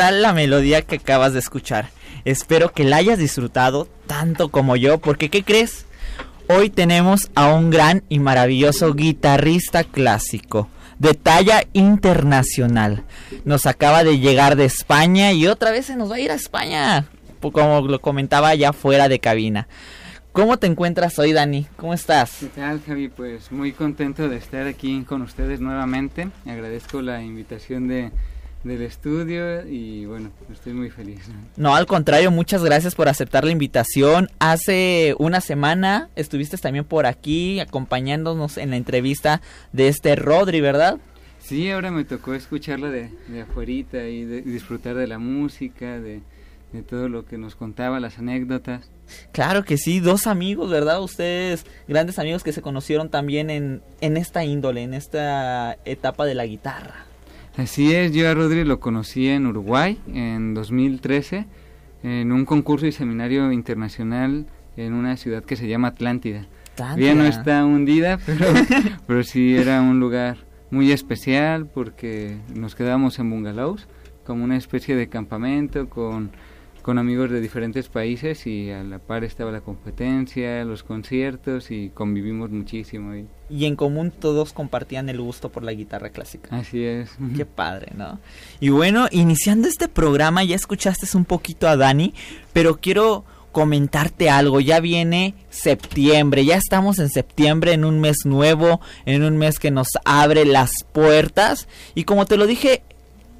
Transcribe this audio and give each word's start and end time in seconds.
¿Qué 0.00 0.06
tal 0.06 0.22
la 0.22 0.32
melodía 0.32 0.80
que 0.80 0.96
acabas 0.96 1.34
de 1.34 1.40
escuchar? 1.40 1.90
Espero 2.24 2.72
que 2.72 2.84
la 2.84 2.96
hayas 2.96 3.18
disfrutado 3.18 3.86
tanto 4.06 4.48
como 4.48 4.74
yo, 4.74 4.96
porque 4.96 5.28
¿qué 5.28 5.44
crees? 5.44 5.84
Hoy 6.48 6.70
tenemos 6.70 7.30
a 7.34 7.52
un 7.52 7.68
gran 7.68 8.02
y 8.08 8.18
maravilloso 8.18 8.94
guitarrista 8.94 9.84
clásico 9.84 10.70
de 10.98 11.12
talla 11.12 11.64
internacional. 11.74 13.04
Nos 13.44 13.66
acaba 13.66 14.02
de 14.02 14.18
llegar 14.18 14.56
de 14.56 14.64
España 14.64 15.32
y 15.32 15.46
otra 15.46 15.70
vez 15.70 15.84
se 15.84 15.96
nos 15.96 16.10
va 16.10 16.14
a 16.14 16.20
ir 16.20 16.30
a 16.30 16.34
España, 16.34 17.06
como 17.42 17.86
lo 17.86 18.00
comentaba 18.00 18.54
ya 18.54 18.72
fuera 18.72 19.06
de 19.06 19.18
cabina. 19.18 19.68
¿Cómo 20.32 20.58
te 20.58 20.66
encuentras 20.66 21.18
hoy, 21.18 21.34
Dani? 21.34 21.66
¿Cómo 21.76 21.92
estás? 21.92 22.38
¿Qué 22.40 22.46
tal, 22.46 22.80
Javi? 22.86 23.08
Pues 23.08 23.52
muy 23.52 23.72
contento 23.72 24.30
de 24.30 24.38
estar 24.38 24.66
aquí 24.66 25.02
con 25.02 25.20
ustedes 25.20 25.60
nuevamente. 25.60 26.30
Agradezco 26.46 27.02
la 27.02 27.22
invitación 27.22 27.86
de, 27.86 28.12
del 28.64 28.82
estudio 28.82 29.66
y 29.66 30.04
bueno, 30.04 30.30
estoy 30.52 30.74
muy 30.74 30.90
feliz. 30.90 31.20
No, 31.56 31.74
al 31.74 31.86
contrario, 31.86 32.30
muchas 32.30 32.62
gracias 32.62 32.94
por 32.94 33.08
aceptar 33.08 33.44
la 33.44 33.52
invitación. 33.52 34.28
Hace 34.38 35.14
una 35.18 35.40
semana 35.40 36.10
estuviste 36.16 36.58
también 36.58 36.84
por 36.84 37.06
aquí 37.06 37.60
acompañándonos 37.60 38.58
en 38.58 38.70
la 38.70 38.76
entrevista 38.76 39.40
de 39.72 39.88
este 39.88 40.14
Rodri, 40.16 40.60
¿verdad? 40.60 40.98
Sí, 41.40 41.70
ahora 41.70 41.90
me 41.90 42.04
tocó 42.04 42.34
escucharla 42.34 42.90
de, 42.90 43.10
de 43.28 43.42
afuerita 43.42 44.06
y, 44.06 44.24
de, 44.24 44.42
disfrutar 44.42 44.94
de 44.94 45.06
la 45.06 45.18
música, 45.18 45.98
de, 45.98 46.20
de 46.72 46.82
todo 46.82 47.08
lo 47.08 47.24
que 47.24 47.38
nos 47.38 47.56
contaba, 47.56 47.98
las 47.98 48.18
anécdotas. 48.18 48.90
Claro 49.32 49.64
que 49.64 49.76
sí, 49.76 50.00
dos 50.00 50.26
amigos, 50.26 50.70
¿verdad? 50.70 51.02
Ustedes, 51.02 51.64
grandes 51.88 52.18
amigos 52.18 52.44
que 52.44 52.52
se 52.52 52.62
conocieron 52.62 53.08
también 53.08 53.50
en, 53.50 53.82
en 54.00 54.16
esta 54.16 54.44
índole, 54.44 54.82
en 54.82 54.94
esta 54.94 55.78
etapa 55.84 56.26
de 56.26 56.34
la 56.34 56.46
guitarra. 56.46 57.06
Así 57.56 57.94
es, 57.94 58.12
yo 58.12 58.28
a 58.28 58.34
Rodri 58.34 58.64
lo 58.64 58.80
conocí 58.80 59.28
en 59.28 59.46
Uruguay 59.46 59.98
en 60.12 60.54
2013 60.54 61.46
en 62.02 62.32
un 62.32 62.44
concurso 62.44 62.86
y 62.86 62.92
seminario 62.92 63.52
internacional 63.52 64.46
en 64.76 64.92
una 64.94 65.16
ciudad 65.16 65.44
que 65.44 65.56
se 65.56 65.68
llama 65.68 65.88
Atlántida. 65.88 66.46
Ya 66.96 67.14
no 67.14 67.24
está 67.24 67.64
hundida, 67.64 68.18
pero, 68.24 68.46
pero 69.06 69.22
sí 69.22 69.54
era 69.54 69.82
un 69.82 70.00
lugar 70.00 70.38
muy 70.70 70.92
especial 70.92 71.66
porque 71.66 72.36
nos 72.54 72.74
quedábamos 72.74 73.18
en 73.18 73.28
bungalows, 73.28 73.86
como 74.24 74.44
una 74.44 74.56
especie 74.56 74.96
de 74.96 75.08
campamento 75.08 75.88
con 75.90 76.30
con 76.80 76.98
amigos 76.98 77.30
de 77.30 77.40
diferentes 77.40 77.88
países 77.88 78.46
y 78.46 78.70
a 78.70 78.82
la 78.82 78.98
par 78.98 79.24
estaba 79.24 79.50
la 79.50 79.60
competencia, 79.60 80.64
los 80.64 80.82
conciertos 80.82 81.70
y 81.70 81.90
convivimos 81.90 82.50
muchísimo. 82.50 83.14
Y, 83.14 83.26
y 83.48 83.66
en 83.66 83.76
común 83.76 84.10
todos 84.10 84.52
compartían 84.52 85.08
el 85.08 85.20
gusto 85.20 85.50
por 85.50 85.62
la 85.62 85.72
guitarra 85.72 86.10
clásica. 86.10 86.56
Así 86.56 86.84
es. 86.84 87.10
Qué 87.36 87.46
padre, 87.46 87.92
¿no? 87.96 88.18
Y 88.60 88.70
bueno, 88.70 89.06
iniciando 89.10 89.68
este 89.68 89.88
programa 89.88 90.44
ya 90.44 90.56
escuchaste 90.56 91.06
un 91.16 91.24
poquito 91.24 91.68
a 91.68 91.76
Dani, 91.76 92.14
pero 92.52 92.78
quiero 92.78 93.24
comentarte 93.52 94.30
algo, 94.30 94.60
ya 94.60 94.80
viene 94.80 95.34
septiembre, 95.48 96.44
ya 96.44 96.56
estamos 96.56 96.98
en 96.98 97.08
septiembre, 97.08 97.72
en 97.72 97.84
un 97.84 98.00
mes 98.00 98.18
nuevo, 98.24 98.80
en 99.06 99.24
un 99.24 99.36
mes 99.36 99.58
que 99.58 99.70
nos 99.70 99.88
abre 100.04 100.44
las 100.44 100.84
puertas 100.92 101.68
y 101.94 102.04
como 102.04 102.26
te 102.26 102.36
lo 102.36 102.46
dije 102.46 102.82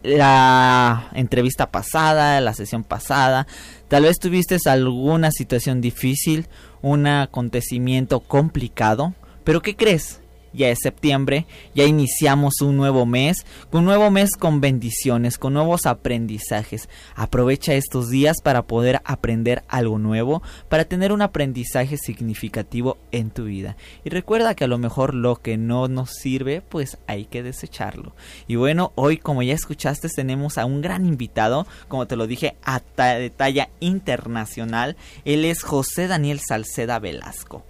la 0.03 1.11
entrevista 1.15 1.71
pasada, 1.71 2.41
la 2.41 2.55
sesión 2.55 2.85
pasada, 2.85 3.47
tal 3.89 4.05
vez 4.05 4.19
tuviste 4.19 4.57
alguna 4.67 5.31
situación 5.31 5.81
difícil, 5.81 6.47
un 6.83 7.07
acontecimiento 7.07 8.21
complicado, 8.21 9.15
pero 9.45 9.63
¿qué 9.63 9.77
crees? 9.77 10.20
Ya 10.53 10.69
es 10.69 10.79
septiembre, 10.83 11.47
ya 11.75 11.85
iniciamos 11.85 12.61
un 12.61 12.77
nuevo 12.77 13.07
mes, 13.07 13.45
un 13.73 13.85
nuevo 13.85 14.11
mes 14.11 14.37
con 14.37 14.61
bendiciones, 14.61 15.39
con 15.39 15.55
nuevos 15.55 15.87
aprendizajes. 15.87 16.89
Aprovecha 17.15 17.75
estos 17.75 18.11
días 18.11 18.37
para 18.43 18.63
poder 18.63 19.01
aprender 19.05 19.63
algo 19.69 19.99
nuevo, 19.99 20.43
para 20.69 20.85
tener 20.85 21.13
un 21.13 21.23
aprendizaje 21.23 21.97
significativo 21.97 22.99
en 23.13 23.31
tu 23.31 23.45
vida. 23.45 23.77
Y 24.05 24.11
recuerda 24.11 24.55
que 24.55 24.65
a 24.65 24.69
lo 24.69 24.79
mejor 24.79 25.15
lo 25.15 25.37
que 25.37 25.57
no 25.57 25.89
nos 25.89 26.11
sirve, 26.11 26.61
pues 26.63 26.99
hay 27.07 27.27
que 27.27 27.43
desecharlo. 27.43 28.15
Y 28.47 28.57
bueno, 28.57 28.93
hoy 28.95 29.17
como 29.17 29.43
ya 29.43 29.55
escuchaste 29.55 30.09
tenemos 30.09 30.59
a 30.59 30.65
un 30.65 30.81
gran 30.81 31.07
invitado, 31.07 31.67
como 31.89 32.07
te 32.07 32.17
lo 32.17 32.27
dije, 32.27 32.57
a 32.63 32.81
de 32.97 33.31
talla 33.31 33.71
internacional. 33.81 34.97
Él 35.25 35.45
es 35.45 35.63
José 35.63 36.07
Daniel 36.07 36.41
Salceda 36.47 36.99
Velasco. 36.99 37.65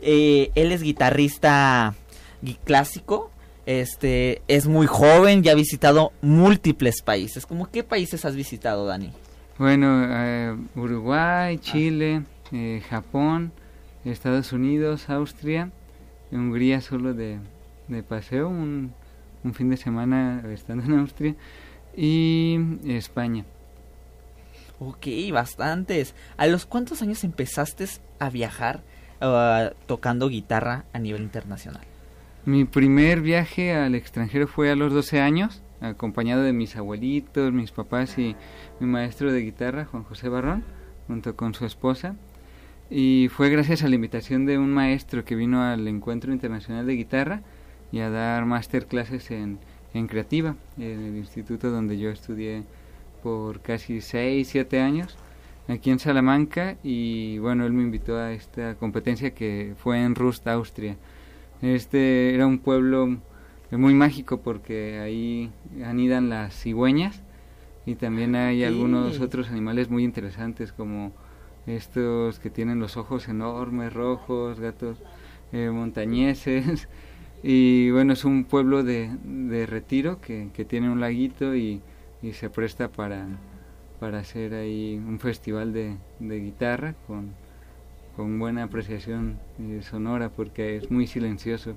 Eh, 0.00 0.50
él 0.54 0.72
es 0.72 0.82
guitarrista 0.82 1.94
clásico. 2.64 3.30
Este 3.66 4.42
es 4.48 4.66
muy 4.66 4.86
joven, 4.86 5.42
ya 5.42 5.52
ha 5.52 5.54
visitado 5.54 6.12
múltiples 6.22 7.02
países. 7.02 7.46
¿Cómo 7.46 7.70
qué 7.70 7.84
países 7.84 8.24
has 8.24 8.34
visitado, 8.34 8.86
Dani? 8.86 9.12
Bueno, 9.58 10.06
eh, 10.08 10.56
Uruguay, 10.74 11.56
ah. 11.58 11.60
Chile, 11.62 12.22
eh, 12.52 12.82
Japón, 12.88 13.52
Estados 14.04 14.52
Unidos, 14.52 15.10
Austria, 15.10 15.70
Hungría 16.32 16.80
solo 16.80 17.12
de, 17.12 17.40
paseo, 18.08 18.48
un, 18.48 18.92
un, 19.42 19.54
fin 19.54 19.68
de 19.68 19.76
semana 19.76 20.42
estando 20.52 20.84
en 20.84 21.00
Austria, 21.00 21.34
y 21.96 22.56
España. 22.86 23.44
Ok, 24.78 25.06
bastantes. 25.32 26.14
¿A 26.36 26.46
los 26.46 26.66
cuántos 26.66 27.02
años 27.02 27.24
empezaste 27.24 27.86
a 28.18 28.30
viajar 28.30 28.82
uh, 29.20 29.74
tocando 29.86 30.28
guitarra 30.28 30.84
a 30.92 30.98
nivel 30.98 31.22
internacional? 31.22 31.89
Mi 32.46 32.64
primer 32.64 33.20
viaje 33.20 33.74
al 33.74 33.94
extranjero 33.94 34.48
fue 34.48 34.70
a 34.70 34.74
los 34.74 34.94
12 34.94 35.20
años, 35.20 35.62
acompañado 35.82 36.42
de 36.42 36.54
mis 36.54 36.74
abuelitos, 36.74 37.52
mis 37.52 37.70
papás 37.70 38.16
y 38.16 38.34
mi 38.80 38.86
maestro 38.86 39.30
de 39.30 39.42
guitarra, 39.42 39.84
Juan 39.84 40.04
José 40.04 40.30
Barrón, 40.30 40.64
junto 41.06 41.36
con 41.36 41.52
su 41.52 41.66
esposa. 41.66 42.16
Y 42.88 43.28
fue 43.30 43.50
gracias 43.50 43.82
a 43.82 43.88
la 43.88 43.94
invitación 43.96 44.46
de 44.46 44.56
un 44.56 44.72
maestro 44.72 45.22
que 45.22 45.34
vino 45.34 45.62
al 45.62 45.86
Encuentro 45.86 46.32
Internacional 46.32 46.86
de 46.86 46.94
Guitarra 46.94 47.42
y 47.92 48.00
a 48.00 48.08
dar 48.08 48.46
masterclasses 48.46 49.30
en, 49.30 49.58
en 49.92 50.06
Creativa, 50.06 50.56
en 50.78 51.04
el 51.04 51.16
instituto 51.16 51.70
donde 51.70 51.98
yo 51.98 52.08
estudié 52.08 52.62
por 53.22 53.60
casi 53.60 54.00
6, 54.00 54.48
7 54.48 54.80
años, 54.80 55.18
aquí 55.68 55.90
en 55.90 55.98
Salamanca. 55.98 56.78
Y 56.82 57.36
bueno, 57.36 57.66
él 57.66 57.74
me 57.74 57.82
invitó 57.82 58.16
a 58.16 58.32
esta 58.32 58.76
competencia 58.76 59.34
que 59.34 59.74
fue 59.76 60.02
en 60.02 60.14
Rust, 60.14 60.48
Austria 60.48 60.96
este 61.62 62.34
era 62.34 62.46
un 62.46 62.58
pueblo 62.58 63.18
muy 63.70 63.94
mágico 63.94 64.40
porque 64.40 64.98
ahí 64.98 65.50
anidan 65.84 66.28
las 66.28 66.54
cigüeñas 66.54 67.22
y 67.86 67.94
también 67.94 68.34
hay 68.34 68.64
algunos 68.64 69.20
otros 69.20 69.48
animales 69.48 69.90
muy 69.90 70.04
interesantes 70.04 70.72
como 70.72 71.12
estos 71.66 72.38
que 72.38 72.50
tienen 72.50 72.78
los 72.78 72.96
ojos 72.96 73.28
enormes, 73.28 73.92
rojos, 73.92 74.60
gatos 74.60 74.98
eh, 75.52 75.70
montañeses. 75.70 76.88
Y 77.42 77.90
bueno, 77.90 78.12
es 78.12 78.26
un 78.26 78.44
pueblo 78.44 78.82
de, 78.82 79.10
de 79.24 79.64
retiro 79.64 80.20
que, 80.20 80.50
que, 80.52 80.66
tiene 80.66 80.90
un 80.90 81.00
laguito 81.00 81.56
y, 81.56 81.80
y, 82.20 82.34
se 82.34 82.50
presta 82.50 82.88
para, 82.88 83.26
para 83.98 84.18
hacer 84.18 84.52
ahí 84.52 85.02
un 85.02 85.18
festival 85.18 85.72
de, 85.72 85.96
de 86.18 86.38
guitarra 86.38 86.96
con, 87.06 87.32
con 88.16 88.38
buena 88.38 88.64
apreciación 88.64 89.38
eh, 89.58 89.80
sonora 89.82 90.30
porque 90.30 90.76
es 90.76 90.90
muy 90.90 91.06
silencioso. 91.06 91.74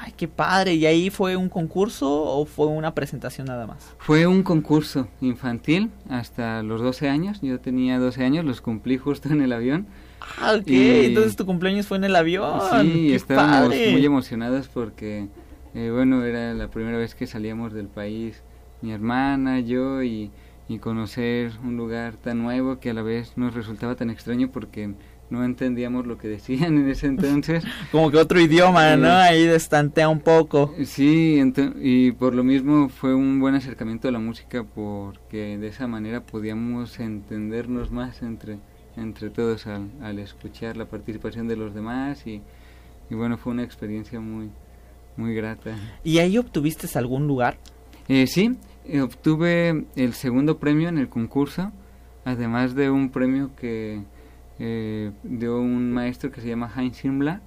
Ay, 0.00 0.12
qué 0.16 0.26
padre. 0.26 0.74
¿Y 0.74 0.86
ahí 0.86 1.10
fue 1.10 1.36
un 1.36 1.48
concurso 1.48 2.10
o 2.10 2.44
fue 2.44 2.66
una 2.66 2.94
presentación 2.94 3.46
nada 3.46 3.66
más? 3.66 3.94
Fue 3.98 4.26
un 4.26 4.42
concurso 4.42 5.06
infantil 5.20 5.90
hasta 6.08 6.62
los 6.62 6.80
12 6.80 7.08
años. 7.08 7.40
Yo 7.42 7.60
tenía 7.60 7.98
12 7.98 8.24
años, 8.24 8.44
los 8.44 8.60
cumplí 8.60 8.96
justo 8.98 9.28
en 9.28 9.42
el 9.42 9.52
avión. 9.52 9.86
Ah, 10.40 10.54
ok. 10.58 10.64
Entonces 10.66 11.36
tu 11.36 11.46
cumpleaños 11.46 11.86
fue 11.86 11.98
en 11.98 12.04
el 12.04 12.16
avión. 12.16 12.60
Sí, 12.80 13.12
estábamos 13.12 13.68
muy 13.68 14.04
emocionados 14.04 14.68
porque, 14.68 15.28
eh, 15.74 15.90
bueno, 15.92 16.24
era 16.24 16.54
la 16.54 16.68
primera 16.68 16.96
vez 16.98 17.14
que 17.14 17.26
salíamos 17.26 17.72
del 17.72 17.88
país. 17.88 18.42
Mi 18.80 18.92
hermana, 18.92 19.60
yo 19.60 20.02
y, 20.02 20.30
y 20.68 20.78
conocer 20.78 21.52
un 21.62 21.76
lugar 21.76 22.16
tan 22.16 22.42
nuevo 22.42 22.80
que 22.80 22.90
a 22.90 22.94
la 22.94 23.02
vez 23.02 23.36
nos 23.36 23.54
resultaba 23.54 23.94
tan 23.94 24.10
extraño 24.10 24.50
porque 24.50 24.94
no 25.32 25.42
entendíamos 25.44 26.06
lo 26.06 26.18
que 26.18 26.28
decían 26.28 26.76
en 26.76 26.90
ese 26.90 27.06
entonces. 27.06 27.64
Como 27.90 28.10
que 28.10 28.18
otro 28.18 28.38
idioma, 28.38 28.96
¿no? 28.96 29.08
Ahí 29.08 29.46
destantea 29.46 30.10
un 30.10 30.20
poco. 30.20 30.74
Sí, 30.84 31.42
y 31.80 32.12
por 32.12 32.34
lo 32.34 32.44
mismo 32.44 32.90
fue 32.90 33.14
un 33.14 33.40
buen 33.40 33.54
acercamiento 33.54 34.08
a 34.08 34.10
la 34.10 34.18
música 34.18 34.62
porque 34.62 35.56
de 35.56 35.68
esa 35.68 35.86
manera 35.86 36.20
podíamos 36.20 37.00
entendernos 37.00 37.90
más 37.90 38.20
entre, 38.20 38.58
entre 38.94 39.30
todos 39.30 39.66
al, 39.66 39.88
al 40.02 40.18
escuchar 40.18 40.76
la 40.76 40.84
participación 40.84 41.48
de 41.48 41.56
los 41.56 41.74
demás 41.74 42.26
y, 42.26 42.42
y, 43.08 43.14
bueno, 43.14 43.38
fue 43.38 43.54
una 43.54 43.62
experiencia 43.62 44.20
muy, 44.20 44.50
muy 45.16 45.34
grata. 45.34 45.74
¿Y 46.04 46.18
ahí 46.18 46.36
obtuviste 46.36 46.86
algún 46.98 47.26
lugar? 47.26 47.56
Eh, 48.06 48.26
sí, 48.26 48.54
obtuve 49.02 49.86
el 49.96 50.12
segundo 50.12 50.58
premio 50.58 50.90
en 50.90 50.98
el 50.98 51.08
concurso, 51.08 51.72
además 52.26 52.74
de 52.74 52.90
un 52.90 53.08
premio 53.08 53.50
que 53.56 54.02
eh, 54.58 55.10
de 55.22 55.48
un 55.48 55.92
maestro 55.92 56.30
que 56.30 56.40
se 56.40 56.48
llama 56.48 56.72
Heinz 56.76 57.04
Himmler, 57.04 57.40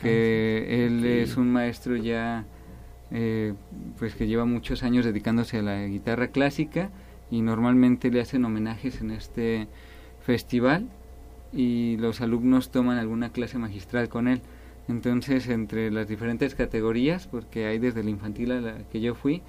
que 0.00 0.84
él 0.86 1.04
es 1.04 1.36
un 1.36 1.52
maestro 1.52 1.96
ya 1.96 2.44
eh, 3.14 3.52
pues 3.98 4.14
que 4.14 4.26
lleva 4.26 4.46
muchos 4.46 4.82
años 4.82 5.04
dedicándose 5.04 5.58
a 5.58 5.62
la 5.62 5.86
guitarra 5.86 6.28
clásica 6.28 6.90
y 7.30 7.42
normalmente 7.42 8.10
le 8.10 8.22
hacen 8.22 8.44
homenajes 8.44 9.02
en 9.02 9.10
este 9.10 9.68
festival 10.24 10.88
y 11.52 11.98
los 11.98 12.22
alumnos 12.22 12.70
toman 12.70 12.96
alguna 12.96 13.30
clase 13.30 13.58
magistral 13.58 14.08
con 14.08 14.28
él. 14.28 14.40
Entonces, 14.88 15.48
entre 15.48 15.90
las 15.90 16.08
diferentes 16.08 16.54
categorías, 16.54 17.26
porque 17.26 17.66
hay 17.66 17.78
desde 17.78 18.02
la 18.02 18.10
infantil 18.10 18.52
a 18.52 18.60
la 18.60 18.78
que 18.90 19.00
yo 19.00 19.14
fui, 19.14 19.42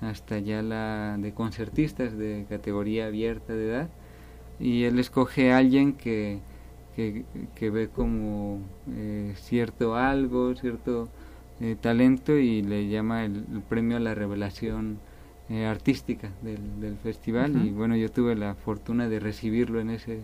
hasta 0.00 0.38
ya 0.38 0.62
la 0.62 1.16
de 1.18 1.32
concertistas 1.34 2.16
de 2.16 2.46
categoría 2.48 3.06
abierta 3.06 3.52
de 3.52 3.66
edad, 3.66 3.88
y 4.60 4.84
él 4.84 4.98
escoge 4.98 5.52
a 5.52 5.58
alguien 5.58 5.92
que, 5.92 6.40
que, 6.96 7.70
ve 7.70 7.88
como 7.88 8.60
eh, 8.92 9.34
cierto 9.36 9.94
algo, 9.94 10.54
cierto 10.56 11.08
eh, 11.60 11.76
talento 11.80 12.36
y 12.36 12.62
le 12.62 12.88
llama 12.88 13.24
el, 13.24 13.44
premio 13.68 13.96
a 13.96 14.00
la 14.00 14.14
revelación 14.14 14.98
eh, 15.48 15.66
artística 15.66 16.30
del, 16.42 16.80
del 16.80 16.96
festival. 16.96 17.64
Y 17.64 17.70
bueno 17.70 17.96
yo 17.96 18.10
tuve 18.10 18.34
la 18.34 18.54
fortuna 18.54 19.08
de 19.08 19.20
recibirlo 19.20 19.80
en 19.80 19.90
ese 19.90 20.20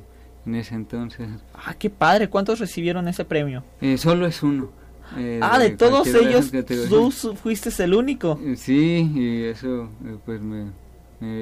en 0.46 0.56
ese 0.56 0.74
entonces. 0.74 1.28
Ah 1.54 1.74
qué 1.78 1.88
padre. 1.88 2.28
Cuántos 2.28 2.58
recibieron 2.58 3.08
ese 3.08 3.24
premio 3.24 3.62
solo 3.96 4.26
es 4.26 4.42
uno. 4.42 4.70
Ah 5.42 5.58
de, 5.58 5.70
todos 5.70 6.08
ellos 6.08 6.50
tú 6.88 7.10
fuiste 7.10 7.70
el 7.82 7.94
único. 7.94 8.38
Sí 8.56 9.10
y 9.14 9.44
eso 9.44 9.90
pues 10.24 10.40
me, 10.40 10.72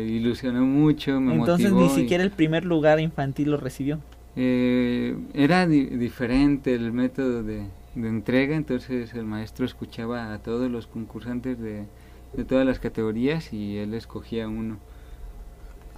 ilusionó 0.06 0.64
mucho 0.64 1.20
me 1.20 1.34
entonces 1.34 1.72
ni 1.72 1.88
siquiera 1.88 2.22
el 2.24 2.30
primer 2.30 2.64
lugar 2.64 3.00
infantil 3.00 3.50
lo 3.50 3.56
recibió 3.56 4.00
era 4.34 5.66
diferente 5.66 6.74
el 6.74 6.90
método 6.90 7.42
de, 7.42 7.66
de 7.94 8.08
entrega, 8.08 8.56
entonces 8.56 9.12
el 9.14 9.24
maestro 9.24 9.66
escuchaba 9.66 10.32
a 10.32 10.38
todos 10.38 10.70
los 10.70 10.86
concursantes 10.86 11.58
de, 11.58 11.84
de 12.32 12.44
todas 12.44 12.66
las 12.66 12.78
categorías 12.78 13.52
y 13.52 13.78
él 13.78 13.94
escogía 13.94 14.48
uno. 14.48 14.78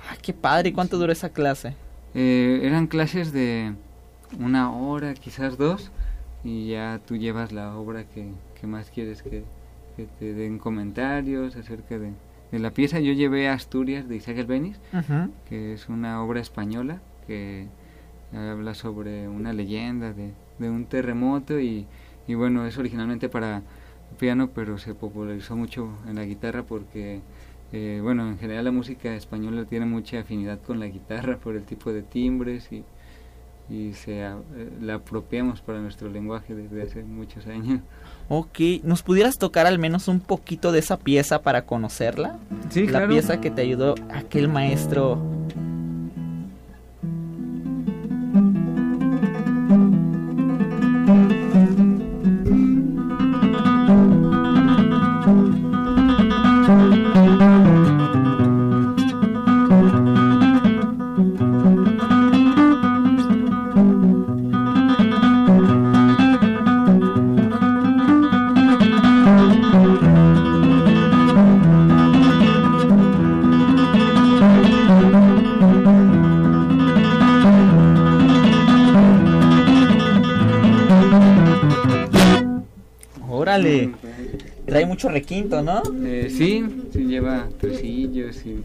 Ah, 0.08 0.16
qué 0.20 0.32
padre, 0.32 0.70
¿y 0.70 0.72
cuánto 0.72 0.98
duró 0.98 1.12
esa 1.12 1.30
clase? 1.30 1.74
Eh, 2.14 2.60
eran 2.62 2.86
clases 2.86 3.32
de 3.32 3.74
una 4.38 4.72
hora, 4.72 5.14
quizás 5.14 5.56
dos, 5.56 5.90
y 6.42 6.70
ya 6.70 7.00
tú 7.06 7.16
llevas 7.16 7.52
la 7.52 7.76
obra 7.76 8.04
que, 8.04 8.28
que 8.60 8.66
más 8.66 8.90
quieres 8.90 9.22
que, 9.22 9.44
que, 9.96 10.06
te 10.18 10.34
den 10.34 10.58
comentarios 10.58 11.56
acerca 11.56 11.98
de, 11.98 12.12
de, 12.54 12.58
la 12.60 12.70
pieza. 12.72 13.00
Yo 13.00 13.12
llevé 13.12 13.48
Asturias 13.48 14.08
de 14.08 14.16
Isaac 14.16 14.38
Albeniz, 14.38 14.78
que 15.48 15.72
es 15.72 15.88
una 15.88 16.22
obra 16.22 16.40
española 16.40 17.00
que 17.26 17.66
habla 18.32 18.74
sobre 18.74 19.28
una 19.28 19.52
leyenda 19.52 20.12
de, 20.12 20.32
de 20.58 20.70
un 20.70 20.86
terremoto 20.86 21.60
y, 21.60 21.86
y 22.26 22.34
bueno, 22.34 22.66
es 22.66 22.78
originalmente 22.78 23.28
para 23.28 23.62
piano, 24.18 24.50
pero 24.54 24.78
se 24.78 24.94
popularizó 24.94 25.56
mucho 25.56 25.90
en 26.06 26.16
la 26.16 26.24
guitarra 26.24 26.62
porque, 26.62 27.20
eh, 27.72 28.00
bueno, 28.02 28.28
en 28.28 28.38
general 28.38 28.64
la 28.64 28.70
música 28.70 29.14
española 29.14 29.64
tiene 29.64 29.86
mucha 29.86 30.20
afinidad 30.20 30.60
con 30.60 30.80
la 30.80 30.86
guitarra 30.86 31.36
por 31.38 31.56
el 31.56 31.64
tipo 31.64 31.92
de 31.92 32.02
timbres 32.02 32.70
y, 32.72 32.84
y 33.68 33.92
se 33.94 34.22
eh, 34.22 34.34
la 34.80 34.94
apropiamos 34.94 35.60
para 35.60 35.80
nuestro 35.80 36.08
lenguaje 36.08 36.54
desde 36.54 36.82
hace 36.82 37.02
muchos 37.02 37.46
años. 37.46 37.80
Ok, 38.28 38.58
¿nos 38.82 39.02
pudieras 39.02 39.36
tocar 39.38 39.66
al 39.66 39.78
menos 39.78 40.08
un 40.08 40.20
poquito 40.20 40.72
de 40.72 40.78
esa 40.78 40.96
pieza 40.96 41.42
para 41.42 41.66
conocerla? 41.66 42.38
Sí, 42.70 42.86
La 42.86 43.06
pieza 43.06 43.40
que 43.40 43.50
te 43.50 43.62
ayudó 43.62 43.94
aquel 44.12 44.48
maestro 44.48 45.18
requinto, 85.02 85.62
¿no? 85.62 85.82
Eh, 86.04 86.28
sí, 86.30 86.64
sí 86.92 87.04
lleva 87.04 87.48
tresillos 87.60 88.44
y... 88.46 88.62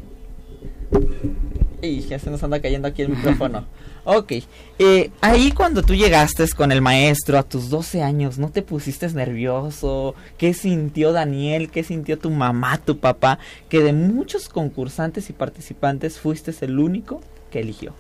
Y 1.82 2.02
ya 2.02 2.20
se 2.20 2.30
nos 2.30 2.44
anda 2.44 2.60
cayendo 2.62 2.88
aquí 2.88 3.04
el 3.04 3.10
micrófono. 3.10 3.66
ok, 4.04 4.34
eh, 4.80 5.12
ahí 5.22 5.52
cuando 5.52 5.82
tú 5.82 5.94
llegaste 5.94 6.46
con 6.50 6.72
el 6.72 6.82
maestro 6.82 7.38
a 7.38 7.44
tus 7.44 7.70
12 7.70 8.04
años, 8.04 8.38
¿no 8.38 8.50
te 8.50 8.62
pusiste 8.62 9.08
nervioso? 9.14 10.14
¿Qué 10.38 10.54
sintió 10.54 11.14
Daniel? 11.14 11.70
¿Qué 11.70 11.84
sintió 11.84 12.20
tu 12.20 12.30
mamá, 12.32 12.78
tu 12.80 12.98
papá? 12.98 13.40
Que 13.70 13.82
de 13.82 13.94
muchos 13.94 14.50
concursantes 14.50 15.30
y 15.30 15.34
participantes 15.34 16.20
fuiste 16.20 16.54
el 16.62 16.80
único 16.80 17.22
que 17.50 17.62
eligió. 17.62 17.94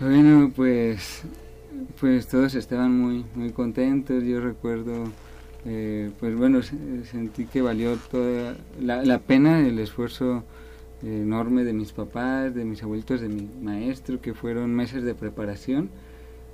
Bueno, 0.00 0.52
pues, 0.54 1.22
pues 2.00 2.26
todos 2.26 2.54
estaban 2.54 2.98
muy, 2.98 3.24
muy 3.34 3.50
contentos. 3.50 4.22
Yo 4.24 4.40
recuerdo 4.40 5.10
eh, 5.68 6.12
pues 6.20 6.36
bueno, 6.36 6.60
sentí 6.62 7.46
que 7.46 7.60
valió 7.60 7.96
toda 7.96 8.56
la, 8.80 9.18
pena 9.18 9.66
el 9.66 9.80
esfuerzo 9.80 10.44
enorme 11.02 11.64
de 11.64 11.72
mis 11.72 11.90
papás, 11.90 12.54
de 12.54 12.64
mis 12.64 12.84
abuelitos, 12.84 13.20
de 13.20 13.28
mi 13.28 13.48
maestro, 13.62 14.20
que 14.20 14.32
fueron 14.32 14.72
meses 14.72 15.02
de 15.02 15.14
preparación, 15.14 15.90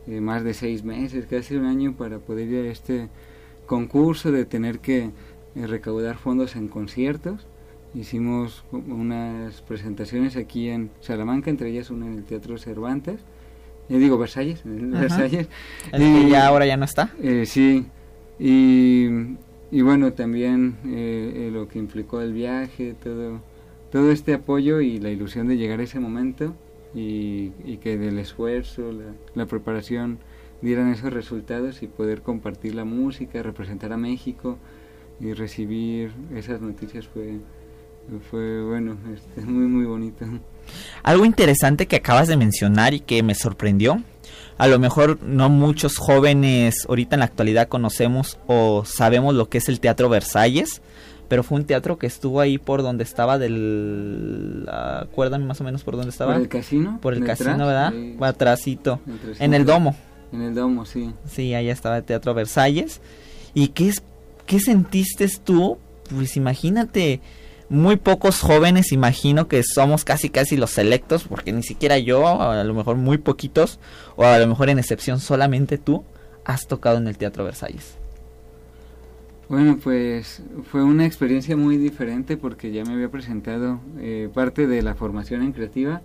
eh, 0.06 0.20
más 0.22 0.44
de 0.44 0.54
seis 0.54 0.82
meses, 0.82 1.26
casi 1.28 1.56
un 1.56 1.66
año 1.66 1.92
para 1.92 2.20
poder 2.20 2.48
ir 2.48 2.66
a 2.66 2.70
este 2.70 3.08
concurso, 3.66 4.32
de 4.32 4.46
tener 4.46 4.78
que 4.78 5.10
eh, 5.56 5.66
recaudar 5.66 6.16
fondos 6.16 6.56
en 6.56 6.68
conciertos. 6.68 7.46
Hicimos 7.94 8.64
unas 8.72 9.60
presentaciones 9.60 10.36
aquí 10.36 10.70
en 10.70 10.90
Salamanca, 11.00 11.50
entre 11.50 11.68
ellas 11.68 11.90
una 11.90 12.06
en 12.06 12.14
el 12.14 12.24
Teatro 12.24 12.56
Cervantes, 12.56 13.20
digo 13.90 14.16
Versalles, 14.16 14.62
Versalles. 14.64 15.48
¿El 15.92 16.00
que 16.00 16.30
ya 16.30 16.46
ahora 16.46 16.64
ya 16.64 16.78
no 16.78 16.86
está? 16.86 17.10
sí, 17.44 17.84
y, 18.44 19.36
y 19.70 19.82
bueno, 19.82 20.14
también 20.14 20.76
eh, 20.84 21.50
lo 21.52 21.68
que 21.68 21.78
implicó 21.78 22.20
el 22.20 22.32
viaje, 22.32 22.96
todo, 23.00 23.40
todo 23.92 24.10
este 24.10 24.34
apoyo 24.34 24.80
y 24.80 24.98
la 24.98 25.10
ilusión 25.10 25.46
de 25.46 25.56
llegar 25.56 25.78
a 25.78 25.84
ese 25.84 26.00
momento 26.00 26.52
y, 26.92 27.52
y 27.64 27.76
que 27.76 27.96
del 27.96 28.18
esfuerzo, 28.18 28.90
la, 28.90 29.14
la, 29.36 29.46
preparación 29.46 30.18
dieran 30.60 30.90
esos 30.90 31.12
resultados 31.12 31.84
y 31.84 31.86
poder 31.86 32.22
compartir 32.22 32.74
la 32.74 32.84
música, 32.84 33.44
representar 33.44 33.92
a 33.92 33.96
México 33.96 34.58
y 35.20 35.34
recibir 35.34 36.10
esas 36.34 36.60
noticias 36.60 37.06
fue, 37.06 37.38
fue 38.30 38.62
bueno, 38.62 38.96
este, 39.14 39.40
muy 39.46 39.66
muy 39.66 39.84
bonito. 39.84 40.24
Algo 41.02 41.24
interesante 41.24 41.86
que 41.86 41.96
acabas 41.96 42.28
de 42.28 42.36
mencionar 42.36 42.94
y 42.94 43.00
que 43.00 43.22
me 43.22 43.34
sorprendió 43.34 44.02
a 44.58 44.68
lo 44.68 44.78
mejor 44.78 45.20
no 45.22 45.48
muchos 45.48 45.96
jóvenes 45.98 46.86
ahorita 46.88 47.16
en 47.16 47.20
la 47.20 47.26
actualidad 47.26 47.68
conocemos 47.68 48.38
o 48.46 48.84
sabemos 48.84 49.34
lo 49.34 49.48
que 49.48 49.58
es 49.58 49.68
el 49.68 49.80
Teatro 49.80 50.08
Versalles, 50.08 50.82
pero 51.28 51.42
fue 51.42 51.58
un 51.58 51.64
teatro 51.64 51.98
que 51.98 52.06
estuvo 52.06 52.40
ahí 52.40 52.58
por 52.58 52.82
donde 52.82 53.04
estaba 53.04 53.38
del... 53.38 54.68
acuérdame 54.70 55.46
más 55.46 55.60
o 55.60 55.64
menos 55.64 55.82
por 55.82 55.96
dónde 55.96 56.10
estaba. 56.10 56.34
¿Por 56.34 56.42
el 56.42 56.48
casino? 56.48 56.98
Por 57.00 57.14
el 57.14 57.24
casino, 57.24 57.66
¿verdad? 57.66 57.92
Atrásito. 58.20 59.00
En 59.38 59.54
el 59.54 59.64
domo. 59.64 59.96
En 60.32 60.42
el 60.42 60.54
domo, 60.54 60.84
sí. 60.84 61.12
Sí, 61.26 61.54
allá 61.54 61.72
estaba 61.72 61.98
el 61.98 62.04
Teatro 62.04 62.32
Versalles. 62.32 63.00
¿Y 63.54 63.68
qué, 63.68 63.88
es, 63.88 64.02
qué 64.46 64.60
sentiste 64.60 65.26
tú? 65.42 65.78
Pues 66.14 66.36
imagínate 66.36 67.20
muy 67.72 67.96
pocos 67.96 68.40
jóvenes, 68.40 68.92
imagino 68.92 69.48
que 69.48 69.62
somos 69.62 70.04
casi 70.04 70.28
casi 70.28 70.56
los 70.56 70.70
selectos, 70.70 71.24
porque 71.24 71.52
ni 71.52 71.62
siquiera 71.62 71.98
yo, 71.98 72.26
a 72.40 72.62
lo 72.62 72.74
mejor 72.74 72.96
muy 72.96 73.18
poquitos, 73.18 73.80
o 74.16 74.24
a 74.24 74.38
lo 74.38 74.46
mejor 74.46 74.68
en 74.68 74.78
excepción 74.78 75.18
solamente 75.20 75.78
tú, 75.78 76.04
has 76.44 76.66
tocado 76.66 76.98
en 76.98 77.08
el 77.08 77.16
Teatro 77.16 77.44
Versalles. 77.44 77.96
Bueno, 79.48 79.78
pues 79.82 80.42
fue 80.70 80.82
una 80.82 81.04
experiencia 81.04 81.56
muy 81.56 81.76
diferente 81.76 82.36
porque 82.36 82.72
ya 82.72 82.84
me 82.84 82.94
había 82.94 83.10
presentado 83.10 83.80
eh, 83.98 84.30
parte 84.32 84.66
de 84.66 84.82
la 84.82 84.94
formación 84.94 85.42
en 85.42 85.52
creativa, 85.52 86.00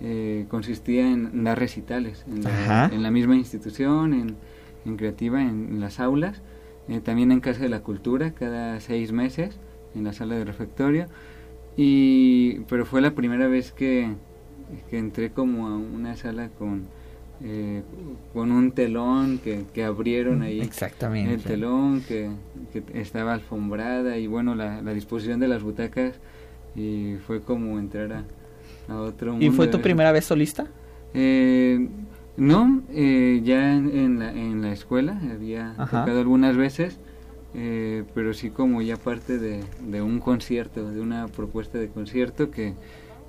eh, 0.00 0.46
consistía 0.48 1.10
en 1.10 1.44
dar 1.44 1.58
recitales 1.58 2.24
en 2.28 3.02
la, 3.02 3.10
misma 3.10 3.36
institución, 3.36 4.12
en, 4.14 4.36
en 4.84 4.96
creativa, 4.96 5.42
en, 5.42 5.80
las 5.80 5.98
aulas, 5.98 6.42
eh, 6.88 7.00
también 7.00 7.32
en 7.32 7.40
Casa 7.40 7.60
de 7.60 7.68
la 7.68 7.80
Cultura 7.80 8.32
cada 8.32 8.78
seis 8.80 9.12
meses 9.12 9.56
en 9.94 10.04
la 10.04 10.12
sala 10.12 10.36
de 10.36 10.44
refectorio. 10.44 11.06
Y, 11.76 12.60
pero 12.68 12.86
fue 12.86 13.00
la 13.00 13.12
primera 13.12 13.48
vez 13.48 13.72
que, 13.72 14.08
que 14.90 14.98
entré 14.98 15.30
como 15.30 15.68
a 15.68 15.76
una 15.76 16.16
sala 16.16 16.48
con, 16.58 16.84
eh, 17.42 17.82
con 18.32 18.52
un 18.52 18.72
telón 18.72 19.38
que, 19.38 19.64
que 19.74 19.84
abrieron 19.84 20.42
ahí. 20.42 20.60
Exactamente. 20.60 21.34
El 21.34 21.42
telón 21.42 22.02
que, 22.06 22.30
que 22.72 22.82
estaba 23.00 23.34
alfombrada 23.34 24.18
y 24.18 24.26
bueno, 24.26 24.54
la, 24.54 24.82
la, 24.82 24.94
disposición 24.94 25.40
de 25.40 25.48
las 25.48 25.62
butacas 25.62 26.14
y 26.76 27.16
fue 27.26 27.40
como 27.40 27.78
entrar 27.78 28.12
a, 28.12 28.92
a 28.92 29.00
otro 29.00 29.32
mundo. 29.32 29.44
¿Y 29.44 29.50
fue 29.50 29.66
tu 29.66 29.80
primera 29.80 30.12
vez 30.12 30.24
solista? 30.24 30.66
Eh, 31.12 31.88
no, 32.36 32.82
eh, 32.90 33.40
ya 33.44 33.74
en, 33.74 33.96
en 33.96 34.18
la, 34.18 34.32
en 34.32 34.62
la 34.62 34.72
escuela 34.72 35.20
había 35.32 35.74
Ajá. 35.78 36.00
tocado 36.00 36.20
algunas 36.20 36.56
veces, 36.56 36.98
eh, 37.54 38.04
pero 38.14 38.34
sí 38.34 38.50
como 38.50 38.82
ya 38.82 38.96
parte 38.96 39.38
de, 39.38 40.02
un 40.02 40.18
concierto, 40.18 40.90
de 40.90 41.00
una 41.00 41.28
propuesta 41.28 41.78
de 41.78 41.88
concierto 41.88 42.50
que 42.50 42.74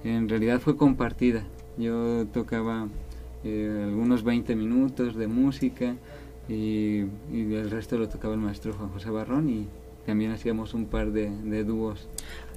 en 0.04 0.30
realidad 0.30 0.60
fue 0.60 0.78
compartida. 0.78 1.44
Yo 1.78 2.26
tocaba 2.28 2.88
eh, 3.44 3.84
algunos 3.84 4.24
20 4.24 4.56
minutos 4.56 5.16
de 5.16 5.28
música 5.28 5.96
y, 6.48 7.02
el 7.32 7.70
resto 7.70 7.98
lo 7.98 8.08
tocaba 8.10 8.34
el 8.34 8.40
maestro 8.40 8.74
Juan 8.74 8.90
José 8.90 9.10
Barrón 9.10 9.50
y 9.50 9.68
también 10.06 10.32
hacíamos 10.32 10.74
un 10.74 10.86
par 10.86 11.12
de, 11.12 11.64
dúos. 11.64 12.08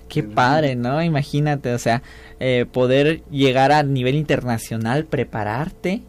Qué 0.09 0.23
padre, 0.23 0.77
¿no? 0.77 1.03
Imagínate, 1.03 1.75
o 1.75 1.79
sea, 1.79 2.03
eh, 2.41 2.65
poder 2.71 3.23
llegar 3.31 3.73
a 3.73 3.83
nivel 3.83 4.15
internacional, 4.15 5.05
prepararte. 5.05 6.03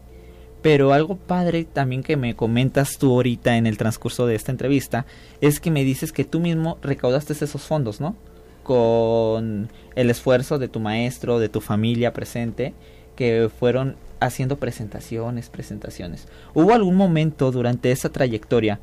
Pero 0.62 0.92
algo 0.92 1.16
padre 1.16 1.64
también 1.64 2.02
que 2.02 2.16
me 2.16 2.36
comentas 2.36 2.98
tú 2.98 3.12
ahorita 3.12 3.56
en 3.56 3.66
el 3.66 3.78
transcurso 3.78 4.26
de 4.26 4.34
esta 4.34 4.52
entrevista 4.52 5.06
es 5.40 5.58
que 5.58 5.70
me 5.70 5.84
dices 5.84 6.12
que 6.12 6.24
tú 6.24 6.40
mismo 6.40 6.78
recaudaste 6.82 7.32
esos 7.32 7.62
fondos, 7.62 8.00
¿no? 8.00 8.14
Con 8.62 9.68
el 9.94 10.10
esfuerzo 10.10 10.58
de 10.58 10.68
tu 10.68 10.80
maestro, 10.80 11.38
de 11.38 11.48
tu 11.48 11.60
familia 11.60 12.12
presente, 12.12 12.74
que 13.16 13.50
fueron 13.58 13.96
haciendo 14.20 14.58
presentaciones, 14.58 15.48
presentaciones. 15.48 16.28
¿Hubo 16.52 16.74
algún 16.74 16.96
momento 16.96 17.50
durante 17.52 17.90
esa 17.90 18.10
trayectoria 18.10 18.80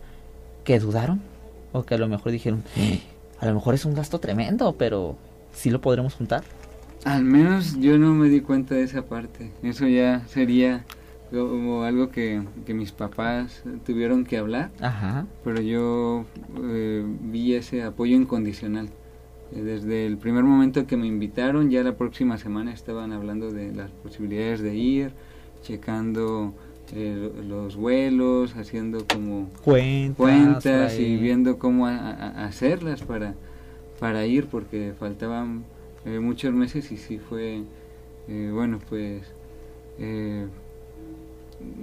que 0.63 0.79
dudaron? 0.79 1.21
O 1.73 1.83
que 1.83 1.93
a 1.93 1.97
lo 1.99 2.07
mejor 2.07 2.31
dijeron, 2.31 2.63
"Eh, 2.75 3.01
a 3.39 3.45
lo 3.45 3.53
mejor 3.53 3.75
es 3.75 3.85
un 3.85 3.93
gasto 3.93 4.19
tremendo, 4.19 4.75
pero 4.77 5.15
sí 5.53 5.69
lo 5.69 5.79
podremos 5.79 6.15
juntar. 6.15 6.43
Al 7.03 7.23
menos 7.23 7.79
yo 7.79 7.97
no 7.97 8.13
me 8.13 8.29
di 8.29 8.41
cuenta 8.41 8.75
de 8.75 8.83
esa 8.83 9.03
parte. 9.03 9.51
Eso 9.63 9.87
ya 9.87 10.23
sería 10.27 10.83
como 11.31 11.83
algo 11.83 12.09
que, 12.09 12.41
que 12.65 12.73
mis 12.73 12.91
papás 12.91 13.63
tuvieron 13.85 14.23
que 14.25 14.37
hablar, 14.37 14.71
Ajá. 14.79 15.25
pero 15.43 15.61
yo 15.61 16.25
eh, 16.63 17.05
vi 17.23 17.53
ese 17.55 17.83
apoyo 17.83 18.15
incondicional. 18.15 18.89
Eh, 19.53 19.61
Desde 19.61 20.05
el 20.05 20.17
primer 20.17 20.43
momento 20.43 20.85
que 20.87 20.97
me 20.97 21.07
invitaron, 21.07 21.69
ya 21.69 21.83
la 21.83 21.95
próxima 21.97 22.37
semana 22.37 22.73
estaban 22.73 23.11
hablando 23.11 23.51
de 23.51 23.73
las 23.73 23.91
posibilidades 23.91 24.61
de 24.61 24.75
ir, 24.75 25.11
checando 25.63 26.53
eh, 26.93 27.31
los 27.47 27.75
vuelos, 27.75 28.55
haciendo 28.55 29.05
como 29.11 29.49
Cuentas. 30.15 30.97
y 30.99 31.17
viendo 31.17 31.57
cómo 31.59 31.87
a- 31.87 31.97
a- 31.97 32.45
hacerlas 32.45 33.01
para, 33.03 33.33
para 33.99 34.25
ir 34.25 34.47
porque 34.47 34.93
faltaban 34.97 35.63
eh, 36.05 36.19
muchos 36.19 36.53
meses 36.53 36.91
y 36.91 36.97
sí 36.97 37.19
fue, 37.19 37.63
eh, 38.29 38.51
bueno, 38.53 38.79
pues 38.89 39.23
eh, 39.99 40.47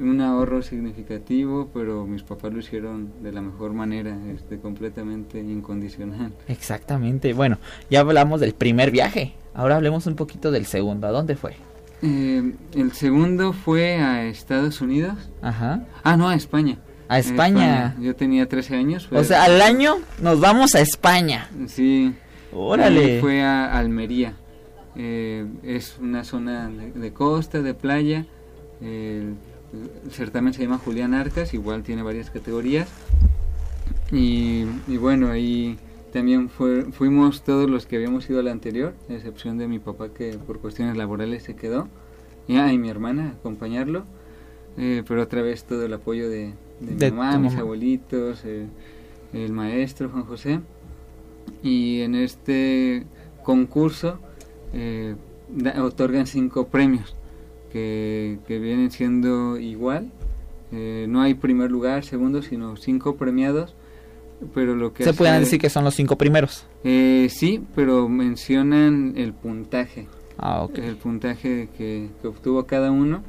un 0.01 0.21
ahorro 0.21 0.63
significativo, 0.63 1.69
pero 1.75 2.07
mis 2.07 2.23
papás 2.23 2.53
lo 2.53 2.61
hicieron 2.61 3.13
de 3.23 3.33
la 3.33 3.41
mejor 3.41 3.73
manera, 3.73 4.17
este, 4.35 4.59
completamente 4.59 5.39
incondicional. 5.41 6.33
Exactamente. 6.49 7.33
Bueno, 7.33 7.59
ya 7.91 8.01
hablamos 8.01 8.41
del 8.41 8.55
primer 8.55 8.91
viaje. 8.91 9.35
Ahora 9.55 9.77
hablemos 9.77 10.07
un 10.07 10.15
poquito 10.17 10.51
del 10.51 10.67
segundo. 10.67 11.07
¿A 11.07 11.11
dónde 11.11 11.37
fue? 11.37 11.55
Eh, 12.03 12.53
el 12.75 12.93
segundo 12.93 13.53
fue 13.53 13.97
a 13.97 14.25
Estados 14.27 14.81
Unidos. 14.81 15.31
Ajá. 15.43 15.85
Ah, 16.03 16.17
no, 16.17 16.29
a 16.29 16.35
España. 16.35 16.79
A 17.09 17.19
España. 17.19 17.97
Yo 18.01 18.15
tenía 18.17 18.49
13 18.49 18.77
años. 18.77 19.07
fue- 19.07 19.19
O 19.19 19.25
sea, 19.25 19.45
al 19.45 19.61
año 19.61 19.97
nos 20.23 20.41
vamos 20.41 20.75
a 20.75 20.81
España. 20.81 21.49
Sí. 21.67 22.15
Órale. 22.53 23.21
Fue 23.21 23.43
a 23.43 23.77
Almería. 23.77 24.35
Eh, 24.97 25.47
es 25.65 25.99
una 26.01 26.23
zona 26.25 26.69
de, 26.69 26.93
de 26.93 27.13
costa, 27.13 27.61
de 27.63 27.75
playa. 27.75 28.27
El 30.05 30.11
certamen 30.13 30.53
se 30.55 30.63
llama 30.63 30.79
Julián 30.79 31.15
Arcas, 31.15 31.55
igual 31.55 31.83
tiene 31.83 32.03
varias 32.03 32.31
categorías. 32.31 32.89
Y, 34.13 34.65
y 34.87 34.97
bueno, 34.99 35.29
ahí 35.31 35.79
también 36.13 36.49
fue, 36.49 36.85
fuimos 36.93 37.43
todos 37.43 37.69
los 37.69 37.87
que 37.87 37.97
habíamos 37.97 38.29
ido 38.31 38.41
a 38.41 38.43
la 38.43 38.53
anterior, 38.53 38.95
a 39.09 39.15
excepción 39.15 39.59
de 39.59 39.67
mi 39.67 39.79
papá 39.79 40.09
que 40.11 40.33
por 40.47 40.61
cuestiones 40.61 40.97
laborales 40.97 41.43
se 41.43 41.57
quedó. 41.57 41.89
Y, 42.47 42.57
ah, 42.57 42.73
y 42.73 42.79
mi 42.79 42.89
hermana 42.91 43.35
acompañarlo. 43.39 44.05
Eh, 44.77 45.03
pero 45.07 45.23
otra 45.23 45.41
vez 45.43 45.65
todo 45.65 45.85
el 45.87 45.93
apoyo 45.93 46.29
de, 46.29 46.53
de 46.81 46.95
De 46.97 47.11
mi 47.11 47.17
mamá, 47.17 47.39
mis 47.39 47.53
mamá. 47.53 47.63
abuelitos, 47.63 48.45
el 49.33 49.53
maestro 49.53 50.09
Juan 50.11 50.25
José. 50.25 50.61
Y 51.63 52.01
en 52.03 52.15
este 52.15 53.05
concurso 53.43 54.19
eh, 54.73 55.15
da- 55.49 55.83
otorgan 55.85 56.27
cinco 56.27 56.67
premios 56.69 57.15
que, 57.75 58.39
que 58.47 58.59
vienen 58.61 58.91
siendo 58.93 59.59
igual. 59.59 60.11
Eh, 60.73 61.07
no 61.09 61.21
hay 61.21 61.35
primer 61.35 61.71
lugar, 61.73 62.05
segundo, 62.05 62.41
sino 62.41 62.77
cinco 62.77 63.17
premiados. 63.17 63.75
Pero 64.55 64.75
lo 64.77 64.93
que 64.95 65.05
Se 65.05 65.13
pueden 65.15 65.41
decir 65.41 65.61
que 65.61 65.69
son 65.71 65.85
los 65.85 65.95
cinco 65.95 66.17
primeros. 66.17 66.67
Eh, 66.85 67.29
sí, 67.31 67.63
pero 67.75 68.09
mencionan 68.09 69.15
el 69.17 69.33
puntaje 69.33 70.07
Ah, 70.39 70.63
ok. 70.63 70.79
el 70.79 70.97
puntaje 70.97 71.69
que, 71.79 72.09
que 72.21 72.29
obtuvo 72.29 72.65
cada 72.67 72.91
uno 72.91 73.23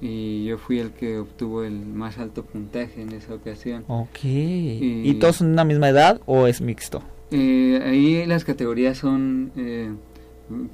y 0.00 0.44
yo 0.44 0.56
fui 0.58 0.78
el 0.78 0.90
que 0.92 1.18
obtuvo 1.18 1.64
el 1.64 1.84
más 1.86 2.18
alto 2.18 2.44
puntaje 2.44 3.02
en 3.02 3.12
esa 3.12 3.34
ocasión. 3.34 3.84
Ok. 3.88 4.24
Y- 4.24 5.02
¿Y 5.04 5.14
todos 5.14 5.36
son 5.36 5.48
de 5.48 5.52
una 5.54 5.64
misma 5.64 5.88
edad 5.88 6.20
o 6.26 6.46
es 6.46 6.60
mixto? 6.60 7.02
Eh, 7.30 7.80
ahí 7.84 8.24
las 8.26 8.44
categorías 8.44 8.96
son 8.98 9.50
eh, 9.56 9.90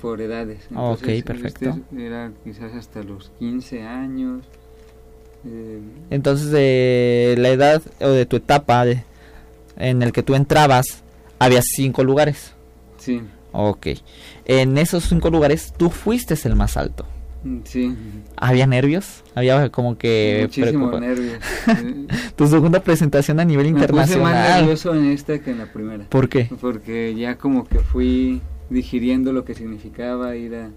por 0.00 0.20
edades. 0.20 0.60
Ok, 0.74 1.00
Entonces, 1.02 1.22
perfecto. 1.22 1.70
este 1.70 2.06
era 2.06 2.32
quizás 2.44 2.72
hasta 2.74 3.02
los 3.02 3.30
15 3.38 3.82
años. 3.82 4.44
eh, 5.46 5.80
Entonces, 6.10 6.50
de 6.50 7.34
la 7.38 7.48
edad 7.50 7.82
o 8.00 8.08
de 8.08 8.26
tu 8.26 8.36
etapa 8.36 8.84
de- 8.84 9.04
en 9.76 10.02
el 10.02 10.12
que 10.12 10.22
tú 10.22 10.34
entrabas, 10.34 11.02
había 11.38 11.62
cinco 11.62 12.04
lugares. 12.04 12.52
sí, 12.98 13.22
Ok. 13.52 13.86
En 14.44 14.78
esos 14.78 15.04
cinco 15.08 15.28
lugares, 15.30 15.72
tú 15.76 15.90
fuiste 15.90 16.34
el 16.44 16.54
más 16.56 16.76
alto. 16.76 17.04
sí. 17.64 17.96
¿Había 18.36 18.66
nervios? 18.66 19.24
Había 19.34 19.70
como 19.70 19.96
que... 19.98 20.40
Muchísimo 20.42 21.00
nervios. 21.00 21.38
Tu 22.36 22.46
segunda 22.46 22.80
presentación 22.80 23.40
a 23.40 23.44
nivel 23.44 23.72
Me 23.72 23.80
puse 23.80 23.92
más 23.92 24.10
internacional. 24.10 24.60
nervioso 24.60 24.94
en 24.94 25.06
esta 25.06 25.38
que 25.40 25.50
en 25.50 25.58
la 25.58 25.66
primera. 25.72 26.04
¿Por 26.08 26.28
qué? 26.28 26.48
porque 26.60 27.14
ya 27.16 27.36
como 27.38 27.66
que 27.66 27.78
fui 27.80 28.40
digiriendo 28.70 29.32
lo 29.32 29.44
que 29.44 29.54
significaba 29.54 30.36
ir 30.36 30.54
a, 30.54 30.70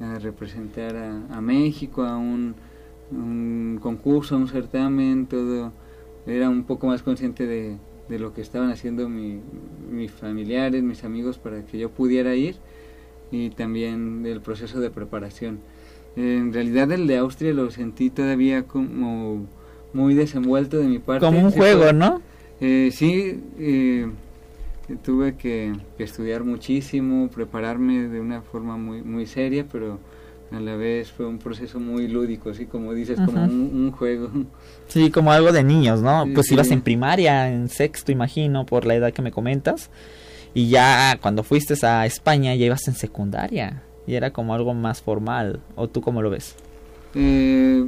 a 0.00 0.18
representar 0.18 0.96
a, 0.96 1.22
a 1.36 1.40
México 1.40 2.04
a 2.04 2.16
un, 2.16 2.54
un 3.10 3.78
concurso, 3.82 4.34
a 4.34 4.38
un 4.38 4.48
certamen, 4.48 5.26
todo 5.26 5.72
era 6.26 6.48
un 6.50 6.64
poco 6.64 6.86
más 6.86 7.02
consciente 7.02 7.46
de, 7.46 7.76
de 8.08 8.18
lo 8.18 8.34
que 8.34 8.42
estaban 8.42 8.70
haciendo 8.70 9.08
mi- 9.08 9.40
mis 9.90 10.12
familiares, 10.12 10.82
mis 10.82 11.04
amigos 11.04 11.38
para 11.38 11.64
que 11.64 11.78
yo 11.78 11.90
pudiera 11.90 12.34
ir 12.34 12.56
y 13.30 13.50
también 13.50 14.22
del 14.22 14.40
proceso 14.40 14.78
de 14.80 14.90
preparación. 14.90 15.58
En 16.16 16.52
realidad 16.52 16.90
el 16.92 17.06
de 17.06 17.16
Austria 17.18 17.52
lo 17.54 17.70
sentí 17.70 18.10
todavía 18.10 18.64
como 18.64 19.46
muy 19.92 20.14
desenvuelto 20.14 20.78
de 20.78 20.86
mi 20.86 20.98
parte. 20.98 21.24
Como 21.24 21.38
un 21.40 21.50
juego, 21.50 21.92
¿no? 21.92 22.20
eh, 22.60 22.90
sí, 22.92 23.40
eh, 23.58 24.06
tuve 24.96 25.36
que, 25.36 25.72
que 25.96 26.04
estudiar 26.04 26.44
muchísimo, 26.44 27.28
prepararme 27.28 28.08
de 28.08 28.20
una 28.20 28.42
forma 28.42 28.76
muy, 28.76 29.02
muy 29.02 29.26
seria, 29.26 29.66
pero 29.70 29.98
a 30.50 30.60
la 30.60 30.76
vez 30.76 31.12
fue 31.12 31.26
un 31.26 31.38
proceso 31.38 31.78
muy 31.78 32.08
lúdico, 32.08 32.50
así 32.50 32.64
como 32.66 32.94
dices, 32.94 33.20
como 33.20 33.44
un, 33.44 33.70
un 33.74 33.92
juego. 33.92 34.30
Sí, 34.86 35.10
como 35.10 35.30
algo 35.32 35.52
de 35.52 35.62
niños, 35.62 36.00
¿no? 36.00 36.24
Sí, 36.24 36.30
pues 36.34 36.46
sí. 36.46 36.54
ibas 36.54 36.70
en 36.70 36.80
primaria, 36.80 37.52
en 37.52 37.68
sexto, 37.68 38.12
imagino, 38.12 38.64
por 38.64 38.86
la 38.86 38.94
edad 38.94 39.12
que 39.12 39.20
me 39.22 39.30
comentas. 39.30 39.90
Y 40.54 40.70
ya 40.70 41.18
cuando 41.20 41.42
fuiste 41.42 41.74
a 41.86 42.06
España 42.06 42.54
ya 42.54 42.64
ibas 42.64 42.88
en 42.88 42.94
secundaria. 42.94 43.82
Y 44.06 44.14
era 44.14 44.30
como 44.32 44.54
algo 44.54 44.72
más 44.72 45.02
formal. 45.02 45.60
¿O 45.76 45.88
tú 45.88 46.00
cómo 46.00 46.22
lo 46.22 46.30
ves? 46.30 46.56
Eh, 47.14 47.86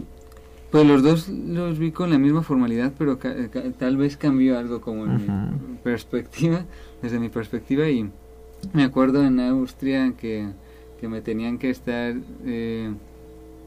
pues 0.70 0.86
los 0.86 1.02
dos 1.02 1.28
los 1.28 1.78
vi 1.78 1.90
con 1.92 2.10
la 2.10 2.18
misma 2.18 2.42
formalidad, 2.42 2.92
pero 2.98 3.18
ca- 3.18 3.48
ca- 3.50 3.62
tal 3.78 3.96
vez 3.96 4.18
cambió 4.18 4.58
algo 4.58 4.80
como 4.82 5.04
en 5.06 5.16
mi 5.16 5.76
perspectiva, 5.82 6.64
desde 7.02 7.18
mi 7.18 7.28
perspectiva. 7.28 7.88
Y 7.88 8.08
me 8.72 8.84
acuerdo 8.84 9.24
en 9.24 9.40
Austria 9.40 10.12
que, 10.20 10.46
que 11.00 11.08
me 11.08 11.20
tenían 11.20 11.58
que 11.58 11.70
estar 11.70 12.14
eh, 12.44 12.90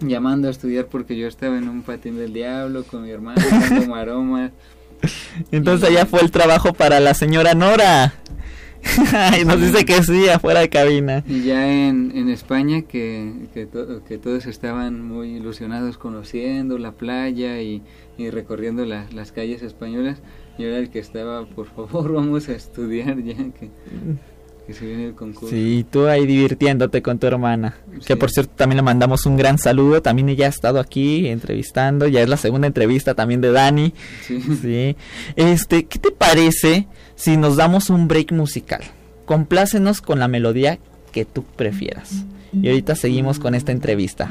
llamando 0.02 0.48
a 0.48 0.52
estudiar 0.52 0.88
porque 0.88 1.18
yo 1.18 1.28
estaba 1.28 1.58
en 1.58 1.68
un 1.70 1.82
patín 1.84 2.18
del 2.18 2.34
diablo 2.34 2.84
con 2.84 3.04
mi 3.04 3.10
hermano, 3.12 3.42
dando 3.50 3.88
maromas. 3.88 4.52
Entonces 5.52 5.90
Y- 5.90 5.94
allá 5.94 6.06
fue 6.06 6.22
el 6.22 6.32
trabajo 6.32 6.74
para 6.74 7.00
la 7.00 7.14
señora 7.14 7.54
Nora. 7.54 8.14
y 9.42 9.46
nos 9.46 9.62
dice 9.62 9.86
que 9.86 10.04
sí, 10.04 10.28
afuera 10.28 10.60
de 10.60 10.68
cabina. 10.70 11.24
Y 11.26 11.44
ya 11.44 11.72
en, 11.88 12.12
en 12.16 12.28
España 12.30 12.82
que, 12.82 13.32
que, 13.54 13.66
to- 13.66 14.04
que 14.04 14.18
todos 14.18 14.46
estaban 14.46 15.02
muy 15.02 15.38
ilusionados 15.38 15.98
conociendo 15.98 16.78
la 16.78 16.92
playa 16.92 17.62
y, 17.62 17.82
y 18.18 18.30
recorriendo 18.30 18.84
la- 18.86 19.08
las 19.14 19.32
calles 19.32 19.62
españolas, 19.64 20.20
yo 20.58 20.68
era 20.68 20.78
el 20.78 20.90
que 20.90 21.00
estaba, 21.00 21.46
por 21.46 21.68
favor, 21.68 22.14
vamos 22.14 22.50
a 22.50 22.54
estudiar 22.54 23.22
ya 23.24 23.36
que... 23.36 23.70
que 24.68 24.74
se 24.74 24.86
viene 24.86 25.08
el 25.08 25.16
concurso. 25.16 25.50
Sí, 25.50 25.86
tú 25.90 26.08
ahí 26.08 26.26
divirtiéndote 26.26 27.02
con 27.02 27.20
tu 27.20 27.28
hermana. 27.28 27.76
Que 28.06 28.16
por 28.16 28.32
cierto 28.32 28.54
también 28.56 28.78
le 28.78 28.84
mandamos 28.84 29.26
un 29.26 29.36
gran 29.36 29.58
saludo. 29.58 30.02
También 30.02 30.30
ella 30.30 30.46
ha 30.46 30.50
estado 30.50 30.80
aquí 30.80 31.28
entrevistando. 31.28 32.08
Ya 32.08 32.22
es 32.22 32.30
la 32.30 32.38
segunda 32.38 32.68
entrevista 32.68 33.14
también 33.14 33.42
de 33.42 33.52
Dani. 33.52 33.94
Sí. 34.26 34.42
Sí. 34.62 34.96
Este, 35.36 35.86
¿qué 35.86 36.00
te 36.00 36.12
parece 36.12 36.88
si 37.16 37.36
nos 37.36 37.58
damos 37.58 37.90
un 37.90 38.08
break 38.08 38.32
musical? 38.32 38.82
Complácenos 39.26 40.02
con 40.02 40.20
la 40.20 40.28
melodía 40.28 40.80
que 41.12 41.26
tú 41.26 41.44
prefieras. 41.44 42.26
Y 42.54 42.68
ahorita 42.68 42.96
seguimos 42.96 43.40
con 43.40 43.56
esta 43.56 43.72
entrevista. 43.72 44.30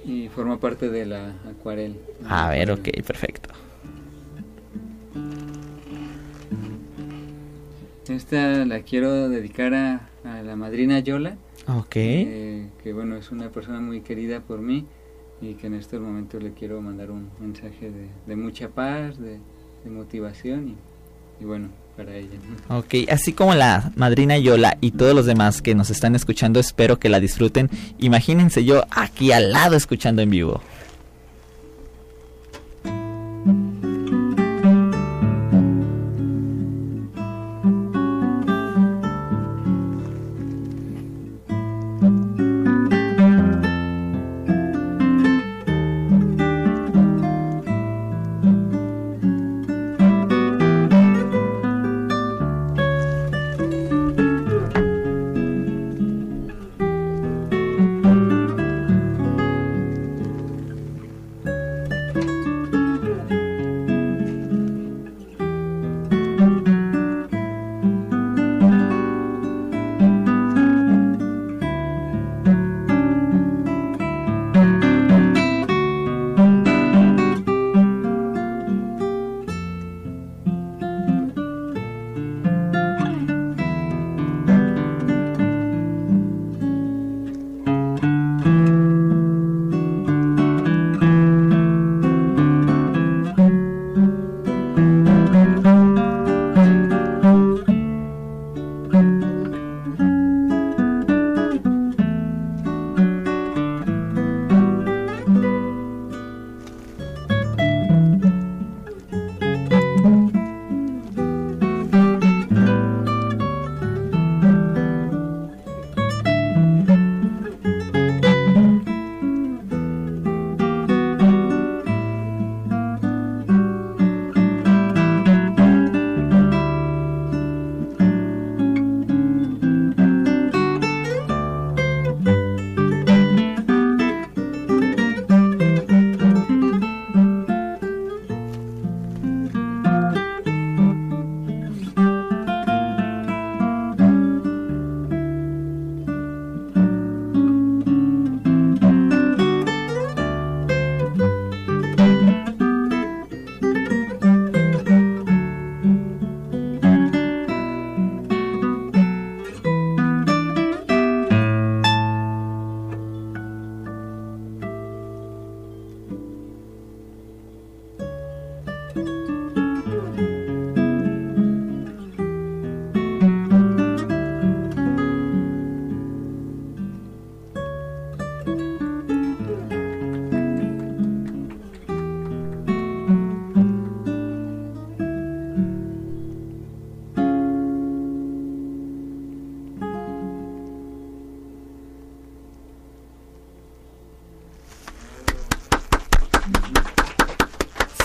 y 0.06 0.30
forma 0.30 0.60
parte 0.60 0.90
de 0.90 1.06
la 1.06 1.34
Acuarel. 1.50 1.98
A 2.30 2.50
ver, 2.50 2.72
ok, 2.72 2.90
perfecto. 3.06 3.50
Esta 8.08 8.66
la 8.66 8.80
quiero 8.82 9.28
dedicar 9.28 9.74
a, 9.74 10.10
a 10.24 10.42
la 10.42 10.56
madrina 10.56 11.00
Yola, 11.00 11.36
Ok. 11.68 11.96
eh, 11.98 12.68
que 12.82 12.94
bueno, 12.94 13.18
es 13.18 13.32
una 13.32 13.50
persona 13.50 13.82
muy 13.82 14.00
querida 14.02 14.40
por 14.40 14.60
mí 14.62 14.86
y 15.42 15.54
que 15.54 15.68
en 15.68 15.76
estos 15.76 16.02
momentos 16.02 16.42
le 16.42 16.54
quiero 16.54 16.82
mandar 16.82 17.12
un 17.12 17.30
mensaje 17.40 17.92
de, 17.92 18.08
de 18.26 18.36
mucha 18.36 18.70
paz, 18.70 19.20
de, 19.20 19.40
motivación 19.86 20.76
y, 21.40 21.44
y 21.44 21.46
bueno, 21.46 21.70
para 21.96 22.14
ella. 22.14 22.38
Ok, 22.68 23.10
así 23.10 23.32
como 23.32 23.56
la 23.56 23.94
madrina 23.96 24.38
Yola 24.38 24.78
y 24.82 24.92
todos 24.92 25.16
los 25.16 25.26
demás 25.26 25.62
que 25.62 25.76
nos 25.76 25.90
están 25.90 26.14
escuchando, 26.14 26.60
espero 26.60 27.00
que 27.00 27.08
la 27.08 27.22
disfruten. 27.22 27.70
Imagínense 27.98 28.66
yo 28.66 28.84
aquí 28.92 29.32
al 29.32 29.54
lado 29.54 29.78
escuchando 29.78 30.22
en 30.22 30.30
vivo. 30.30 30.62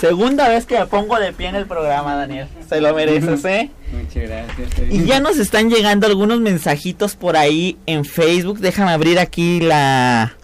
Segunda 0.03 0.49
vez 0.49 0.65
que 0.65 0.77
me 0.77 0.85
pongo 0.85 1.17
de 1.17 1.31
pie 1.31 1.47
en 1.47 1.55
el 1.55 1.65
programa, 1.65 2.17
Daniel. 2.17 2.49
Se 2.67 2.81
lo 2.81 2.93
mereces, 2.93 3.45
¿eh? 3.45 3.71
Muchas 3.93 4.23
gracias. 4.23 4.91
Y 4.91 5.05
ya 5.05 5.21
nos 5.21 5.37
están 5.37 5.69
llegando 5.69 6.07
algunos 6.07 6.41
mensajitos 6.41 7.15
por 7.15 7.37
ahí 7.37 7.77
en 7.85 8.03
Facebook. 8.03 8.59
Déjame 8.59 8.91
abrir 8.91 9.17
aquí 9.17 9.61
la, 9.61 10.35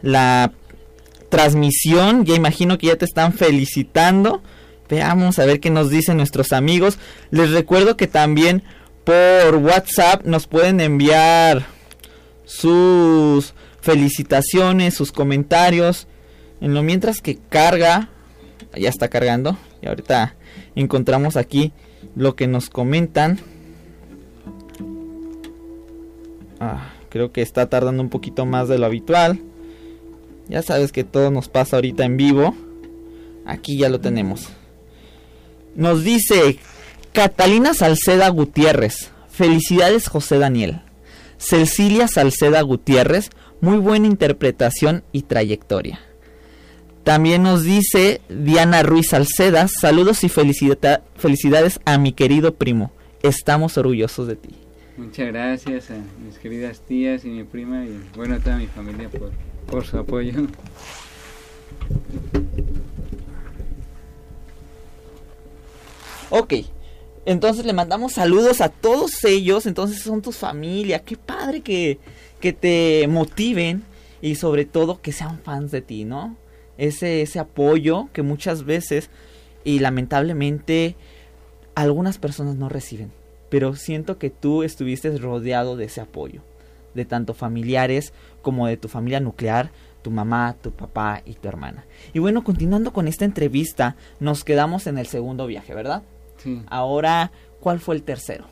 la 0.00 0.52
transmisión. 1.28 2.24
Ya 2.24 2.36
imagino 2.36 2.78
que 2.78 2.86
ya 2.86 2.94
te 2.94 3.04
están 3.04 3.32
felicitando. 3.32 4.44
Veamos 4.88 5.40
a 5.40 5.44
ver 5.44 5.58
qué 5.58 5.70
nos 5.70 5.90
dicen 5.90 6.16
nuestros 6.16 6.52
amigos. 6.52 6.96
Les 7.32 7.50
recuerdo 7.50 7.96
que 7.96 8.06
también 8.06 8.62
por 9.02 9.56
WhatsApp 9.56 10.24
nos 10.24 10.46
pueden 10.46 10.78
enviar 10.80 11.66
sus 12.44 13.54
felicitaciones, 13.80 14.94
sus 14.94 15.10
comentarios. 15.10 16.06
En 16.60 16.74
lo 16.74 16.84
mientras 16.84 17.20
que 17.20 17.40
carga, 17.48 18.08
ya 18.76 18.88
está 18.88 19.08
cargando. 19.08 19.56
Y 19.82 19.88
ahorita 19.88 20.36
encontramos 20.74 21.36
aquí 21.36 21.72
lo 22.16 22.36
que 22.36 22.46
nos 22.46 22.70
comentan. 22.70 23.38
Ah, 26.58 26.92
creo 27.08 27.32
que 27.32 27.42
está 27.42 27.68
tardando 27.68 28.02
un 28.02 28.10
poquito 28.10 28.46
más 28.46 28.68
de 28.68 28.78
lo 28.78 28.86
habitual. 28.86 29.40
Ya 30.48 30.62
sabes 30.62 30.92
que 30.92 31.04
todo 31.04 31.30
nos 31.30 31.48
pasa 31.48 31.76
ahorita 31.76 32.04
en 32.04 32.16
vivo. 32.16 32.54
Aquí 33.46 33.78
ya 33.78 33.88
lo 33.88 34.00
tenemos. 34.00 34.48
Nos 35.74 36.04
dice 36.04 36.58
Catalina 37.12 37.74
Salceda 37.74 38.28
Gutiérrez. 38.28 39.10
Felicidades 39.28 40.08
José 40.08 40.38
Daniel. 40.38 40.82
Cecilia 41.38 42.08
Salceda 42.08 42.60
Gutiérrez. 42.62 43.30
Muy 43.60 43.78
buena 43.78 44.06
interpretación 44.06 45.04
y 45.12 45.22
trayectoria. 45.22 46.00
También 47.10 47.42
nos 47.42 47.64
dice 47.64 48.20
Diana 48.28 48.84
Ruiz 48.84 49.08
Salceda. 49.08 49.66
Saludos 49.66 50.22
y 50.22 50.28
felicidades 50.28 51.80
a 51.84 51.98
mi 51.98 52.12
querido 52.12 52.54
primo. 52.54 52.92
Estamos 53.24 53.76
orgullosos 53.76 54.28
de 54.28 54.36
ti. 54.36 54.50
Muchas 54.96 55.26
gracias 55.26 55.90
a 55.90 55.96
mis 56.24 56.38
queridas 56.38 56.82
tías 56.82 57.24
y 57.24 57.30
mi 57.30 57.42
prima 57.42 57.84
y 57.84 58.00
bueno 58.14 58.36
a 58.36 58.38
toda 58.38 58.58
mi 58.58 58.68
familia 58.68 59.08
por, 59.08 59.32
por 59.68 59.84
su 59.84 59.98
apoyo. 59.98 60.46
Ok, 66.30 66.54
entonces 67.26 67.66
le 67.66 67.72
mandamos 67.72 68.12
saludos 68.12 68.60
a 68.60 68.68
todos 68.68 69.24
ellos, 69.24 69.66
entonces 69.66 70.00
son 70.00 70.22
tus 70.22 70.36
familia, 70.36 71.00
qué 71.00 71.16
padre 71.16 71.60
que, 71.62 71.98
que 72.38 72.52
te 72.52 73.08
motiven 73.08 73.82
y 74.22 74.36
sobre 74.36 74.64
todo 74.64 75.00
que 75.02 75.10
sean 75.10 75.40
fans 75.40 75.72
de 75.72 75.82
ti, 75.82 76.04
¿no? 76.04 76.36
Ese, 76.80 77.22
ese 77.22 77.38
apoyo 77.38 78.08
que 78.12 78.22
muchas 78.22 78.64
veces 78.64 79.10
y 79.64 79.78
lamentablemente 79.78 80.96
algunas 81.74 82.18
personas 82.18 82.56
no 82.56 82.68
reciben, 82.68 83.12
pero 83.48 83.74
siento 83.74 84.18
que 84.18 84.30
tú 84.30 84.62
estuviste 84.62 85.16
rodeado 85.18 85.76
de 85.76 85.84
ese 85.84 86.00
apoyo, 86.00 86.42
de 86.94 87.04
tanto 87.04 87.34
familiares 87.34 88.12
como 88.42 88.66
de 88.66 88.76
tu 88.76 88.88
familia 88.88 89.20
nuclear, 89.20 89.70
tu 90.02 90.10
mamá, 90.10 90.56
tu 90.60 90.70
papá 90.70 91.22
y 91.24 91.34
tu 91.34 91.48
hermana. 91.48 91.84
Y 92.12 92.18
bueno, 92.18 92.42
continuando 92.42 92.92
con 92.92 93.06
esta 93.06 93.24
entrevista, 93.24 93.96
nos 94.18 94.44
quedamos 94.44 94.86
en 94.86 94.98
el 94.98 95.06
segundo 95.06 95.46
viaje, 95.46 95.74
¿verdad? 95.74 96.02
Ahora, 96.68 97.32
¿cuál 97.60 97.80
fue 97.80 97.94
el 97.94 98.02
tercero? 98.02 98.46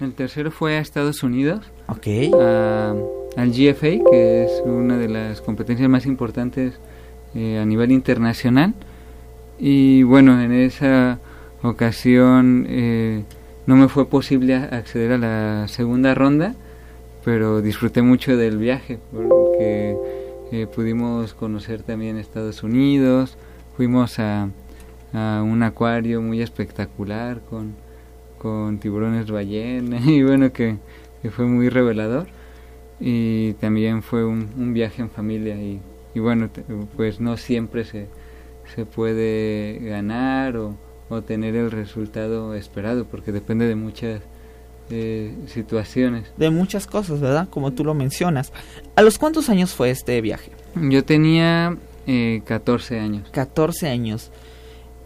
El 0.00 0.14
tercero 0.14 0.50
fue 0.50 0.76
a 0.76 0.80
Estados 0.80 1.22
Unidos. 1.22 1.66
Ok. 1.88 2.06
al 3.36 3.50
GFA, 3.50 4.10
que 4.10 4.44
es 4.44 4.62
una 4.64 4.96
de 4.96 5.08
las 5.08 5.40
competencias 5.42 5.88
más 5.88 6.06
importantes 6.06 6.78
eh, 7.34 7.58
a 7.58 7.64
nivel 7.64 7.92
internacional. 7.92 8.74
Y 9.58 10.02
bueno, 10.02 10.40
en 10.40 10.52
esa 10.52 11.18
ocasión 11.62 12.66
eh, 12.68 13.24
no 13.66 13.76
me 13.76 13.88
fue 13.88 14.06
posible 14.06 14.54
acceder 14.54 15.12
a 15.12 15.18
la 15.18 15.68
segunda 15.68 16.14
ronda, 16.14 16.54
pero 17.24 17.60
disfruté 17.60 18.02
mucho 18.02 18.36
del 18.36 18.58
viaje 18.58 18.98
porque 19.12 19.96
eh, 20.52 20.66
pudimos 20.72 21.34
conocer 21.34 21.82
también 21.82 22.16
Estados 22.16 22.62
Unidos, 22.62 23.36
fuimos 23.76 24.18
a, 24.18 24.48
a 25.12 25.42
un 25.42 25.62
acuario 25.62 26.22
muy 26.22 26.40
espectacular 26.40 27.40
con, 27.50 27.74
con 28.38 28.78
tiburones 28.78 29.30
ballena 29.30 30.00
y 30.06 30.22
bueno 30.22 30.52
que, 30.52 30.76
fue 31.30 31.46
muy 31.46 31.68
revelador 31.68 32.26
y 33.00 33.52
también 33.54 34.02
fue 34.02 34.24
un, 34.24 34.72
viaje 34.72 35.02
en 35.02 35.10
familia 35.10 35.56
y, 35.56 35.80
y, 36.14 36.20
bueno 36.20 36.50
pues 36.96 37.20
no 37.20 37.36
siempre 37.36 37.84
se, 37.84 38.06
se 38.74 38.84
puede 38.84 39.78
ganar 39.82 40.56
o, 40.56 40.76
o, 41.08 41.22
tener 41.22 41.56
el 41.56 41.70
resultado 41.70 42.54
esperado 42.54 43.04
porque 43.04 43.32
depende 43.32 43.66
de 43.66 43.74
muchas 43.74 44.20
eh, 44.90 45.34
situaciones 45.46 46.32
de 46.36 46.50
muchas 46.50 46.86
cosas 46.86 47.20
verdad 47.20 47.48
como 47.50 47.72
tú 47.72 47.84
lo 47.84 47.94
mencionas 47.94 48.52
a 48.96 49.02
los 49.02 49.18
cuántos 49.18 49.48
años 49.48 49.74
fue 49.74 49.90
este 49.90 50.20
viaje 50.20 50.52
yo 50.74 51.04
tenía 51.04 51.76
eh, 52.06 52.42
14 52.46 52.98
años 52.98 53.28
14 53.30 53.88
años 53.88 54.30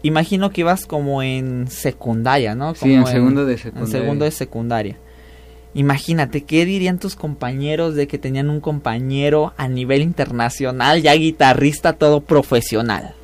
imagino 0.03 0.51
que 0.51 0.61
ibas 0.61 0.85
como 0.85 1.23
en 1.23 1.67
secundaria, 1.67 2.53
¿no? 2.53 2.75
sí, 2.75 2.93
en 2.93 3.07
segundo 3.07 3.45
de 3.45 3.57
secundaria. 3.57 3.85
En 3.85 3.91
segundo 3.91 4.25
de 4.25 4.31
secundaria. 4.31 4.97
Imagínate, 5.73 6.43
¿qué 6.43 6.65
dirían 6.65 6.99
tus 6.99 7.15
compañeros 7.15 7.95
de 7.95 8.07
que 8.07 8.17
tenían 8.17 8.49
un 8.49 8.61
compañero 8.61 9.53
a 9.57 9.67
nivel 9.67 10.01
internacional, 10.01 11.01
ya 11.01 11.13
guitarrista, 11.13 11.93
todo 11.93 12.21
profesional? 12.21 13.15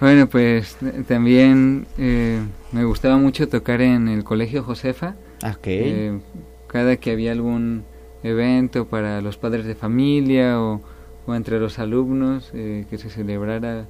Bueno, 0.00 0.28
pues 0.28 0.76
también 1.06 1.86
eh, 1.98 2.40
me 2.72 2.84
gustaba 2.84 3.16
mucho 3.16 3.48
tocar 3.48 3.80
en 3.80 4.08
el 4.08 4.24
Colegio 4.24 4.64
Josefa. 4.64 5.14
Ok. 5.44 5.66
Eh, 5.66 6.18
cada 6.66 6.96
que 6.96 7.12
había 7.12 7.32
algún 7.32 7.84
evento 8.22 8.86
para 8.86 9.20
los 9.20 9.36
padres 9.36 9.64
de 9.64 9.74
familia 9.74 10.60
o, 10.60 10.80
entre 11.28 11.60
los 11.60 11.78
alumnos 11.78 12.50
eh, 12.52 12.84
que 12.90 12.98
se 12.98 13.08
celebrara 13.10 13.86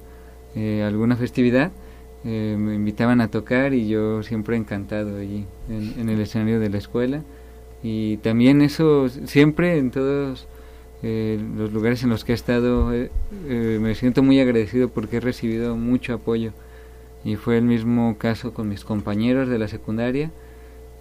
alguna 0.55 1.17
festividad, 1.17 1.71
eh, 2.27 2.55
me 2.57 2.73
invitaban 2.73 3.21
a 3.21 3.27
tocar 3.27 3.75
y 3.75 3.87
yo 3.87 4.23
siempre 4.23 4.57
encantado 4.57 5.17
allí 5.19 5.45
en, 5.69 6.09
el 6.09 6.19
escenario 6.19 6.59
de 6.59 6.71
la 6.71 6.79
escuela 6.79 7.21
y 7.87 8.17
también 8.17 8.63
eso 8.63 9.09
siempre 9.09 9.77
en 9.77 9.91
todos 9.91 10.47
eh, 11.03 11.39
los 11.55 11.71
lugares 11.71 12.01
en 12.01 12.09
los 12.09 12.23
que 12.23 12.31
he 12.31 12.35
estado 12.35 12.91
eh, 12.91 13.11
me 13.79 13.93
siento 13.93 14.23
muy 14.23 14.39
agradecido 14.39 14.89
porque 14.89 15.17
he 15.17 15.19
recibido 15.19 15.75
mucho 15.75 16.15
apoyo 16.15 16.51
y 17.23 17.35
fue 17.35 17.59
el 17.59 17.65
mismo 17.65 18.17
caso 18.17 18.55
con 18.55 18.69
mis 18.69 18.83
compañeros 18.83 19.49
de 19.49 19.59
la 19.59 19.67
secundaria 19.67 20.31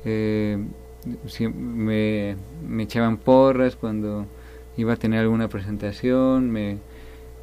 me, 0.04 0.66
me 2.68 2.82
echaban 2.82 3.16
porras 3.16 3.76
cuando 3.76 4.26
iba 4.76 4.92
a 4.92 4.96
tener 4.96 5.20
alguna 5.20 5.48
presentación 5.48 6.50
me 6.50 6.76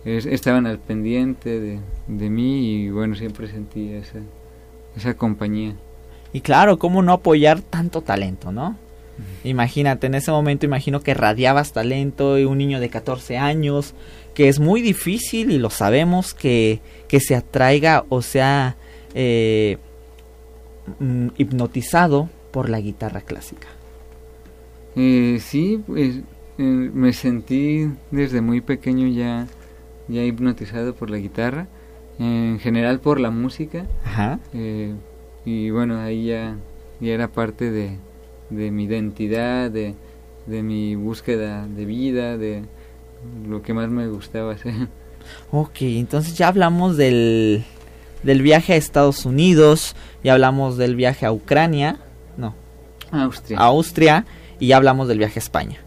estaban 0.05 0.67
al 0.67 0.77
pendiente 0.77 1.59
de, 1.59 1.79
de, 2.07 2.29
mí 2.29 2.75
y 2.75 2.91
bueno, 2.91 3.15
siempre 3.15 3.47
sentí 3.47 3.93
esa, 3.93 4.17
esa 4.95 5.13
compañía. 5.13 5.75
Y 6.33 6.41
claro, 6.41 6.79
¿cómo 6.79 7.03
no 7.03 7.13
apoyar 7.13 7.61
tanto 7.61 8.01
talento, 8.01 8.51
no? 8.51 8.77
Imagínate, 9.43 10.07
en 10.07 10.15
ese 10.15 10.31
momento 10.31 10.65
imagino 10.65 11.01
que 11.01 11.13
radiabas 11.13 11.73
talento 11.73 12.37
y 12.39 12.45
un 12.45 12.57
niño 12.57 12.79
de 12.79 12.89
14 12.89 13.37
años, 13.37 13.93
que 14.33 14.49
es 14.49 14.59
muy 14.59 14.81
difícil 14.81 15.51
y 15.51 15.57
lo 15.57 15.69
sabemos 15.69 16.33
que, 16.33 16.79
que 17.07 17.19
se 17.19 17.35
atraiga 17.35 18.05
o 18.09 18.21
sea 18.21 18.77
eh, 19.13 19.77
mm, 20.99 21.27
hipnotizado 21.37 22.29
por 22.51 22.69
la 22.69 22.79
guitarra 22.79 23.21
clásica. 23.21 23.67
Eh, 24.95 25.39
sí, 25.41 25.81
pues 25.85 26.17
eh, 26.57 26.63
me 26.63 27.13
sentí 27.13 27.89
desde 28.11 28.41
muy 28.41 28.61
pequeño 28.61 29.07
ya 29.07 29.47
ya 30.11 30.23
hipnotizado 30.23 30.93
por 30.93 31.09
la 31.09 31.17
guitarra, 31.17 31.67
en 32.19 32.59
general 32.59 32.99
por 32.99 33.19
la 33.19 33.31
música. 33.31 33.85
Eh, 34.53 34.93
y 35.45 35.69
bueno, 35.71 35.99
ahí 35.99 36.27
ya, 36.27 36.57
ya 36.99 37.13
era 37.13 37.29
parte 37.29 37.71
de, 37.71 37.97
de 38.51 38.69
mi 38.69 38.83
identidad, 38.83 39.71
de, 39.71 39.95
de 40.45 40.63
mi 40.63 40.95
búsqueda 40.95 41.65
de 41.67 41.85
vida, 41.85 42.37
de 42.37 42.63
lo 43.47 43.61
que 43.61 43.73
más 43.73 43.89
me 43.89 44.07
gustaba 44.07 44.53
hacer. 44.53 44.73
Ok, 45.51 45.81
entonces 45.81 46.35
ya 46.35 46.47
hablamos 46.47 46.97
del, 46.97 47.63
del 48.23 48.41
viaje 48.41 48.73
a 48.73 48.75
Estados 48.75 49.23
Unidos, 49.23 49.95
ya 50.23 50.33
hablamos 50.33 50.77
del 50.77 50.95
viaje 50.95 51.27
a 51.27 51.31
Ucrania, 51.31 51.99
no, 52.37 52.55
Austria. 53.11 53.59
Austria, 53.59 54.25
y 54.59 54.67
ya 54.67 54.77
hablamos 54.77 55.07
del 55.07 55.19
viaje 55.19 55.37
a 55.37 55.43
España. 55.43 55.77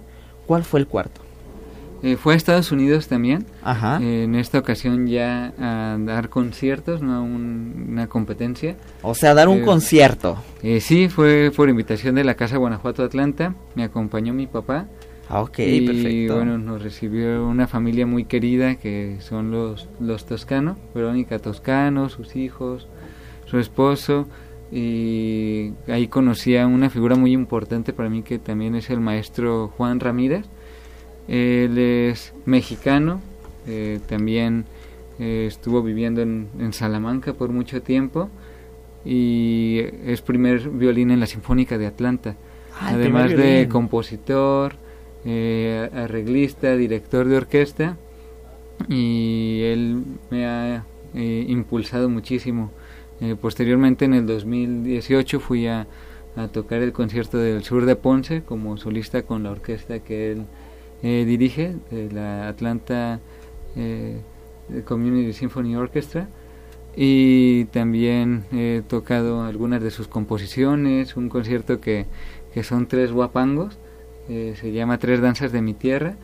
¿Cuál 0.47 0.63
fue 0.63 0.79
el 0.79 0.87
cuarto? 0.87 1.24
Eh, 2.05 2.19
fue 2.19 2.35
a 2.35 2.37
Estados 2.37 2.71
Unidos 2.71 3.09
también. 3.09 3.47
Ajá. 3.63 3.99
Eh, 4.03 4.25
en 4.25 4.35
esta 4.35 4.59
ocasión 4.59 5.07
ya 5.07 5.55
a 5.59 5.97
dar 5.99 6.29
conciertos, 6.29 7.01
no 7.01 7.25
una 7.25 8.09
competencia. 8.09 8.77
O 9.01 9.15
sea, 9.15 9.33
dar 9.33 9.49
un 9.49 9.61
eh, 9.61 9.63
concierto. 9.63 10.37
sí, 10.81 11.09
fue 11.09 11.51
por 11.57 11.71
invitación 11.71 12.15
de 12.15 12.25
la 12.25 12.35
Casa 12.35 12.59
Guanajuato 12.59 13.03
Atlanta. 13.03 13.55
Me 13.75 13.85
acompañó 13.85 14.35
mi 14.35 14.47
papá. 14.47 14.87
Ah, 15.31 15.41
ok, 15.41 15.61
y, 15.61 16.29
bueno, 16.29 16.59
nos 16.59 16.83
recibió 16.83 17.47
una 17.49 17.67
familia 17.67 18.07
muy 18.07 18.27
querida 18.27 18.75
que 18.75 19.17
son 19.21 19.51
los, 19.51 19.89
los 19.99 20.27
Toscano, 20.27 20.77
Verónica 20.95 21.39
Toscano, 21.39 22.11
sus 22.11 22.37
hijos, 22.37 22.87
su 23.47 23.59
esposo. 23.59 24.29
Y 24.71 25.73
ahí 25.89 26.09
conocí 26.09 26.55
a 26.59 26.67
una 26.67 26.91
figura 26.91 27.17
muy 27.17 27.33
importante 27.33 27.95
para 27.95 28.11
mí 28.11 28.23
que 28.23 28.39
también 28.39 28.75
es 28.75 28.91
el 28.91 29.01
maestro 29.01 29.73
Juan 29.79 30.01
Ramírez 30.01 30.45
él 31.29 31.79
es 31.79 32.33
mexicano, 32.45 33.21
eh, 33.67 34.01
también 34.07 34.65
eh, 35.19 35.47
estuvo 35.49 35.83
viviendo 35.83 36.21
en, 36.23 36.73
Salamanca 36.73 37.33
por 37.33 37.51
mucho 37.51 37.81
tiempo 37.83 38.29
y 39.05 39.81
es 40.05 40.21
primer 40.21 40.69
violín 40.69 41.11
en 41.11 41.21
la 41.21 41.27
Sinfónica 41.27 41.79
de 41.79 41.87
Atlanta. 41.87 42.37
Ah, 42.79 42.91
Además 42.93 43.31
de 43.31 43.69
compositor, 43.71 44.75
eh, 45.25 45.89
arreglista, 45.95 46.77
director 46.77 47.27
de 47.27 47.37
orquesta 47.37 47.97
y 48.89 49.61
él 49.63 50.03
me 50.31 50.47
ha 50.47 50.85
impulsado 51.15 52.09
muchísimo. 52.09 52.73
posteriormente 53.41 54.05
en 54.05 54.15
el 54.15 54.27
2018 54.27 55.39
fui 55.39 55.69
a, 55.69 55.87
a 56.35 56.49
tocar 56.49 56.83
el 56.83 56.93
concierto 56.93 57.39
del 57.39 57.63
sur 57.63 57.87
de 57.87 57.95
Ponce 57.95 58.43
como 58.43 58.77
solista 58.79 59.23
con 59.23 59.45
la 59.45 59.53
orquesta 59.53 60.01
que 60.01 60.33
él 60.33 60.47
eh, 61.05 61.27
dirige 61.27 61.77
la 61.91 62.49
Atlanta 62.49 63.21
eh, 63.77 64.21
Community 64.87 65.35
Symphony 65.35 65.77
Orchestra. 65.77 66.29
Y 66.97 67.67
también 67.67 68.45
he 68.53 68.83
tocado 68.89 69.43
algunas 69.43 69.83
de 69.83 69.91
sus 69.91 70.09
composiciones, 70.09 71.17
un 71.17 71.29
concierto 71.29 71.81
que, 71.81 72.07
que 72.55 72.65
son 72.65 72.87
tres 72.87 73.13
guapangos, 73.13 73.77
eh, 74.31 74.55
se 74.59 74.73
llama 74.73 74.99
Tres 74.99 75.21
Danzas 75.21 75.53
de 75.53 75.61
mi 75.61 75.75
Tierra. 75.75 76.17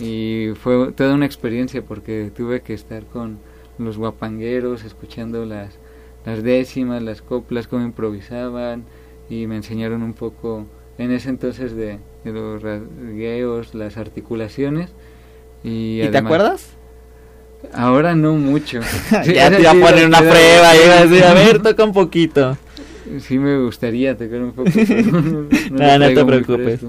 Y 0.00 0.48
fue 0.60 0.92
toda 0.92 1.14
una 1.14 1.24
experiencia 1.24 1.80
porque 1.80 2.30
tuve 2.36 2.60
que 2.60 2.74
estar 2.74 3.04
con 3.06 3.38
los 3.78 3.96
guapangueros 3.96 4.84
escuchando 4.84 5.46
las, 5.46 5.78
las 6.26 6.42
décimas, 6.42 7.02
las 7.02 7.22
coplas, 7.22 7.68
cómo 7.68 7.84
improvisaban 7.86 8.84
y 9.30 9.46
me 9.46 9.56
enseñaron 9.56 10.02
un 10.02 10.12
poco 10.12 10.66
en 10.98 11.12
ese 11.12 11.30
entonces 11.30 11.74
de, 11.74 11.98
los 12.32 12.62
rasgueos, 12.62 13.74
las 13.74 13.96
articulaciones. 13.96 14.90
¿Y, 15.64 16.06
te 16.08 16.18
acuerdas? 16.18 16.68
Ahora 17.72 18.14
no 18.14 18.34
mucho. 18.34 18.80
ya 19.10 19.50
te 19.50 19.60
iba 19.60 19.70
a 19.70 19.74
poner 19.74 20.06
una 20.06 20.18
prueba 20.18 20.76
y 20.76 20.84
iba 20.84 20.98
a 20.98 21.06
decir, 21.06 21.24
a 21.24 21.34
ver, 21.34 21.62
toca 21.62 21.84
un 21.84 21.92
poquito. 21.92 22.56
Sí 23.20 23.38
me 23.38 23.58
gustaría 23.62 24.16
tocar 24.16 24.42
un 24.42 24.52
poco. 24.52 24.70
no, 25.70 25.98
no, 25.98 26.08
te 26.08 26.24
preocupes. 26.24 26.80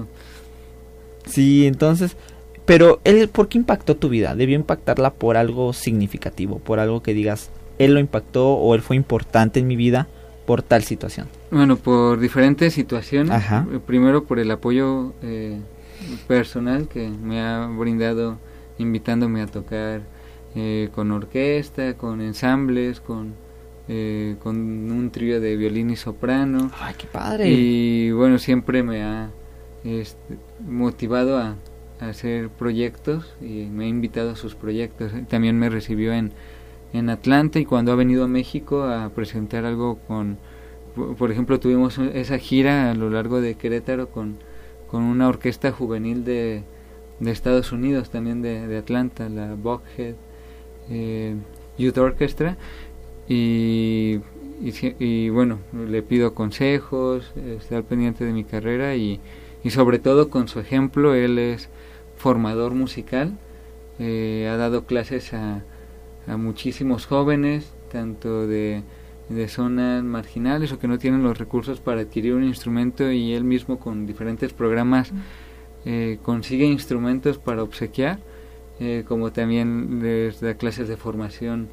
Sí, 1.26 1.66
entonces, 1.66 2.16
pero 2.64 3.00
él, 3.04 3.28
¿por 3.28 3.48
qué 3.48 3.58
impactó 3.58 3.96
tu 3.96 4.08
vida? 4.08 4.34
Debió 4.34 4.56
impactarla 4.56 5.12
por 5.12 5.36
algo 5.36 5.72
significativo, 5.72 6.58
por 6.58 6.80
algo 6.80 7.02
que 7.02 7.14
digas, 7.14 7.50
él 7.78 7.94
lo 7.94 8.00
impactó 8.00 8.54
o 8.54 8.74
él 8.74 8.82
fue 8.82 8.96
importante 8.96 9.60
en 9.60 9.66
mi 9.66 9.76
vida 9.76 10.08
por 10.48 10.62
tal 10.62 10.82
situación. 10.82 11.28
Bueno, 11.50 11.76
por 11.76 12.18
diferentes 12.18 12.72
situaciones. 12.72 13.44
Eh, 13.50 13.80
primero 13.86 14.24
por 14.24 14.38
el 14.38 14.50
apoyo 14.50 15.12
eh, 15.20 15.58
personal 16.26 16.88
que 16.88 17.06
me 17.10 17.42
ha 17.42 17.66
brindado 17.66 18.38
invitándome 18.78 19.42
a 19.42 19.46
tocar 19.46 20.00
eh, 20.54 20.88
con 20.94 21.12
orquesta, 21.12 21.98
con 21.98 22.22
ensambles, 22.22 22.98
con, 23.00 23.34
con 24.42 24.56
un 24.90 25.10
trío 25.12 25.38
de 25.38 25.54
violín 25.54 25.90
y 25.90 25.96
soprano. 25.96 26.70
¡Ay, 26.80 26.94
qué 26.96 27.06
padre! 27.08 27.50
Y 27.50 28.10
bueno, 28.12 28.38
siempre 28.38 28.82
me 28.82 29.02
ha 29.02 29.28
este, 29.84 30.38
motivado 30.66 31.36
a, 31.36 31.56
hacer 32.00 32.48
proyectos 32.48 33.34
y 33.42 33.66
me 33.66 33.84
ha 33.84 33.88
invitado 33.88 34.30
a 34.30 34.36
sus 34.36 34.54
proyectos. 34.54 35.12
También 35.28 35.58
me 35.58 35.68
recibió 35.68 36.14
en, 36.14 36.32
en 36.92 37.10
Atlanta 37.10 37.58
y 37.58 37.64
cuando 37.64 37.92
ha 37.92 37.96
venido 37.96 38.24
a 38.24 38.28
México 38.28 38.84
a 38.84 39.10
presentar 39.10 39.64
algo 39.64 39.98
con 40.06 40.38
por 41.18 41.30
ejemplo, 41.30 41.60
tuvimos 41.60 41.98
esa 41.98 42.38
gira 42.38 42.90
a 42.90 42.94
lo 42.94 43.10
largo 43.10 43.40
de 43.40 43.54
Querétaro 43.54 44.08
con, 44.08 44.36
con 44.90 45.02
una 45.02 45.28
orquesta 45.28 45.70
juvenil 45.70 46.24
de, 46.24 46.62
de 47.20 47.30
Estados 47.30 47.72
Unidos, 47.72 48.10
también 48.10 48.42
de, 48.42 48.76
Atlanta, 48.76 49.28
la 49.28 49.54
Buckhead 49.54 50.14
eh, 50.90 51.36
Youth 51.78 51.98
Orchestra. 51.98 52.56
Y, 53.28 54.20
y, 54.60 55.28
bueno, 55.28 55.58
le 55.72 56.02
pido 56.02 56.34
consejos, 56.34 57.32
estar 57.60 57.84
pendiente 57.84 58.24
de 58.24 58.32
mi 58.32 58.44
carrera 58.44 58.96
y, 58.96 59.20
y 59.62 59.70
sobre 59.70 59.98
todo 59.98 60.30
con 60.30 60.48
su 60.48 60.60
ejemplo, 60.60 61.14
él 61.14 61.38
es 61.38 61.68
formador 62.16 62.72
musical, 62.72 63.34
eh, 63.98 64.48
ha 64.50 64.56
dado 64.56 64.86
clases 64.86 65.34
a, 65.34 65.62
a 66.28 66.36
muchísimos 66.36 67.06
jóvenes, 67.06 67.72
tanto 67.90 68.46
de 68.46 68.82
de 69.28 69.48
zonas 69.48 70.02
marginales 70.02 70.72
o 70.72 70.78
que 70.78 70.88
no 70.88 70.98
tienen 70.98 71.22
los 71.22 71.38
recursos 71.38 71.80
para 71.80 72.00
adquirir 72.00 72.34
un 72.34 72.44
instrumento 72.44 73.10
y 73.10 73.34
él 73.34 73.44
mismo 73.44 73.78
con 73.78 74.06
diferentes 74.06 74.52
programas 74.52 75.12
eh, 75.84 76.18
consigue 76.22 76.64
instrumentos 76.64 77.38
para 77.38 77.62
obsequiar, 77.62 78.18
eh, 78.80 79.04
como 79.06 79.32
también 79.32 80.00
les 80.02 80.40
da 80.40 80.54
clases 80.54 80.88
de 80.88 80.96
formación 80.96 81.68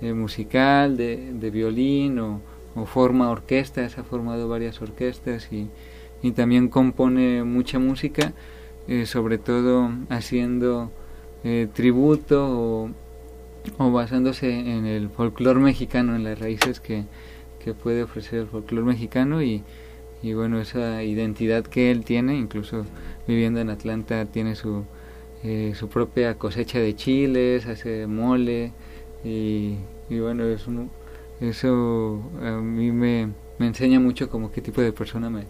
eh, 0.00 0.12
musical, 0.12 0.96
de, 0.96 1.32
de 1.32 1.50
violín 1.50 2.18
o, 2.18 2.40
forma 2.86 3.28
orquestas, 3.28 3.98
ha 3.98 4.04
formado 4.04 4.48
varias 4.48 4.80
orquestas 4.80 5.52
y, 5.52 5.68
y 6.22 6.30
también 6.30 6.68
compone 6.68 7.42
mucha 7.42 7.80
música, 7.80 8.32
sobre 9.04 9.36
todo 9.38 9.90
haciendo 10.08 10.92
tributo 11.74 12.46
o 12.48 12.90
o 13.76 13.90
basándose 13.92 14.50
en 14.50 14.86
el 14.86 15.10
folclore 15.10 15.60
mexicano, 15.60 16.16
en 16.16 16.24
las 16.24 16.38
raíces 16.38 16.80
que, 16.80 17.04
que 17.62 17.74
puede 17.74 18.02
ofrecer 18.02 18.40
el 18.40 18.46
folclore 18.46 18.86
mexicano 18.86 19.42
y, 19.42 19.62
y, 20.22 20.32
bueno, 20.32 20.60
esa 20.60 21.02
identidad 21.02 21.64
que 21.64 21.90
él 21.90 22.04
tiene, 22.04 22.36
incluso 22.36 22.84
viviendo 23.26 23.60
en 23.60 23.70
Atlanta, 23.70 24.24
tiene 24.26 24.54
su, 24.54 24.84
eh, 25.44 25.72
su 25.76 25.88
propia 25.88 26.34
cosecha 26.34 26.78
de 26.78 26.96
chiles, 26.96 27.66
hace 27.66 28.06
mole 28.06 28.72
y, 29.24 29.74
y 30.08 30.18
bueno, 30.18 30.44
eso, 30.44 30.70
eso 31.40 32.22
a 32.42 32.52
mí 32.52 32.90
me, 32.90 33.28
me 33.58 33.66
enseña 33.66 34.00
mucho 34.00 34.28
como 34.28 34.50
qué 34.50 34.60
tipo 34.60 34.80
de 34.80 34.92
persona 34.92 35.30
me, 35.30 35.44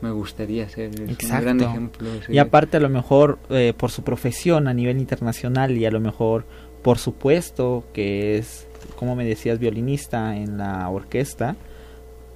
me 0.00 0.10
gustaría 0.10 0.68
ser. 0.68 0.90
Es 1.08 1.24
un 1.24 1.40
gran 1.40 1.60
ejemplo. 1.60 2.08
Y 2.28 2.38
aparte 2.38 2.76
a 2.76 2.80
lo 2.80 2.88
mejor 2.88 3.38
eh, 3.50 3.74
por 3.76 3.90
su 3.90 4.02
profesión 4.02 4.68
a 4.68 4.74
nivel 4.74 4.98
internacional 4.98 5.76
y 5.76 5.84
a 5.86 5.90
lo 5.90 6.00
mejor 6.00 6.44
por 6.82 6.98
supuesto 6.98 7.84
que 7.92 8.38
es, 8.38 8.66
como 8.96 9.16
me 9.16 9.24
decías, 9.24 9.58
violinista 9.58 10.36
en 10.36 10.58
la 10.58 10.88
orquesta, 10.88 11.56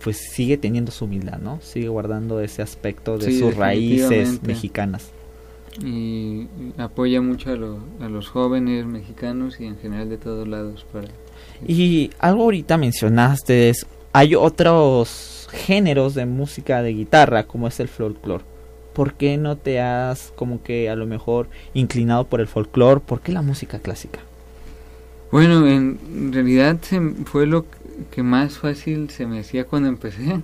pues 0.03 0.17
sigue 0.17 0.57
teniendo 0.57 0.91
su 0.91 1.05
humildad, 1.05 1.39
¿no? 1.39 1.61
Sigue 1.63 1.89
guardando 1.89 2.41
ese 2.41 2.63
aspecto 2.63 3.19
de 3.19 3.39
sus 3.39 3.57
raíces 3.57 4.43
mexicanas. 4.43 5.11
Y 5.83 6.49
apoya 6.77 7.23
mucho 7.23 7.51
a, 7.51 8.05
a, 8.05 8.09
los 8.09 8.29
jóvenes 8.29 8.85
mexicanos 8.85 9.59
y 9.59 9.65
en 9.65 9.79
general 9.79 10.11
de 10.11 10.19
todos 10.19 10.47
lados. 10.47 10.85
Para... 10.93 11.09
Y 11.67 12.11
algo 12.19 12.43
ahorita 12.43 12.77
mencionaste 12.77 13.71
es, 13.71 13.87
hay 14.13 14.35
otros 14.35 15.49
géneros 15.51 16.15
de 16.15 16.27
música 16.27 16.83
de 16.83 16.93
guitarra 16.93 17.45
como 17.45 17.69
es 17.69 17.81
el 17.81 17.89
folclore. 17.89 18.45
¿Por 18.93 19.15
qué 19.15 19.39
no 19.39 19.57
te 19.57 19.81
has 19.81 20.33
como 20.37 20.63
que 20.63 20.91
a 20.91 20.97
lo 20.97 21.07
mejor 21.07 21.49
inclinado 21.73 22.25
por 22.27 22.41
el 22.41 22.49
folclore? 22.49 23.01
¿Por 23.01 23.21
qué 23.21 23.33
la 23.33 23.41
música 23.41 23.79
clásica? 23.79 24.21
Bueno, 25.33 25.67
en 25.67 26.31
realidad 26.31 26.79
fue 27.25 27.47
lo 27.47 27.65
que 28.11 28.23
más 28.23 28.59
fácil 28.59 29.09
se 29.09 29.27
me 29.27 29.41
hacía 29.41 29.65
cuando 29.65 29.89
empecé. 29.89 30.43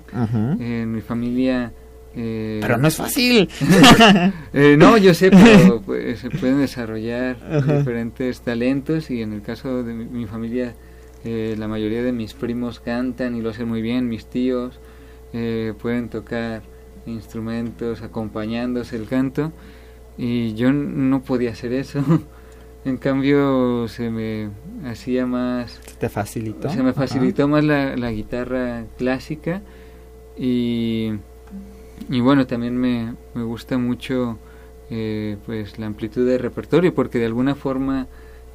En 0.58 0.90
mi 0.92 1.02
familia... 1.02 1.72
Eh, 2.16 2.58
pero 2.62 2.78
no 2.78 2.88
es 2.88 2.96
fácil. 2.96 3.48
Eh, 4.54 4.76
no, 4.78 4.96
yo 4.96 5.12
sé, 5.12 5.30
pero 5.30 5.82
pues, 5.86 6.20
se 6.20 6.30
pueden 6.30 6.58
desarrollar 6.60 7.36
diferentes 7.78 8.40
talentos 8.40 9.10
y 9.10 9.20
en 9.20 9.34
el 9.34 9.42
caso 9.42 9.82
de 9.82 9.92
mi, 9.92 10.24
familia, 10.24 10.74
eh, 11.22 11.54
la 11.58 11.68
mayoría 11.68 12.02
de 12.02 12.12
mis 12.12 12.32
primos 12.32 12.80
cantan 12.80 13.36
y 13.36 13.42
lo 13.42 13.50
hacen 13.50 13.68
muy 13.68 13.82
bien, 13.82 14.08
mis 14.08 14.24
tíos 14.24 14.80
pueden 15.78 16.08
tocar 16.08 16.62
instrumentos 17.04 18.00
acompañándose 18.00 18.96
el 18.96 19.06
canto 19.06 19.52
y 20.16 20.54
yo 20.54 20.72
no 20.72 21.20
podía 21.20 21.50
hacer 21.50 21.74
eso. 21.74 22.02
En 22.88 22.96
cambio, 22.96 23.86
se 23.86 24.08
me 24.08 24.48
hacía 24.86 25.26
más... 25.26 25.78
¿Te 25.98 26.08
facilitó? 26.08 26.70
Se 26.70 26.82
me 26.82 26.94
facilitó 26.94 27.46
más 27.46 27.62
la, 27.62 27.94
la, 27.96 28.10
guitarra 28.10 28.86
clásica 28.96 29.60
y, 30.38 31.12
y 32.08 32.20
bueno, 32.20 32.46
también 32.46 32.78
me, 32.78 33.14
me 33.34 33.42
gusta 33.42 33.76
mucho 33.76 34.38
eh, 34.88 35.36
pues 35.44 35.78
la 35.78 35.84
amplitud 35.84 36.26
de 36.26 36.38
repertorio 36.38 36.94
porque 36.94 37.18
de 37.18 37.26
alguna 37.26 37.54
forma 37.54 38.06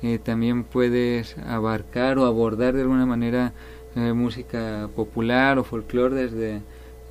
eh, 0.02 0.18
también 0.18 0.64
puedes 0.64 1.38
abarcar 1.38 2.18
o 2.18 2.26
abordar 2.26 2.74
de 2.74 2.82
alguna 2.82 3.06
manera 3.06 3.54
eh, 3.96 4.14
música 4.14 4.90
popular 4.96 5.60
o 5.60 5.64
folclore 5.64 6.16
desde 6.16 6.62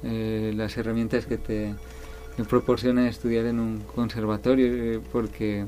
las 0.03 0.77
herramientas 0.77 1.27
que 1.27 1.39
te 1.39 1.77
proporciona 2.51 3.09
estudiar 3.09 3.47
en 3.47 3.61
un 3.61 3.83
conservatorio 3.95 5.01
porque 5.13 5.67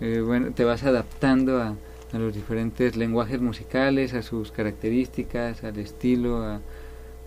eh, 0.00 0.20
bueno, 0.20 0.52
te 0.52 0.64
vas 0.64 0.82
adaptando 0.84 1.60
a, 1.60 1.74
los 2.12 2.34
diferentes 2.34 2.96
lenguajes 2.96 3.40
musicales, 3.40 4.14
a 4.14 4.22
sus 4.22 4.50
características, 4.50 5.62
al 5.62 5.78
estilo, 5.78 6.42
a, 6.42 6.60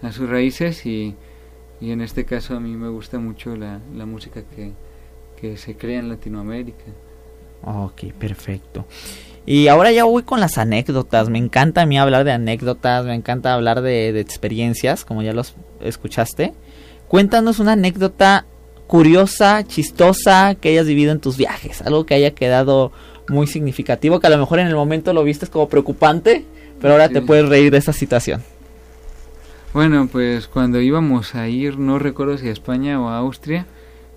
a 0.02 0.12
sus 0.12 0.30
raíces 0.30 0.86
y, 0.86 1.16
y, 1.80 1.92
en 1.92 2.02
este 2.02 2.26
caso 2.26 2.58
a 2.58 2.60
mí 2.60 2.76
me 2.76 2.90
gusta 2.90 3.18
mucho 3.18 3.56
la, 3.56 3.80
la 3.96 4.06
música 4.06 4.42
que, 4.56 4.74
que 5.40 5.56
se 5.56 5.78
crea 5.78 6.00
en 6.00 6.10
Latinoamérica. 6.10 6.84
Ok, 7.64 8.12
perfecto. 8.20 8.86
Y 9.46 9.68
ahora 9.68 9.92
ya 9.92 10.04
voy 10.04 10.24
con 10.24 10.42
las 10.42 10.58
anécdotas. 10.58 11.30
Me 11.30 11.38
encanta 11.38 11.82
a 11.82 11.86
mí 11.86 11.98
hablar 11.98 12.26
de 12.26 12.32
anécdotas, 12.32 13.06
me 13.06 13.16
encanta 13.16 13.54
hablar 13.54 13.82
de, 13.82 14.12
de 14.12 14.20
experiencias, 14.20 15.06
como 15.06 15.22
ya 15.22 15.32
los 15.32 15.56
escuchaste. 15.80 16.54
Cuéntanos 17.08 17.60
una 17.60 17.74
anécdota 17.74 18.46
curiosa, 18.94 19.64
chistosa 19.64 20.54
que 20.54 20.70
hayas 20.70 20.86
vivido 20.86 21.12
en 21.12 21.20
tus 21.20 21.36
viajes, 21.36 21.82
algo 21.82 22.06
que 22.06 22.14
haya 22.14 22.36
quedado 22.36 22.92
muy 23.28 23.48
significativo, 23.48 24.20
que 24.20 24.28
a 24.28 24.30
lo 24.30 24.38
mejor 24.38 24.60
en 24.60 24.68
el 24.68 24.76
momento 24.76 25.14
lo 25.14 25.24
viste 25.24 25.48
como 25.48 25.68
preocupante, 25.68 26.46
pero 26.80 26.94
ahora 26.94 27.10
te 27.10 27.24
puedes 27.24 27.50
reír 27.50 27.72
de 27.72 27.80
esa 27.80 27.92
situación. 27.92 28.44
Bueno, 29.74 30.08
pues 30.12 30.46
cuando 30.46 30.80
íbamos 30.80 31.34
a 31.34 31.48
ir, 31.48 31.80
no 31.80 31.98
recuerdo 31.98 32.38
si 32.38 32.50
a 32.50 32.52
España 32.52 33.02
o 33.02 33.10
a 33.10 33.18
Austria, 33.18 33.66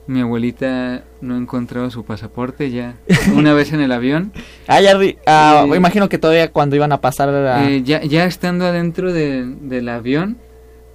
mi 0.06 0.20
abuelita 0.20 1.04
no 1.22 1.38
encontraba 1.38 1.90
su 1.90 2.04
pasaporte 2.04 2.70
ya 2.70 2.96
una 3.34 3.54
vez 3.54 3.72
en 3.72 3.80
el 3.80 3.92
avión. 3.92 4.30
Ah, 4.66 4.82
ya, 4.82 4.94
ah, 5.24 5.64
imagino 5.74 6.10
que 6.10 6.18
todavía 6.18 6.52
cuando 6.52 6.76
iban 6.76 6.92
a 6.92 7.00
pasar 7.00 7.30
eh, 7.66 7.80
ya, 7.82 8.02
ya 8.02 8.26
estando 8.26 8.66
adentro 8.66 9.14
del 9.14 9.88
avión, 9.88 10.36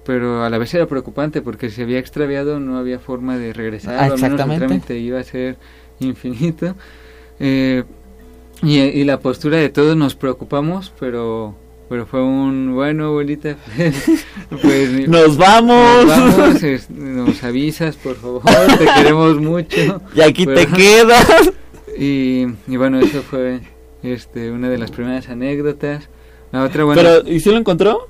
pero 0.04 0.44
a 0.44 0.50
la 0.50 0.58
vez 0.58 0.72
era 0.74 0.86
preocupante 0.86 1.42
porque 1.42 1.70
si 1.70 1.76
se 1.76 1.82
había 1.82 1.98
extraviado 1.98 2.60
no 2.60 2.78
había 2.78 2.98
forma 2.98 3.38
de 3.38 3.52
regresar, 3.52 3.96
ah, 3.98 4.06
exactamente. 4.08 4.54
el 4.54 4.68
trámite 4.68 4.98
iba 4.98 5.20
a 5.20 5.24
ser 5.24 5.56
infinito. 6.00 6.74
Eh, 7.40 7.84
y, 8.62 8.78
y 8.78 9.04
la 9.04 9.18
postura 9.18 9.58
de 9.58 9.68
todos 9.68 9.96
nos 9.96 10.14
preocupamos, 10.14 10.92
pero 10.98 11.56
pero 11.92 12.06
fue 12.06 12.22
un 12.22 12.74
bueno 12.74 13.08
abuelita 13.08 13.58
pues 14.62 15.08
nos 15.08 15.36
vamos 15.36 16.06
nos, 16.06 16.38
vamos, 16.38 16.90
nos 16.90 17.44
avisas 17.44 17.96
por 17.96 18.16
favor 18.16 18.40
te 18.78 18.86
queremos 18.96 19.36
mucho 19.38 20.00
y 20.14 20.22
aquí 20.22 20.46
te 20.46 20.66
quedas. 20.68 21.50
y, 21.98 22.46
y, 22.66 22.76
bueno 22.78 22.98
eso 22.98 23.20
fue 23.20 23.60
este 24.02 24.52
una 24.52 24.70
de 24.70 24.78
las 24.78 24.90
primeras 24.90 25.28
anécdotas. 25.28 26.08
La 26.50 26.64
otra 26.64 26.84
bueno 26.84 27.02
pero 27.02 27.28
y 27.28 27.40
si 27.40 27.50
lo 27.50 27.58
encontró 27.58 28.08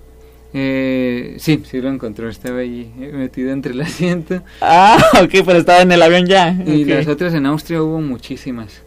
eh, 0.54 1.36
sí, 1.38 1.62
sí 1.64 1.80
lo 1.80 1.88
encontró, 1.88 2.28
estaba 2.28 2.58
ahí 2.58 2.92
eh, 3.00 3.12
metido 3.12 3.52
entre 3.52 3.72
el 3.72 3.80
asiento. 3.80 4.42
Ah, 4.60 4.98
ok, 5.22 5.30
pero 5.44 5.58
estaba 5.58 5.82
en 5.82 5.92
el 5.92 6.02
avión 6.02 6.26
ya. 6.26 6.50
Y 6.66 6.84
las 6.84 7.06
otras 7.06 7.34
en 7.34 7.46
Austria 7.46 7.82
hubo 7.82 8.00
muchísimas, 8.00 8.82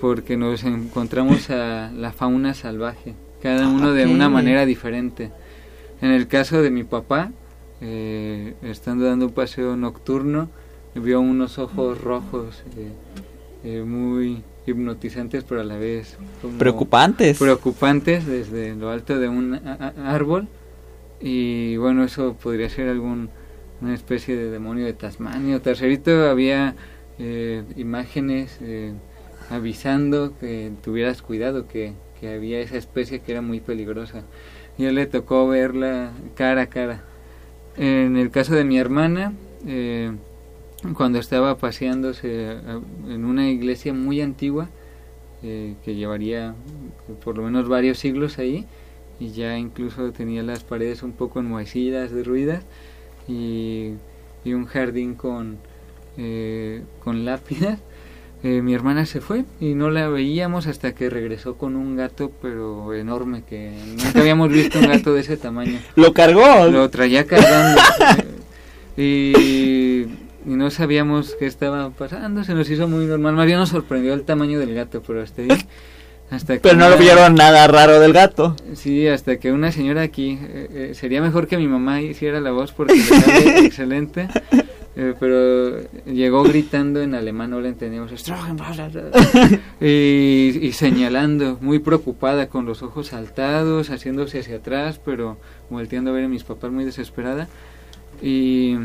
porque 0.00 0.36
nos 0.36 0.64
encontramos 0.64 1.50
a 1.50 1.90
la 1.92 2.12
fauna 2.12 2.54
salvaje 2.54 3.14
cada 3.42 3.68
uno 3.68 3.92
de 3.92 4.06
una 4.06 4.28
manera 4.28 4.64
diferente. 4.64 5.32
En 6.00 6.12
el 6.12 6.28
caso 6.28 6.62
de 6.62 6.70
mi 6.70 6.84
papá, 6.84 7.32
eh, 7.80 8.54
estando 8.62 9.04
dando 9.04 9.26
un 9.26 9.32
paseo 9.32 9.76
nocturno, 9.76 10.48
vio 10.94 11.20
unos 11.20 11.58
ojos 11.58 12.00
rojos 12.00 12.62
eh, 12.76 12.92
eh, 13.64 13.82
muy 13.82 14.42
hipnotizantes, 14.66 15.42
pero 15.42 15.60
a 15.60 15.64
la 15.64 15.76
vez 15.76 16.16
preocupantes. 16.58 17.38
Preocupantes 17.38 18.26
desde 18.26 18.76
lo 18.76 18.90
alto 18.90 19.18
de 19.18 19.28
un 19.28 19.60
árbol. 20.06 20.46
Y 21.22 21.76
bueno, 21.76 22.04
eso 22.04 22.34
podría 22.34 22.68
ser 22.68 22.88
algún 22.88 23.30
una 23.80 23.94
especie 23.94 24.36
de 24.36 24.50
demonio 24.50 24.84
de 24.84 24.92
Tasmania. 24.92 25.60
Tercerito 25.60 26.28
había 26.28 26.74
imágenes 27.76 28.58
avisando 29.50 30.36
que 30.38 30.72
tuvieras 30.82 31.22
cuidado, 31.22 31.68
que 31.68 31.94
que 32.22 32.32
había 32.32 32.60
esa 32.60 32.76
especie 32.76 33.18
que 33.18 33.32
era 33.32 33.42
muy 33.42 33.58
peligrosa. 33.58 34.22
Y 34.78 34.84
él 34.84 34.94
le 34.94 35.06
tocó 35.06 35.48
verla 35.48 36.12
cara 36.36 36.62
a 36.62 36.66
cara. 36.66 37.02
En 37.76 38.16
el 38.16 38.30
caso 38.30 38.54
de 38.54 38.62
mi 38.64 38.78
hermana, 38.78 39.32
eh, 39.66 40.12
cuando 40.94 41.18
estaba 41.18 41.58
paseándose 41.58 42.28
eh, 42.30 42.60
en 43.08 43.24
una 43.24 43.50
iglesia 43.50 43.92
muy 43.92 44.20
antigua, 44.20 44.68
eh, 45.42 45.74
que 45.84 45.96
llevaría 45.96 46.54
por 47.24 47.36
lo 47.36 47.42
menos 47.42 47.68
varios 47.68 47.98
siglos 47.98 48.38
ahí, 48.38 48.66
y 49.22 49.32
ya 49.32 49.56
incluso 49.56 50.10
tenía 50.12 50.42
las 50.42 50.64
paredes 50.64 51.02
un 51.02 51.12
poco 51.12 51.38
enmohecidas, 51.38 52.10
derruidas, 52.10 52.64
y, 53.28 53.92
y 54.44 54.52
un 54.52 54.66
jardín 54.66 55.14
con, 55.14 55.58
con 57.04 57.24
lápidas, 57.24 57.78
eh, 58.42 58.60
mi 58.62 58.74
hermana 58.74 59.06
se 59.06 59.20
fue 59.20 59.44
y 59.60 59.74
no 59.74 59.90
la 59.90 60.08
veíamos 60.08 60.66
hasta 60.66 60.94
que 60.94 61.08
regresó 61.08 61.56
con 61.56 61.76
un 61.76 61.96
gato, 61.96 62.32
pero 62.42 62.92
enorme, 62.94 63.44
que 63.48 63.72
nunca 63.86 64.20
habíamos 64.20 64.50
visto 64.50 64.80
un 64.80 64.88
gato 64.88 65.14
de 65.14 65.20
ese 65.20 65.36
tamaño. 65.36 65.78
¿Lo 65.96 66.12
cargó? 66.12 66.66
Lo 66.66 66.90
traía 66.90 67.26
cargando. 67.26 67.80
y, 68.96 70.06
no 70.44 70.70
sabíamos 70.72 71.36
qué 71.38 71.46
estaba 71.46 71.90
pasando, 71.90 72.42
se 72.42 72.54
nos 72.54 72.68
hizo 72.68 72.88
muy 72.88 73.06
normal. 73.06 73.36
María 73.36 73.56
nos 73.56 73.68
sorprendió 73.68 74.12
el 74.12 74.24
tamaño 74.24 74.58
del 74.58 74.74
gato, 74.74 75.00
pero 75.06 75.22
hasta 75.22 75.42
ahí... 75.42 75.48
Hasta 76.32 76.58
pero 76.60 76.76
no 76.76 76.88
lo 76.88 76.96
vieron 76.96 77.34
nada 77.34 77.66
raro 77.66 78.00
del 78.00 78.14
gato. 78.14 78.56
Sí, 78.74 79.06
hasta 79.06 79.36
que 79.36 79.52
una 79.52 79.70
señora 79.70 80.00
aquí, 80.00 80.38
eh, 80.40 80.68
eh, 80.72 80.94
sería 80.94 81.20
mejor 81.20 81.46
que 81.46 81.58
mi 81.58 81.68
mamá 81.68 82.00
hiciera 82.00 82.40
la 82.40 82.52
voz 82.52 82.72
porque 82.72 82.94
le 82.94 83.02
sale 83.02 83.58
excelente. 83.66 84.28
Eh, 84.96 85.14
pero 85.20 85.78
llegó 86.04 86.42
gritando 86.42 87.02
en 87.02 87.14
alemán, 87.14 87.50
no 87.50 87.60
le 87.60 87.68
entendíamos, 87.68 88.12
y, 89.80 89.86
y 89.86 90.72
señalando, 90.72 91.58
muy 91.60 91.78
preocupada, 91.78 92.48
con 92.48 92.66
los 92.66 92.82
ojos 92.82 93.08
saltados, 93.08 93.90
haciéndose 93.90 94.40
hacia 94.40 94.56
atrás, 94.56 95.00
pero 95.02 95.38
volteando 95.70 96.10
a 96.10 96.14
ver 96.14 96.24
a 96.24 96.28
mis 96.28 96.44
papás 96.44 96.70
muy 96.70 96.84
desesperada. 96.84 97.48
Y 98.22 98.76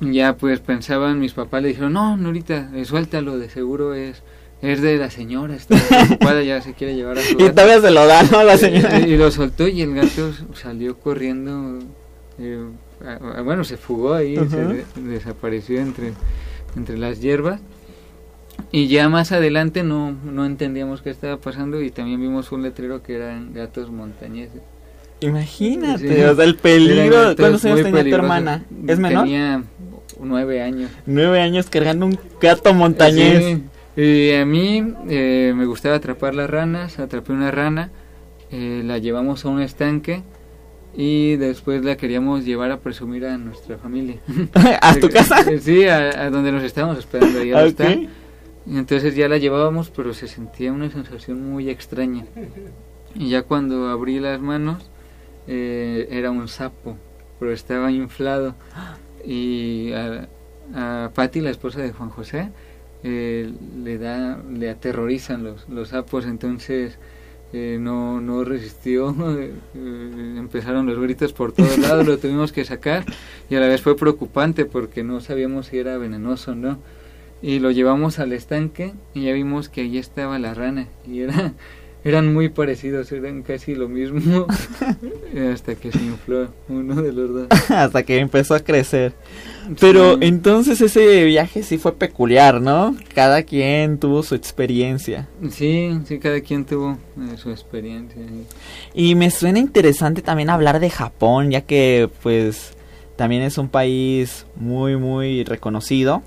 ya 0.00 0.36
pues 0.36 0.60
pensaban, 0.60 1.20
mis 1.20 1.32
papás 1.32 1.62
le 1.62 1.68
dijeron, 1.68 1.94
no, 1.94 2.16
Norita, 2.16 2.70
eh, 2.74 2.84
suéltalo, 2.84 3.38
de 3.38 3.48
seguro 3.48 3.94
es 3.94 4.22
es 4.62 4.80
de 4.80 4.96
la 4.96 5.10
señora, 5.10 5.54
está 5.54 5.76
preocupada, 5.76 6.42
ya 6.42 6.60
se 6.62 6.72
quiere 6.72 6.94
llevar 6.94 7.18
a 7.18 7.22
su 7.22 7.32
Y 7.38 7.50
todavía 7.50 7.80
se 7.80 7.90
lo 7.90 8.06
da, 8.06 8.22
¿no? 8.24 8.42
La 8.42 8.56
señora. 8.56 8.98
Y, 9.00 9.16
lo 9.16 9.30
soltó 9.30 9.68
y 9.68 9.82
el 9.82 9.94
gato 9.94 10.32
salió 10.54 10.98
corriendo 10.98 11.78
eh, 12.38 12.64
bueno, 13.44 13.64
se 13.64 13.76
fugó 13.76 14.14
ahí, 14.14 14.36
se 14.36 15.00
desapareció 15.00 15.80
entre, 15.80 16.12
entre 16.76 16.98
las 16.98 17.20
hierbas. 17.20 17.60
Y 18.72 18.88
ya 18.88 19.08
más 19.08 19.32
adelante 19.32 19.82
no, 19.82 20.12
no 20.24 20.46
entendíamos 20.46 21.02
qué 21.02 21.10
estaba 21.10 21.36
pasando 21.36 21.82
y 21.82 21.90
también 21.90 22.20
vimos 22.20 22.52
un 22.52 22.62
letrero 22.62 23.02
que 23.02 23.16
eran 23.16 23.52
gatos 23.52 23.90
montañeses. 23.90 24.62
Imagínate, 25.20 26.26
o 26.26 26.34
sea, 26.34 26.44
el 26.44 26.56
peligro. 26.56 27.36
¿Cuántos 27.36 27.64
años 27.64 27.82
tenía 27.82 28.02
tu 28.02 28.14
hermana? 28.14 28.64
¿Es 28.86 28.98
menor? 28.98 29.24
Tenía 29.24 29.62
nueve 30.20 30.62
años. 30.62 30.90
Nueve 31.06 31.40
años 31.40 31.68
cargando 31.70 32.06
un 32.06 32.18
gato 32.40 32.74
montañés. 32.74 33.60
Y 33.96 34.32
a 34.34 34.44
mí 34.44 34.94
eh, 35.08 35.54
me 35.56 35.64
gustaba 35.64 35.96
atrapar 35.96 36.34
las 36.34 36.50
ranas, 36.50 36.98
atrapé 36.98 37.32
una 37.32 37.50
rana, 37.50 37.90
eh, 38.50 38.82
la 38.84 38.98
llevamos 38.98 39.44
a 39.44 39.48
un 39.48 39.62
estanque 39.62 40.22
y 40.94 41.36
después 41.36 41.82
la 41.82 41.96
queríamos 41.96 42.44
llevar 42.44 42.70
a 42.70 42.80
presumir 42.80 43.24
a 43.24 43.38
nuestra 43.38 43.78
familia. 43.78 44.16
¿A 44.82 44.94
tu 44.96 45.08
casa? 45.12 45.44
Sí, 45.60 45.86
a, 45.86 46.28
donde 46.30 46.52
nos 46.52 46.62
estábamos 46.62 46.98
esperando. 46.98 47.38
Ahí 47.38 47.68
está. 47.68 47.90
Y 47.90 48.76
entonces 48.76 49.14
ya 49.14 49.28
la 49.28 49.38
llevábamos, 49.38 49.90
pero 49.90 50.12
se 50.12 50.28
sentía 50.28 50.72
una 50.72 50.90
sensación 50.90 51.48
muy 51.50 51.70
extraña. 51.70 52.26
Y 53.14 53.30
ya 53.30 53.42
cuando 53.42 53.88
abrí 53.88 54.20
las 54.20 54.40
manos, 54.40 54.90
eh, 55.46 56.08
era 56.10 56.30
un 56.30 56.48
sapo, 56.48 56.98
pero 57.38 57.52
estaba 57.52 57.90
inflado. 57.90 58.54
Y 59.28 59.92
a, 59.92 60.28
a 60.72 61.10
Patti, 61.12 61.40
la 61.40 61.50
esposa 61.50 61.80
de 61.80 61.90
Juan 61.90 62.10
José, 62.10 62.52
eh, 63.08 63.52
le 63.84 63.98
da 63.98 64.42
le 64.52 64.68
aterrorizan 64.68 65.44
los, 65.44 65.68
los 65.68 65.90
sapos, 65.90 66.26
entonces 66.26 66.98
eh, 67.52 67.78
no, 67.80 68.20
no 68.20 68.42
resistió, 68.42 69.14
eh, 69.38 69.52
empezaron 70.36 70.86
los 70.86 70.98
gritos 70.98 71.32
por 71.32 71.52
todos 71.52 71.78
lados, 71.78 72.04
lo 72.04 72.18
tuvimos 72.18 72.50
que 72.50 72.64
sacar 72.64 73.04
y 73.48 73.54
a 73.54 73.60
la 73.60 73.68
vez 73.68 73.80
fue 73.80 73.96
preocupante 73.96 74.64
porque 74.64 75.04
no 75.04 75.20
sabíamos 75.20 75.66
si 75.66 75.78
era 75.78 75.96
venenoso 75.98 76.50
o 76.50 76.54
no. 76.56 76.78
Y 77.42 77.60
lo 77.60 77.70
llevamos 77.70 78.18
al 78.18 78.32
estanque 78.32 78.94
y 79.14 79.24
ya 79.26 79.32
vimos 79.34 79.68
que 79.68 79.82
ahí 79.82 79.98
estaba 79.98 80.40
la 80.40 80.54
rana 80.54 80.88
y 81.06 81.20
era 81.20 81.52
eran 82.06 82.32
muy 82.32 82.48
parecidos, 82.48 83.10
eran 83.10 83.42
casi 83.42 83.74
lo 83.74 83.88
mismo 83.88 84.46
hasta 85.52 85.74
que 85.74 85.90
se 85.90 85.98
infló 85.98 86.46
uno 86.68 87.02
de 87.02 87.12
los 87.12 87.34
dos. 87.34 87.48
hasta 87.68 88.04
que 88.04 88.20
empezó 88.20 88.54
a 88.54 88.60
crecer. 88.60 89.12
Pero 89.80 90.16
entonces 90.22 90.80
ese 90.80 91.24
viaje 91.24 91.64
sí 91.64 91.78
fue 91.78 91.96
peculiar, 91.96 92.60
¿no? 92.60 92.94
Cada 93.12 93.42
quien 93.42 93.98
tuvo 93.98 94.22
su 94.22 94.36
experiencia. 94.36 95.26
Sí, 95.50 95.98
sí, 96.06 96.20
cada 96.20 96.40
quien 96.40 96.64
tuvo 96.64 96.92
eh, 96.92 97.36
su 97.36 97.50
experiencia. 97.50 98.22
Y 98.94 99.16
me 99.16 99.28
suena 99.32 99.58
interesante 99.58 100.22
también 100.22 100.48
hablar 100.48 100.78
de 100.78 100.90
Japón, 100.90 101.50
ya 101.50 101.62
que 101.62 102.08
pues 102.22 102.74
también 103.16 103.42
es 103.42 103.58
un 103.58 103.68
país 103.68 104.46
muy, 104.54 104.96
muy 104.96 105.42
reconocido. 105.42 106.22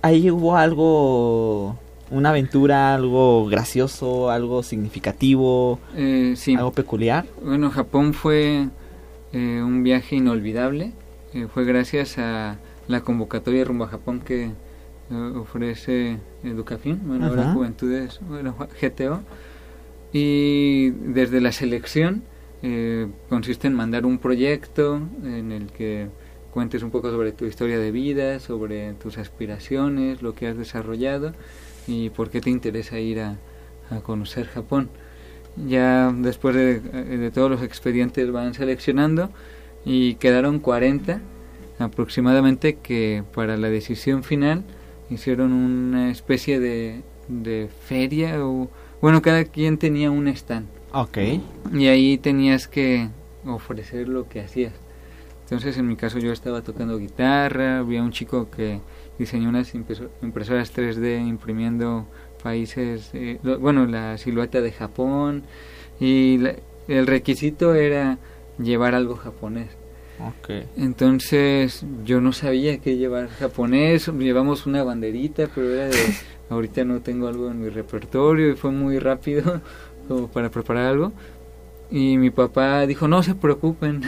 Ahí 0.00 0.30
hubo 0.30 0.56
algo 0.56 1.76
una 2.10 2.30
aventura, 2.30 2.94
algo 2.94 3.46
gracioso, 3.46 4.30
algo 4.30 4.62
significativo, 4.62 5.78
eh, 5.96 6.34
sí. 6.36 6.54
algo 6.54 6.72
peculiar. 6.72 7.26
Bueno, 7.42 7.70
Japón 7.70 8.14
fue 8.14 8.68
eh, 9.32 9.62
un 9.62 9.82
viaje 9.82 10.16
inolvidable. 10.16 10.92
Eh, 11.34 11.46
fue 11.52 11.64
gracias 11.64 12.18
a 12.18 12.58
la 12.86 13.00
convocatoria 13.02 13.64
rumbo 13.64 13.84
a 13.84 13.88
Japón 13.88 14.20
que 14.20 14.50
ofrece 15.10 16.18
Educafin, 16.44 17.00
bueno, 17.06 17.28
ahora 17.28 17.52
Juventudes, 17.54 18.20
bueno, 18.28 18.54
GTO. 18.80 19.22
Y 20.12 20.90
desde 20.90 21.40
la 21.40 21.50
selección 21.52 22.22
consiste 23.30 23.68
en 23.68 23.74
mandar 23.74 24.04
un 24.04 24.18
proyecto 24.18 25.00
en 25.24 25.52
el 25.52 25.68
que 25.68 26.08
cuentes 26.50 26.82
un 26.82 26.90
poco 26.90 27.10
sobre 27.10 27.32
tu 27.32 27.46
historia 27.46 27.78
de 27.78 27.90
vida, 27.90 28.38
sobre 28.38 28.92
tus 28.94 29.16
aspiraciones, 29.16 30.20
lo 30.20 30.34
que 30.34 30.48
has 30.48 30.58
desarrollado 30.58 31.32
y 31.88 32.10
por 32.10 32.30
qué 32.30 32.40
te 32.40 32.50
interesa 32.50 33.00
ir 33.00 33.20
a, 33.20 33.36
conocer 34.02 34.46
Japón. 34.46 34.90
Ya 35.66 36.12
después 36.14 36.54
de, 36.54 37.30
todos 37.32 37.50
los 37.50 37.62
expedientes 37.62 38.30
van 38.30 38.52
seleccionando 38.52 39.30
y 39.84 40.16
quedaron 40.16 40.60
40 40.60 41.20
aproximadamente 41.78 42.76
que 42.76 43.24
para 43.34 43.56
la 43.56 43.70
decisión 43.70 44.24
final 44.24 44.62
hicieron 45.08 45.52
una 45.52 46.10
especie 46.10 46.60
de, 46.60 47.00
de 47.28 47.70
feria 47.86 48.44
o 48.44 48.68
bueno 49.00 49.22
cada 49.22 49.44
quien 49.44 49.78
tenía 49.78 50.10
un 50.10 50.28
stand 50.28 50.66
Ok. 50.92 51.18
y 51.72 51.86
ahí 51.86 52.18
tenías 52.18 52.68
que 52.68 53.08
ofrecer 53.46 54.08
lo 54.08 54.28
que 54.28 54.40
hacías 54.40 54.72
entonces 55.44 55.78
en 55.78 55.86
mi 55.86 55.96
caso 55.96 56.18
yo 56.18 56.32
estaba 56.32 56.62
tocando 56.62 56.98
guitarra 56.98 57.78
había 57.78 58.02
un 58.02 58.10
chico 58.10 58.50
que 58.50 58.80
diseñó 59.18 59.48
unas 59.48 59.74
impreso- 59.74 60.08
impresoras 60.22 60.72
3D 60.72 61.18
imprimiendo 61.26 62.06
países 62.42 63.10
eh, 63.14 63.38
lo- 63.42 63.58
bueno 63.58 63.86
la 63.86 64.16
silueta 64.18 64.60
de 64.60 64.72
Japón 64.72 65.42
y 66.00 66.38
la- 66.38 66.54
el 66.86 67.06
requisito 67.06 67.74
era 67.74 68.18
llevar 68.58 68.94
algo 68.94 69.16
japonés 69.16 69.68
entonces 70.76 71.84
yo 72.04 72.20
no 72.20 72.32
sabía 72.32 72.78
qué 72.78 72.96
llevar 72.96 73.28
japonés, 73.28 74.08
llevamos 74.08 74.66
una 74.66 74.82
banderita, 74.82 75.48
pero 75.54 75.72
era 75.72 75.86
de 75.86 75.94
ahorita 76.50 76.84
no 76.84 77.00
tengo 77.00 77.28
algo 77.28 77.50
en 77.50 77.60
mi 77.60 77.68
repertorio 77.68 78.50
y 78.50 78.56
fue 78.56 78.72
muy 78.72 78.98
rápido 78.98 79.60
como 80.08 80.26
para 80.28 80.50
preparar 80.50 80.86
algo. 80.86 81.12
Y 81.90 82.16
mi 82.18 82.30
papá 82.30 82.84
dijo, 82.86 83.06
no 83.06 83.22
se 83.22 83.34
preocupen. 83.36 84.02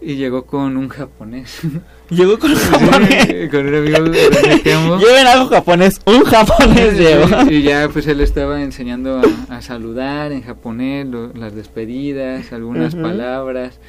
Y 0.00 0.16
llegó 0.16 0.44
con 0.46 0.76
un 0.76 0.88
japonés. 0.88 1.60
Llegó 2.10 2.38
con 2.38 2.52
un 2.52 2.56
japonés. 2.56 3.50
con 3.50 3.66
un 3.66 3.74
amigo. 3.74 4.04
Lleven 4.98 5.26
algo 5.26 5.48
japonés. 5.48 6.00
Un 6.04 6.22
japonés 6.22 6.96
llevo. 6.98 7.50
Y 7.50 7.62
ya 7.62 7.88
pues 7.92 8.06
él 8.06 8.20
estaba 8.20 8.62
enseñando 8.62 9.20
a, 9.50 9.56
a 9.56 9.60
saludar 9.62 10.30
en 10.30 10.42
japonés, 10.42 11.04
lo- 11.06 11.32
las 11.34 11.54
despedidas, 11.56 12.52
algunas 12.52 12.94
Ujú. 12.94 13.02
palabras 13.02 13.80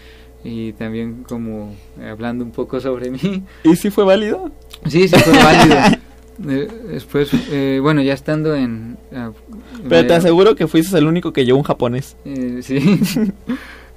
y 0.43 0.73
también 0.73 1.23
como 1.27 1.75
hablando 2.03 2.43
un 2.43 2.51
poco 2.51 2.79
sobre 2.79 3.11
mí. 3.11 3.43
¿Y 3.63 3.75
si 3.75 3.89
fue 3.91 4.03
válido? 4.03 4.49
Sí, 4.87 5.07
sí 5.07 5.15
fue 5.19 5.33
válido. 5.33 5.77
Eh, 6.47 6.67
Después, 6.91 7.31
eh, 7.49 7.79
bueno, 7.81 7.99
ya 8.03 8.13
estando 8.13 8.53
en... 8.53 8.95
ah, 9.11 9.31
Pero 9.89 10.05
te 10.05 10.13
aseguro 10.13 10.53
que 10.55 10.67
fuiste 10.67 10.95
el 10.95 11.07
único 11.07 11.33
que 11.33 11.45
llevó 11.45 11.57
un 11.57 11.63
japonés. 11.63 12.15
eh, 12.25 12.59
sí. 12.61 12.77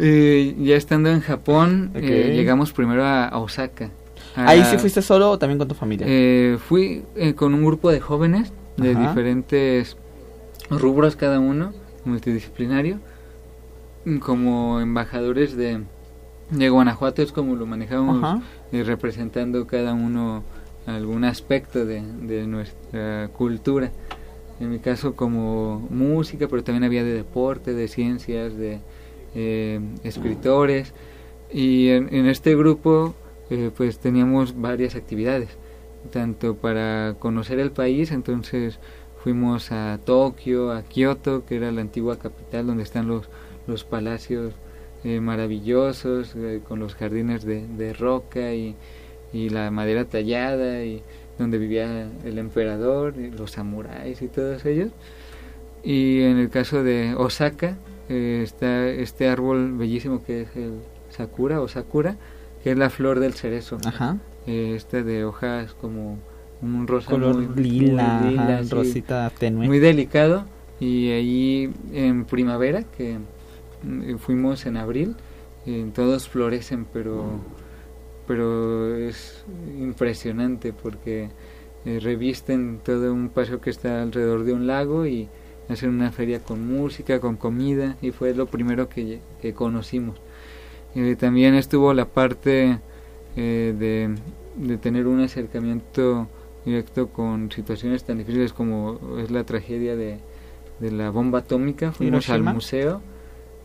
Eh, 0.03 0.55
ya 0.59 0.76
estando 0.76 1.11
en 1.11 1.20
Japón, 1.20 1.90
eh, 1.94 2.30
llegamos 2.34 2.72
primero 2.72 3.05
a, 3.05 3.26
a 3.26 3.38
Osaka. 3.38 3.90
A- 4.34 4.48
¿Ahí 4.48 4.64
sí 4.64 4.78
fuiste 4.78 5.03
solo 5.03 5.30
o 5.30 5.38
también 5.38 5.59
con 5.59 5.68
tu 5.68 5.74
familia? 5.74 6.07
Eh, 6.09 6.57
fui 6.59 7.03
eh, 7.16 7.34
con 7.34 7.53
un 7.53 7.64
grupo 7.64 7.90
de 7.90 8.01
jóvenes 8.01 8.51
de 8.78 8.92
Ajá. 8.92 9.01
diferentes 9.09 9.96
rubros 10.70 11.16
cada 11.16 11.38
uno, 11.38 11.74
multidisciplinario, 12.07 12.98
como 14.20 14.80
embajadores 14.80 15.55
de, 15.57 15.80
de 16.51 16.68
Guanajuato, 16.70 17.20
es 17.20 17.32
como 17.32 17.55
lo 17.57 17.66
manejamos, 17.66 18.42
eh, 18.72 18.82
representando 18.82 19.66
cada 19.66 19.92
uno 19.92 20.42
algún 20.86 21.24
aspecto 21.24 21.84
de, 21.84 22.01
de 22.22 22.46
nuestra 22.46 23.28
cultura. 23.36 23.90
En 24.61 24.70
mi 24.70 24.78
caso 24.78 25.14
como 25.14 25.86
música, 25.90 26.46
pero 26.48 26.62
también 26.64 26.84
había 26.84 27.05
de 27.05 27.12
deporte, 27.14 27.74
de 27.74 27.88
ciencias, 27.88 28.57
de 28.57 28.80
eh, 29.35 29.81
escritores. 30.05 30.93
Y 31.53 31.89
en, 31.89 32.26
este 32.26 32.55
grupo 32.55 33.14
eh, 33.51 33.70
pues 33.76 33.99
teníamos 33.99 34.61
varias 34.61 34.95
actividades, 34.95 35.49
tanto 36.12 36.55
para 36.55 37.16
conocer 37.18 37.59
el 37.59 37.72
país, 37.72 38.12
entonces 38.12 38.78
fuimos 39.22 39.72
a 39.72 39.99
Tokio, 40.05 40.70
a 40.70 40.83
Kioto, 40.83 41.45
que 41.45 41.57
era 41.57 41.72
la 41.72 41.81
antigua 41.81 42.18
capital 42.18 42.68
donde 42.68 42.85
están 42.85 43.09
los, 43.09 43.28
los 43.66 43.85
palacios 43.85 44.55
eh, 45.03 45.20
maravillosos, 45.20 46.35
eh, 46.37 46.61
con 46.66 46.78
los 46.78 46.95
jardines 46.95 47.45
de, 47.45 47.66
de 47.66 47.93
roca 47.93 48.55
y, 48.55 48.76
y 49.33 49.49
la 49.49 49.70
madera 49.70 50.05
tallada, 50.05 50.85
y 50.85 51.03
donde 51.37 51.59
vivía 51.59 52.09
el 52.24 52.39
emperador, 52.39 53.14
y 53.18 53.31
los 53.31 53.53
samuráis 53.53 54.22
y 54.22 54.28
todos 54.28 54.64
ellos. 54.64 54.91
Y 55.83 56.20
en 56.22 56.39
el 56.39 56.51
caso 56.51 56.85
de 56.85 57.14
Osaka 57.16 57.76
eh, 58.11 58.42
está 58.42 58.88
este 58.88 59.28
árbol 59.28 59.78
bellísimo 59.78 60.22
que 60.22 60.42
es 60.42 60.56
el 60.56 60.80
sakura 61.08 61.61
o 61.61 61.68
sakura, 61.68 62.16
que 62.62 62.72
es 62.72 62.78
la 62.78 62.90
flor 62.90 63.20
del 63.20 63.32
cerezo. 63.32 63.78
Ajá. 63.86 64.18
Eh, 64.46 64.74
este 64.76 65.02
de 65.02 65.24
hojas 65.24 65.74
como 65.74 66.18
un 66.62 66.86
rosa 66.86 67.11
Color 67.11 67.36
muy, 67.36 67.46
muy 67.46 67.62
lila, 67.62 68.20
lila, 68.22 68.42
ajá, 68.42 68.64
sí, 68.64 68.70
rosita 68.70 69.30
tenue. 69.38 69.66
muy 69.66 69.78
delicado 69.78 70.44
y 70.78 71.11
allí 71.12 71.70
en 71.92 72.24
primavera 72.24 72.82
que 72.82 73.18
mm, 73.82 74.16
fuimos 74.16 74.66
en 74.66 74.76
abril 74.76 75.16
eh, 75.66 75.90
todos 75.94 76.28
florecen 76.28 76.86
pero 76.92 77.38
pero 78.26 78.96
es 78.96 79.44
impresionante 79.78 80.72
porque 80.72 81.30
eh, 81.84 81.98
revisten 82.00 82.80
todo 82.84 83.12
un 83.12 83.30
paseo 83.30 83.61
que 83.61 83.70
está 83.70 84.02
alrededor 84.02 84.44
de 84.44 84.52
un 84.52 84.66
lago 84.66 85.06
y 85.06 85.28
hacen 85.71 85.91
una 85.91 86.11
feria 86.11 86.41
con 86.41 86.66
música, 86.66 87.21
con 87.21 87.37
comida 87.37 87.97
y 88.03 88.11
fue 88.11 88.35
lo 88.35 88.47
primero 88.47 88.89
que, 88.89 89.21
que 89.41 89.55
conocimos. 89.55 90.16
Eh, 90.95 91.16
también 91.16 91.55
estuvo 91.55 91.95
la 91.95 92.07
parte 92.07 92.81
eh, 93.37 93.75
de, 93.79 94.14
de 94.57 94.77
tener 94.79 95.07
un 95.07 95.21
acercamiento 95.21 96.29
directo 96.64 97.09
con 97.09 97.51
situaciones 97.51 98.05
tan 98.05 98.18
difíciles 98.18 98.53
como 98.53 98.99
es 99.18 99.31
la 99.31 99.45
tragedia 99.45 99.97
de, 99.97 100.18
de 100.81 100.91
la 100.91 101.11
bomba 101.11 101.41
atómica. 101.41 101.93
Fuimos 101.93 102.25
Hiroshima. 102.27 102.51
al 102.51 102.55
museo 102.55 103.03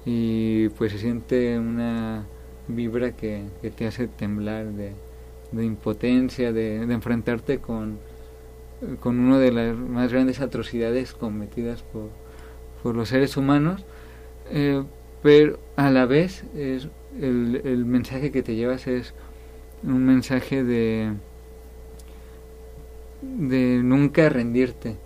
y 0.06 0.70
pues 0.70 0.92
se 0.92 1.00
siente 1.00 1.58
una 1.58 2.26
vibra 2.68 3.12
que, 3.12 3.44
que 3.62 3.72
te 3.72 3.88
hace 3.88 4.08
temblar 4.08 4.68
de, 4.68 4.94
de 5.52 5.66
impotencia, 5.66 6.54
de, 6.54 6.86
de 6.86 6.94
enfrentarte 6.94 7.58
con, 7.58 7.98
con 9.00 9.20
una 9.20 9.40
de 9.40 9.52
las 9.52 9.76
más 9.76 10.12
grandes 10.12 10.42
atrocidades 10.42 11.14
cometidas 11.14 11.84
por, 11.84 12.10
por 12.84 12.96
los 12.96 13.10
seres 13.10 13.38
humanos, 13.38 13.84
eh, 14.52 14.84
pero 15.24 15.60
a 15.76 15.90
la 15.90 16.06
vez 16.06 16.44
es 16.56 16.88
el, 17.20 17.62
el 17.64 17.86
mensaje 17.86 18.32
que 18.32 18.44
te 18.44 18.56
llevas 18.56 18.88
es 18.88 19.14
un 19.84 20.06
mensaje 20.06 20.64
de 20.64 21.14
de 23.22 23.82
nunca 23.84 24.30
rendirte 24.30 24.98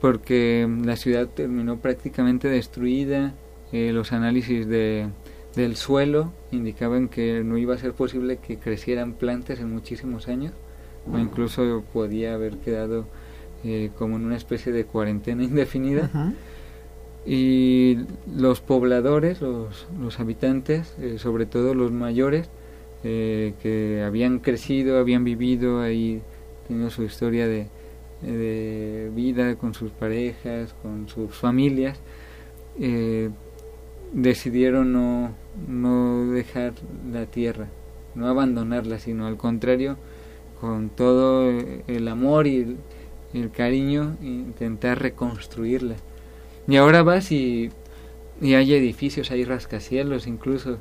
porque 0.00 0.68
la 0.84 0.96
ciudad 0.96 1.26
terminó 1.28 1.78
prácticamente 1.78 2.48
destruida 2.48 3.34
eh, 3.72 3.90
los 3.92 4.12
análisis 4.12 4.66
de, 4.66 5.08
del 5.56 5.76
suelo 5.76 6.32
indicaban 6.52 7.08
que 7.08 7.42
no 7.44 7.58
iba 7.58 7.74
a 7.74 7.78
ser 7.78 7.92
posible 7.92 8.38
que 8.38 8.58
crecieran 8.58 9.14
plantas 9.14 9.58
en 9.60 9.72
muchísimos 9.72 10.28
años 10.28 10.52
o 11.12 11.18
incluso 11.18 11.82
podía 11.92 12.34
haber 12.34 12.58
quedado 12.58 13.06
eh, 13.64 13.90
como 13.98 14.16
en 14.16 14.24
una 14.24 14.36
especie 14.36 14.72
de 14.72 14.84
cuarentena 14.84 15.42
indefinida. 15.44 16.10
Y 17.26 17.98
los 18.34 18.60
pobladores, 18.60 19.40
los, 19.42 19.86
los 20.00 20.18
habitantes, 20.20 20.94
eh, 20.98 21.18
sobre 21.18 21.46
todo 21.46 21.74
los 21.74 21.92
mayores, 21.92 22.48
eh, 23.04 23.54
que 23.62 24.02
habían 24.02 24.38
crecido, 24.38 24.98
habían 24.98 25.24
vivido 25.24 25.80
ahí, 25.80 26.22
tenido 26.66 26.90
su 26.90 27.02
historia 27.02 27.46
de, 27.46 27.66
de 28.22 29.10
vida 29.14 29.56
con 29.56 29.74
sus 29.74 29.90
parejas, 29.90 30.74
con 30.82 31.08
sus 31.08 31.34
familias, 31.34 32.00
eh, 32.80 33.30
decidieron 34.12 34.92
no, 34.92 35.34
no 35.68 36.30
dejar 36.32 36.72
la 37.12 37.26
tierra, 37.26 37.68
no 38.14 38.26
abandonarla, 38.26 38.98
sino 38.98 39.26
al 39.26 39.36
contrario, 39.36 39.96
con 40.60 40.90
todo 40.90 41.48
el 41.50 42.08
amor 42.08 42.46
y 42.46 42.76
el, 43.34 43.50
cariño, 43.50 44.16
intentar 44.22 45.00
reconstruirla. 45.00 45.96
Y 46.66 46.76
ahora 46.76 47.02
vas 47.02 47.30
y, 47.32 47.70
y 48.40 48.54
hay 48.54 48.74
edificios, 48.74 49.30
hay 49.30 49.44
rascacielos 49.44 50.26
incluso, 50.26 50.78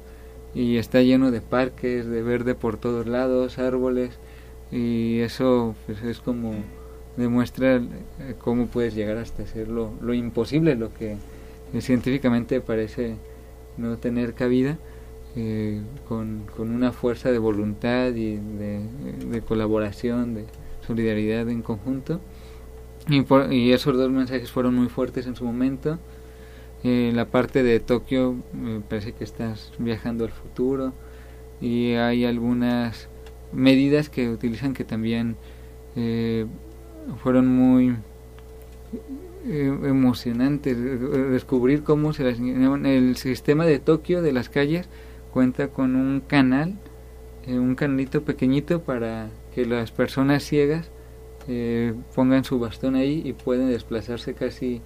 y 0.54 0.78
está 0.78 1.02
lleno 1.02 1.32
de 1.32 1.42
parques, 1.42 2.08
de 2.08 2.22
verde 2.22 2.56
por 2.56 2.78
todos 2.78 3.08
lados, 3.08 3.60
árboles, 3.60 4.18
y 4.72 5.20
eso 5.20 5.76
pues, 5.86 6.02
es 6.04 6.20
como 6.20 6.56
demuestra 7.16 7.78
eh, 7.78 8.36
cómo 8.38 8.68
puedes 8.68 8.94
llegar 8.96 9.18
hasta 9.18 9.44
hacer 9.44 9.68
lo, 9.68 9.92
lo 10.02 10.14
imposible, 10.14 10.76
lo 10.76 10.94
que 10.94 11.18
eh, 11.74 11.82
científicamente 11.82 12.62
parece 12.62 13.16
no 13.78 13.98
tener 13.98 14.34
cabida, 14.34 14.78
eh, 15.40 15.82
con, 16.08 16.42
con 16.58 16.72
una 16.72 16.92
fuerza 16.92 17.32
de 17.32 17.38
voluntad 17.38 18.08
y 18.16 18.38
de, 18.38 19.42
colaboración, 19.48 20.34
de 20.34 20.46
solidaridad 20.86 21.48
en 21.50 21.62
conjunto. 21.62 22.20
Y, 23.08 23.22
por- 23.22 23.54
y 23.54 23.72
esos 23.72 23.96
dos 23.96 24.10
mensajes 24.12 24.52
fueron 24.52 24.74
muy 24.76 24.90
fuertes 24.90 25.28
en 25.28 25.36
su 25.36 25.46
momento. 25.46 26.00
Eh, 26.84 27.12
la 27.14 27.26
parte 27.26 27.62
de 27.64 27.80
Tokio 27.80 28.36
me 28.52 28.80
parece 28.82 29.12
que 29.14 29.24
estás 29.24 29.72
viajando 29.80 30.26
al 30.26 30.32
futuro 30.32 30.94
y 31.62 31.94
hay 31.94 32.26
algunas 32.26 33.08
medidas 33.54 34.10
que 34.10 34.30
utilizan 34.30 34.74
que 34.74 34.84
también 34.84 35.36
eh, 35.96 36.46
fueron 37.24 37.48
muy 37.48 37.96
eh, 39.48 39.78
emocionantes. 39.86 40.78
Eh, 40.78 40.80
Descubrir 41.32 41.84
cómo 41.84 42.14
se 42.14 42.24
las 42.24 42.40
el 42.40 43.16
sistema 43.18 43.66
de 43.66 43.80
Tokio 43.80 44.22
de 44.22 44.32
las 44.34 44.50
calles 44.50 44.88
cuenta 45.38 45.68
con 45.68 45.96
un 45.96 46.22
canal, 46.22 46.74
eh, 47.46 47.60
un 47.60 47.76
canalito 47.76 48.24
pequeñito 48.24 48.82
para 48.82 49.30
que 49.54 49.68
las 49.68 49.92
personas 49.92 50.42
ciegas 50.44 50.90
eh, 51.48 51.94
pongan 52.16 52.44
su 52.44 52.58
bastón 52.58 52.96
ahí 52.96 53.22
y 53.24 53.34
pueden 53.34 53.70
desplazarse 53.70 54.34
casi 54.34 54.82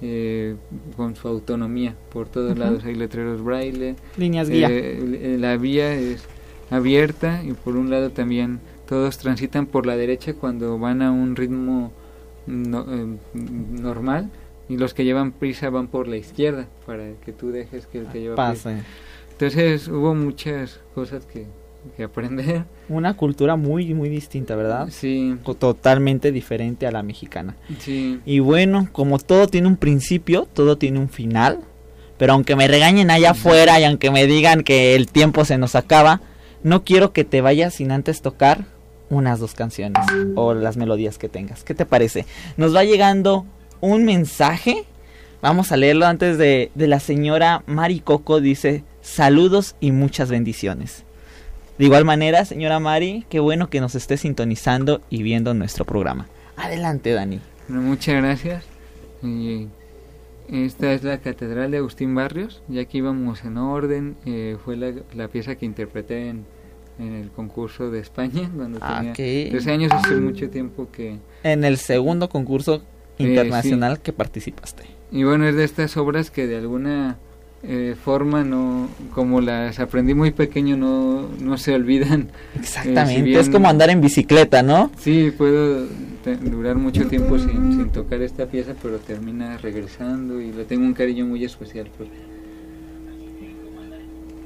eh, 0.00 0.54
con 0.96 1.16
su 1.16 1.26
autonomía 1.26 1.96
por 2.12 2.28
todos 2.28 2.56
lados. 2.56 2.84
Hay 2.84 2.94
letreros 2.94 3.42
braille, 3.42 3.96
líneas 4.16 4.48
guía. 4.48 4.68
Eh, 4.70 5.36
la 5.40 5.56
vía 5.56 5.92
es 5.92 6.22
abierta 6.70 7.42
y 7.42 7.50
por 7.54 7.74
un 7.74 7.90
lado 7.90 8.10
también 8.10 8.60
todos 8.88 9.18
transitan 9.18 9.66
por 9.66 9.86
la 9.86 9.96
derecha 9.96 10.34
cuando 10.34 10.78
van 10.78 11.02
a 11.02 11.10
un 11.10 11.34
ritmo 11.34 11.90
normal 12.46 14.30
y 14.68 14.76
los 14.76 14.94
que 14.94 15.04
llevan 15.04 15.32
prisa 15.32 15.68
van 15.68 15.88
por 15.88 16.06
la 16.06 16.16
izquierda 16.16 16.68
para 16.86 17.10
que 17.24 17.32
tú 17.32 17.50
dejes 17.50 17.88
que 17.88 17.98
el 17.98 18.06
que 18.06 18.20
lleva 18.20 18.36
Pase. 18.36 18.74
prisa. 18.74 18.86
Entonces 19.40 19.88
hubo 19.88 20.14
muchas 20.14 20.80
cosas 20.94 21.24
que 21.26 21.46
que 21.96 22.04
aprender. 22.04 22.64
Una 22.88 23.14
cultura 23.14 23.56
muy, 23.56 23.94
muy 23.94 24.08
distinta, 24.08 24.56
¿verdad? 24.56 24.88
Sí. 24.90 25.36
Totalmente 25.58 26.32
diferente 26.32 26.86
a 26.86 26.90
la 26.90 27.02
mexicana. 27.02 27.56
Sí. 27.78 28.20
Y 28.24 28.40
bueno, 28.40 28.88
como 28.92 29.18
todo 29.18 29.46
tiene 29.48 29.68
un 29.68 29.76
principio, 29.76 30.46
todo 30.52 30.76
tiene 30.76 30.98
un 30.98 31.08
final. 31.08 31.60
Pero 32.18 32.34
aunque 32.34 32.54
me 32.54 32.68
regañen 32.68 33.10
allá 33.10 33.30
afuera 33.30 33.80
y 33.80 33.84
aunque 33.84 34.10
me 34.10 34.26
digan 34.26 34.62
que 34.62 34.94
el 34.94 35.06
tiempo 35.06 35.44
se 35.44 35.56
nos 35.56 35.74
acaba, 35.74 36.20
no 36.62 36.84
quiero 36.84 37.12
que 37.12 37.24
te 37.24 37.40
vayas 37.40 37.74
sin 37.74 37.92
antes 37.92 38.20
tocar 38.20 38.66
unas 39.08 39.40
dos 39.40 39.54
canciones 39.54 40.04
o 40.36 40.52
las 40.54 40.76
melodías 40.76 41.16
que 41.16 41.28
tengas. 41.28 41.64
¿Qué 41.64 41.74
te 41.74 41.86
parece? 41.86 42.26
Nos 42.58 42.76
va 42.76 42.84
llegando 42.84 43.46
un 43.80 44.04
mensaje. 44.04 44.84
Vamos 45.40 45.72
a 45.72 45.78
leerlo 45.78 46.06
antes 46.06 46.36
de, 46.36 46.70
de 46.74 46.86
la 46.86 47.00
señora 47.00 47.62
Mari 47.66 48.00
Coco. 48.00 48.42
Dice, 48.42 48.84
saludos 49.02 49.76
y 49.80 49.92
muchas 49.92 50.30
bendiciones. 50.30 51.04
De 51.78 51.86
igual 51.86 52.04
manera, 52.04 52.44
señora 52.44 52.78
Mari, 52.78 53.24
qué 53.30 53.40
bueno 53.40 53.70
que 53.70 53.80
nos 53.80 53.94
esté 53.94 54.18
sintonizando 54.18 55.00
y 55.08 55.22
viendo 55.22 55.54
nuestro 55.54 55.86
programa. 55.86 56.28
Adelante, 56.56 57.10
Dani. 57.12 57.40
muchas 57.68 58.16
gracias. 58.16 58.64
esta 60.52 60.92
es 60.92 61.02
la 61.02 61.18
Catedral 61.18 61.70
de 61.70 61.78
Agustín 61.78 62.14
Barrios. 62.14 62.62
Ya 62.68 62.84
que 62.84 62.98
íbamos 62.98 63.44
en 63.44 63.56
orden, 63.56 64.16
eh, 64.26 64.58
fue 64.62 64.76
la, 64.76 65.28
pieza 65.28 65.54
que 65.54 65.64
interpreté 65.64 66.28
en, 66.28 66.44
el 66.98 67.30
concurso 67.30 67.90
de 67.90 68.00
España, 68.00 68.50
cuando 68.54 68.78
tenía 68.78 69.14
13 69.14 69.70
años, 69.72 69.90
hace 69.90 70.16
mucho 70.16 70.50
tiempo 70.50 70.88
que... 70.92 71.16
En 71.44 71.64
el 71.64 71.78
segundo 71.78 72.28
concurso 72.28 72.82
eh, 73.16 73.24
internacional 73.24 74.00
que 74.00 74.12
participaste. 74.12 74.82
Y 75.10 75.24
bueno, 75.24 75.46
es 75.48 75.56
de 75.56 75.64
estas 75.64 75.96
obras 75.96 76.30
que 76.30 76.46
de 76.46 76.58
alguna 76.58 77.16
eh, 77.62 77.94
forma 78.02 78.42
no 78.42 78.88
como 79.14 79.40
las 79.40 79.80
aprendí 79.80 80.14
muy 80.14 80.30
pequeño 80.30 80.76
no, 80.76 81.28
no 81.40 81.58
se 81.58 81.74
olvidan. 81.74 82.28
Exactamente 82.58 83.38
es 83.38 83.50
como 83.50 83.68
andar 83.68 83.90
en 83.90 84.00
bicicleta 84.00 84.62
no 84.62 84.90
sí 84.98 85.30
puedo 85.36 85.86
durar 86.42 86.76
mucho 86.76 87.06
tiempo 87.06 87.38
sin, 87.38 87.72
sin, 87.72 87.90
tocar 87.90 88.22
esta 88.22 88.46
pieza 88.46 88.72
pero 88.82 88.98
termina 88.98 89.58
regresando 89.58 90.40
y 90.40 90.52
le 90.52 90.64
tengo 90.64 90.84
un 90.84 90.94
cariño 90.94 91.26
muy 91.26 91.44
especial 91.44 91.88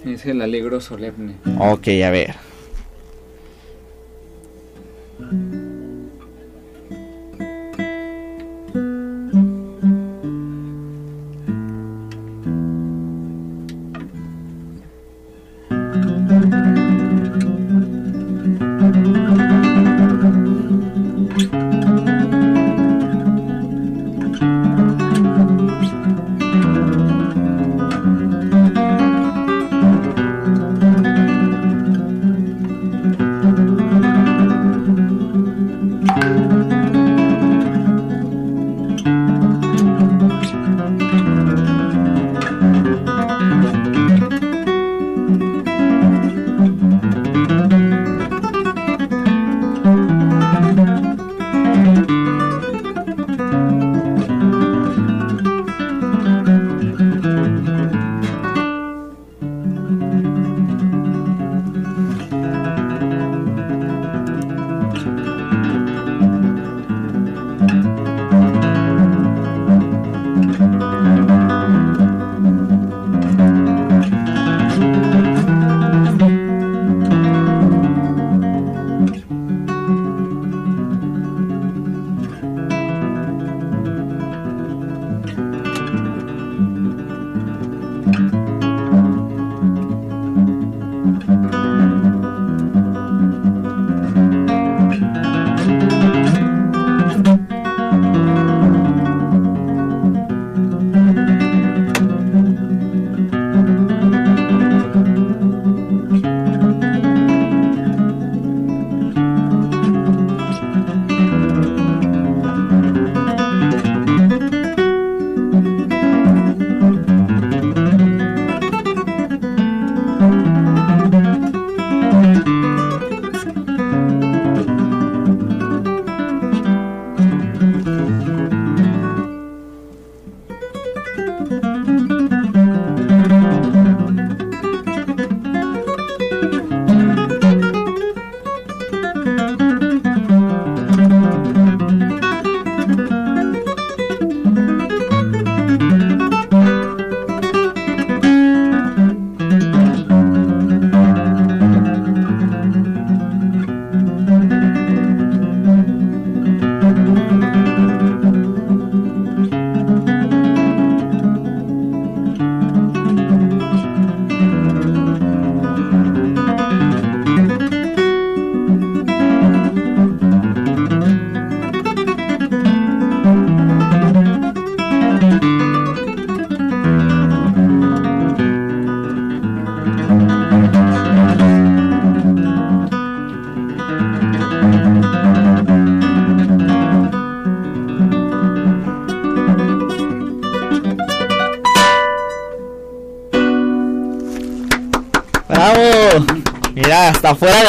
es 0.04 0.26
el 0.26 0.42
alegro 0.42 0.80
solemne. 0.80 1.36
Ok 1.58 1.88
a 2.04 2.10
ver 2.10 2.34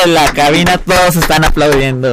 de 0.06 0.12
la 0.12 0.32
cabina 0.34 0.78
todos 0.78 1.16
están 1.16 1.44
aplaudiendo. 1.46 2.12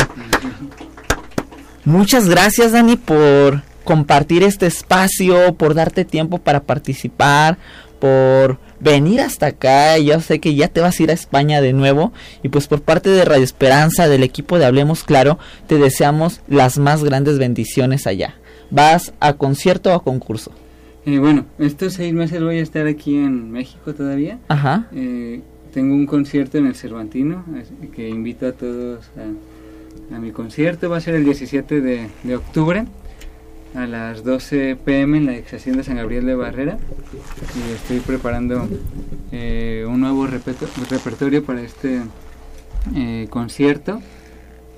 Muchas 1.84 2.28
gracias 2.28 2.72
Dani 2.72 2.96
por 2.96 3.62
compartir 3.84 4.42
este 4.42 4.66
espacio, 4.66 5.54
por 5.54 5.74
darte 5.74 6.04
tiempo 6.04 6.38
para 6.38 6.60
participar, 6.62 7.58
por 7.98 8.58
venir 8.80 9.20
hasta 9.20 9.46
acá. 9.46 9.98
Yo 9.98 10.20
sé 10.20 10.40
que 10.40 10.54
ya 10.54 10.68
te 10.68 10.80
vas 10.80 10.98
a 10.98 11.02
ir 11.02 11.10
a 11.10 11.14
España 11.14 11.60
de 11.60 11.74
nuevo. 11.74 12.12
Y 12.42 12.48
pues 12.48 12.66
por 12.66 12.80
parte 12.80 13.10
de 13.10 13.24
Radio 13.24 13.44
Esperanza, 13.44 14.08
del 14.08 14.22
equipo 14.22 14.58
de 14.58 14.64
Hablemos 14.64 15.04
Claro, 15.04 15.38
te 15.66 15.76
deseamos 15.76 16.40
las 16.48 16.78
más 16.78 17.04
grandes 17.04 17.38
bendiciones 17.38 18.06
allá. 18.06 18.36
¿Vas 18.70 19.12
a 19.20 19.34
concierto 19.34 19.90
o 19.90 19.94
a 19.94 20.02
concurso? 20.02 20.52
Eh, 21.04 21.18
bueno, 21.18 21.44
estos 21.58 21.94
seis 21.94 22.14
meses 22.14 22.40
voy 22.40 22.58
a 22.58 22.62
estar 22.62 22.86
aquí 22.86 23.16
en 23.16 23.50
México 23.50 23.92
todavía. 23.92 24.38
Ajá. 24.48 24.86
Eh, 24.94 25.42
tengo 25.72 25.94
un 25.94 26.06
concierto 26.06 26.58
en 26.58 26.66
el 26.66 26.74
Cervantino 26.74 27.44
que 27.94 28.08
invito 28.08 28.46
a 28.46 28.52
todos 28.52 29.10
a, 29.16 30.18
mi 30.18 30.30
concierto. 30.30 30.90
Va 30.90 30.98
a 30.98 31.00
ser 31.00 31.14
el 31.14 31.24
17 31.24 31.80
de, 31.80 32.08
de 32.22 32.36
octubre 32.36 32.84
a 33.74 33.86
las 33.86 34.22
12 34.22 34.76
pm 34.84 35.18
en 35.18 35.26
la 35.26 35.36
excepción 35.36 35.76
de 35.76 35.84
San 35.84 35.96
Gabriel 35.96 36.26
de 36.26 36.34
Barrera 36.34 36.78
y 37.56 37.72
estoy 37.72 38.00
preparando 38.00 38.68
eh, 39.30 39.86
un 39.88 40.00
nuevo 40.00 40.26
repertorio 40.26 41.42
para 41.42 41.62
este 41.62 42.02
eh, 42.94 43.26
concierto 43.30 44.02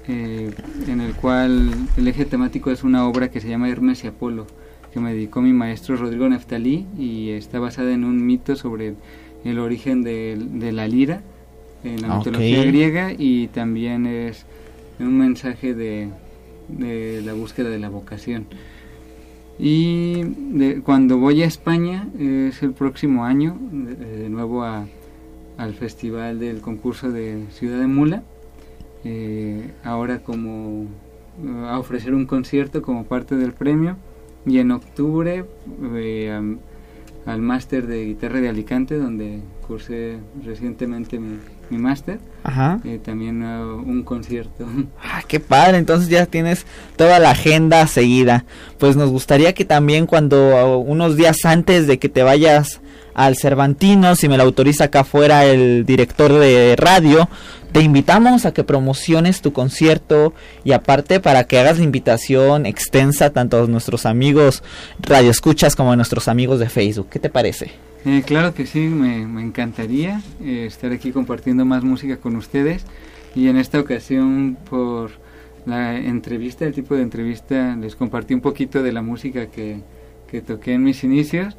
eh, 0.06 0.52
en 0.86 1.00
el 1.00 1.14
cual 1.14 1.70
el 1.96 2.08
eje 2.08 2.24
temático 2.24 2.70
es 2.70 2.84
una 2.84 3.08
obra 3.08 3.30
que 3.30 3.40
se 3.40 3.48
llama 3.48 3.68
Hermes 3.68 4.04
y 4.04 4.06
Apolo 4.06 4.46
que 4.92 5.00
me 5.00 5.12
dedicó 5.12 5.42
mi 5.42 5.52
maestro 5.52 5.96
Rodrigo 5.96 6.28
Neftalí 6.28 6.86
y 6.96 7.30
está 7.30 7.58
basada 7.58 7.92
en 7.92 8.04
un 8.04 8.24
mito 8.24 8.54
sobre 8.54 8.94
el 9.44 9.58
origen 9.58 10.02
de, 10.02 10.72
la 10.72 10.88
lira 10.88 11.22
en 11.84 12.02
la 12.02 12.16
mitología 12.16 12.64
griega 12.64 13.12
y 13.16 13.48
también 13.48 14.06
es 14.06 14.46
un 14.98 15.18
mensaje 15.18 15.74
de, 15.74 16.08
de 16.68 17.22
la 17.24 17.34
búsqueda 17.34 17.68
de 17.68 17.78
la 17.78 17.88
vocación. 17.88 18.46
Y 19.58 20.24
cuando 20.84 21.18
voy 21.18 21.42
a 21.42 21.46
España, 21.46 22.08
es 22.18 22.62
el 22.62 22.72
próximo 22.72 23.24
año, 23.24 23.56
de, 23.60 24.28
nuevo 24.28 24.64
al 24.64 25.74
Festival 25.74 26.40
del 26.40 26.60
Concurso 26.60 27.12
de 27.12 27.44
Ciudad 27.52 27.78
de 27.78 27.86
Mula, 27.86 28.22
eh, 29.04 29.70
ahora 29.84 30.20
como 30.20 30.86
a 31.66 31.78
ofrecer 31.78 32.14
un 32.14 32.26
concierto 32.26 32.82
como 32.82 33.04
parte 33.04 33.36
del 33.36 33.52
premio, 33.52 33.96
y 34.46 34.58
en 34.58 34.72
octubre 34.72 35.44
eh, 35.94 36.56
al 37.26 37.40
máster 37.40 37.86
de 37.86 38.04
guitarra 38.04 38.40
de 38.40 38.48
Alicante, 38.48 38.98
donde 38.98 39.40
cursé 39.66 40.18
recientemente 40.44 41.18
mi, 41.18 41.38
mi 41.70 41.78
máster. 41.78 42.18
Ajá. 42.42 42.80
Eh, 42.84 43.00
también 43.02 43.42
uh, 43.42 43.76
un 43.76 44.02
concierto. 44.02 44.66
Ah, 45.02 45.22
qué 45.26 45.38
padre, 45.38 45.78
entonces 45.78 46.08
ya 46.08 46.26
tienes 46.26 46.66
toda 46.96 47.18
la 47.18 47.30
agenda 47.30 47.86
seguida. 47.86 48.44
Pues 48.78 48.96
nos 48.96 49.10
gustaría 49.10 49.52
que 49.52 49.64
también 49.64 50.06
cuando 50.06 50.36
uh, 50.36 50.78
unos 50.78 51.16
días 51.16 51.44
antes 51.44 51.86
de 51.86 51.98
que 51.98 52.08
te 52.08 52.22
vayas 52.22 52.80
al 53.14 53.36
Cervantino, 53.36 54.16
si 54.16 54.28
me 54.28 54.36
lo 54.36 54.42
autoriza 54.42 54.84
acá 54.84 55.04
fuera 55.04 55.44
el 55.44 55.86
director 55.86 56.32
de 56.32 56.74
radio, 56.76 57.28
te 57.72 57.80
invitamos 57.80 58.44
a 58.44 58.52
que 58.52 58.64
promociones 58.64 59.40
tu 59.40 59.52
concierto 59.52 60.34
y 60.64 60.72
aparte 60.72 61.20
para 61.20 61.44
que 61.44 61.58
hagas 61.58 61.78
la 61.78 61.84
invitación 61.84 62.66
extensa 62.66 63.30
tanto 63.30 63.62
a 63.62 63.66
nuestros 63.66 64.06
amigos 64.06 64.62
radioescuchas 65.00 65.76
como 65.76 65.92
a 65.92 65.96
nuestros 65.96 66.28
amigos 66.28 66.60
de 66.60 66.68
Facebook. 66.68 67.08
¿Qué 67.10 67.18
te 67.18 67.30
parece? 67.30 67.72
Eh, 68.04 68.22
claro 68.26 68.52
que 68.54 68.66
sí, 68.66 68.80
me, 68.80 69.22
encantaría 69.42 70.20
eh, 70.42 70.66
estar 70.66 70.92
aquí 70.92 71.10
compartiendo 71.10 71.64
más 71.64 71.84
música 71.84 72.18
con 72.18 72.36
ustedes 72.36 72.84
y 73.34 73.48
en 73.48 73.56
esta 73.56 73.80
ocasión 73.80 74.58
por 74.68 75.10
la 75.64 75.96
entrevista, 75.96 76.66
el 76.66 76.74
tipo 76.74 76.94
de 76.94 77.02
entrevista, 77.02 77.74
les 77.76 77.96
compartí 77.96 78.34
un 78.34 78.42
poquito 78.42 78.82
de 78.82 78.92
la 78.92 79.00
música 79.00 79.46
que, 79.46 79.78
que 80.30 80.42
toqué 80.42 80.74
en 80.74 80.84
mis 80.84 81.02
inicios 81.02 81.56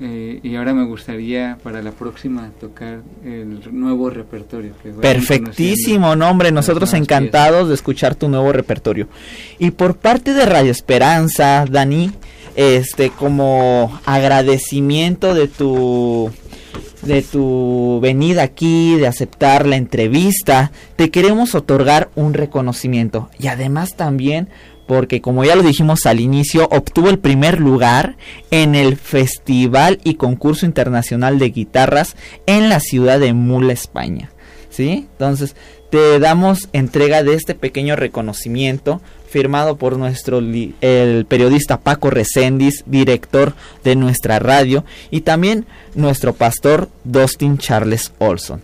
eh, 0.00 0.38
y 0.44 0.54
ahora 0.54 0.72
me 0.72 0.84
gustaría 0.84 1.58
para 1.64 1.82
la 1.82 1.90
próxima 1.90 2.50
tocar 2.60 3.00
el 3.24 3.60
nuevo 3.72 4.08
repertorio. 4.08 4.72
Perfectísimo 5.00 6.14
nombre, 6.14 6.52
nosotros 6.52 6.94
encantados 6.94 7.68
de 7.68 7.74
escuchar 7.74 8.14
tu 8.14 8.28
nuevo 8.28 8.52
repertorio. 8.52 9.08
Y 9.58 9.72
por 9.72 9.96
parte 9.96 10.32
de 10.32 10.46
Radio 10.46 10.70
Esperanza, 10.70 11.64
Dani, 11.68 12.12
este 12.60 13.08
como 13.08 13.98
agradecimiento 14.04 15.32
de 15.32 15.48
tu 15.48 16.30
de 17.00 17.22
tu 17.22 17.98
venida 18.02 18.42
aquí, 18.42 18.96
de 18.96 19.06
aceptar 19.06 19.66
la 19.66 19.76
entrevista, 19.76 20.70
te 20.96 21.10
queremos 21.10 21.54
otorgar 21.54 22.10
un 22.16 22.34
reconocimiento 22.34 23.30
y 23.38 23.46
además 23.46 23.96
también 23.96 24.50
porque 24.86 25.22
como 25.22 25.42
ya 25.42 25.56
lo 25.56 25.62
dijimos 25.62 26.04
al 26.04 26.20
inicio, 26.20 26.68
obtuvo 26.70 27.08
el 27.08 27.18
primer 27.18 27.60
lugar 27.60 28.16
en 28.50 28.74
el 28.74 28.96
Festival 28.98 29.98
y 30.04 30.16
Concurso 30.16 30.66
Internacional 30.66 31.38
de 31.38 31.48
Guitarras 31.50 32.14
en 32.44 32.68
la 32.68 32.80
ciudad 32.80 33.20
de 33.20 33.32
Mula, 33.32 33.72
España. 33.72 34.32
¿Sí? 34.68 35.06
Entonces, 35.12 35.56
te 35.90 36.18
damos 36.18 36.68
entrega 36.72 37.22
de 37.22 37.34
este 37.34 37.54
pequeño 37.54 37.96
reconocimiento 37.96 39.00
firmado 39.30 39.76
por 39.76 39.96
nuestro 39.96 40.40
el 40.80 41.24
periodista 41.26 41.80
Paco 41.80 42.10
Recendis, 42.10 42.82
director 42.86 43.54
de 43.84 43.94
nuestra 43.94 44.38
radio, 44.40 44.84
y 45.10 45.20
también 45.20 45.66
nuestro 45.94 46.34
pastor 46.34 46.88
Dustin 47.04 47.56
Charles 47.56 48.12
Olson. 48.18 48.60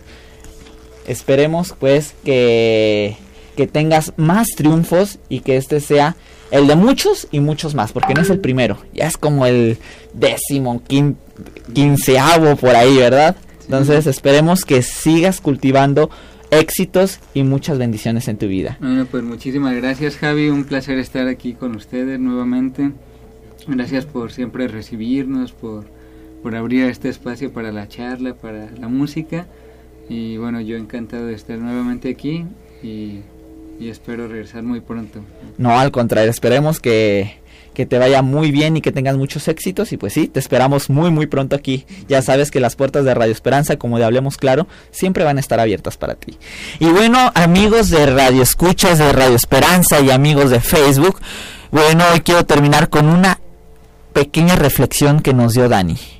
Esperemos 1.07 1.73
pues 1.79 2.13
que, 2.25 3.15
que 3.55 3.65
tengas 3.65 4.11
más 4.17 4.49
triunfos 4.49 5.19
y 5.29 5.39
que 5.39 5.55
este 5.55 5.79
sea 5.79 6.17
el 6.51 6.67
de 6.67 6.75
muchos 6.75 7.27
y 7.31 7.39
muchos 7.39 7.73
más, 7.73 7.93
porque 7.93 8.13
no 8.13 8.21
es 8.21 8.29
el 8.29 8.39
primero, 8.39 8.77
ya 8.93 9.07
es 9.07 9.17
como 9.17 9.45
el 9.45 9.77
décimo, 10.13 10.81
quinceavo 11.73 12.55
por 12.57 12.75
ahí, 12.75 12.97
¿verdad? 12.97 13.35
Entonces 13.63 14.07
esperemos 14.07 14.63
que 14.63 14.81
sigas 14.81 15.41
cultivando 15.41 16.09
éxitos 16.51 17.19
y 17.33 17.43
muchas 17.43 17.77
bendiciones 17.77 18.27
en 18.27 18.37
tu 18.37 18.47
vida. 18.47 18.77
Bueno, 18.79 19.05
pues 19.05 19.23
muchísimas 19.23 19.75
gracias 19.75 20.17
Javi, 20.17 20.49
un 20.49 20.63
placer 20.63 20.97
estar 20.99 21.27
aquí 21.27 21.53
con 21.53 21.75
ustedes 21.75 22.19
nuevamente. 22.19 22.91
Gracias 23.67 24.05
por 24.05 24.31
siempre 24.31 24.67
recibirnos, 24.67 25.51
por, 25.51 25.85
por 26.41 26.55
abrir 26.55 26.85
este 26.85 27.09
espacio 27.09 27.51
para 27.51 27.71
la 27.71 27.87
charla, 27.87 28.33
para 28.33 28.71
la 28.71 28.87
música. 28.87 29.47
Y 30.09 30.37
bueno, 30.37 30.61
yo 30.61 30.77
encantado 30.77 31.25
de 31.25 31.33
estar 31.33 31.57
nuevamente 31.57 32.09
aquí 32.09 32.45
y, 32.81 33.19
y 33.79 33.89
espero 33.89 34.27
regresar 34.27 34.63
muy 34.63 34.79
pronto. 34.79 35.19
No, 35.57 35.77
al 35.77 35.91
contrario, 35.91 36.29
esperemos 36.31 36.79
que, 36.79 37.35
que 37.77 37.85
te 37.85 37.99
vaya 37.99 38.23
muy 38.23 38.49
bien 38.49 38.75
y 38.75 38.81
que 38.81 38.91
tengas 38.91 39.17
muchos 39.17 39.47
éxitos. 39.47 39.91
Y 39.93 39.97
pues 39.97 40.11
sí, 40.11 40.27
te 40.27 40.39
esperamos 40.39 40.89
muy, 40.89 41.11
muy 41.11 41.27
pronto 41.27 41.55
aquí. 41.55 41.85
Ya 42.09 42.23
sabes 42.23 42.49
que 42.49 42.59
las 42.59 42.75
puertas 42.75 43.05
de 43.05 43.13
Radio 43.13 43.31
Esperanza, 43.31 43.77
como 43.77 43.99
de 43.99 44.05
Hablemos 44.05 44.37
Claro, 44.37 44.65
siempre 44.89 45.23
van 45.23 45.37
a 45.37 45.41
estar 45.41 45.59
abiertas 45.59 45.95
para 45.95 46.15
ti. 46.15 46.39
Y 46.79 46.87
bueno, 46.87 47.31
amigos 47.35 47.91
de 47.91 48.07
Radio 48.07 48.41
Escuchas, 48.41 48.97
de 48.97 49.13
Radio 49.13 49.35
Esperanza 49.35 49.99
y 49.99 50.09
amigos 50.09 50.49
de 50.49 50.59
Facebook, 50.59 51.19
bueno, 51.69 52.03
hoy 52.11 52.21
quiero 52.21 52.47
terminar 52.47 52.89
con 52.89 53.09
una 53.09 53.41
pequeña 54.11 54.55
reflexión 54.55 55.19
que 55.19 55.35
nos 55.35 55.53
dio 55.53 55.69
Dani 55.69 56.16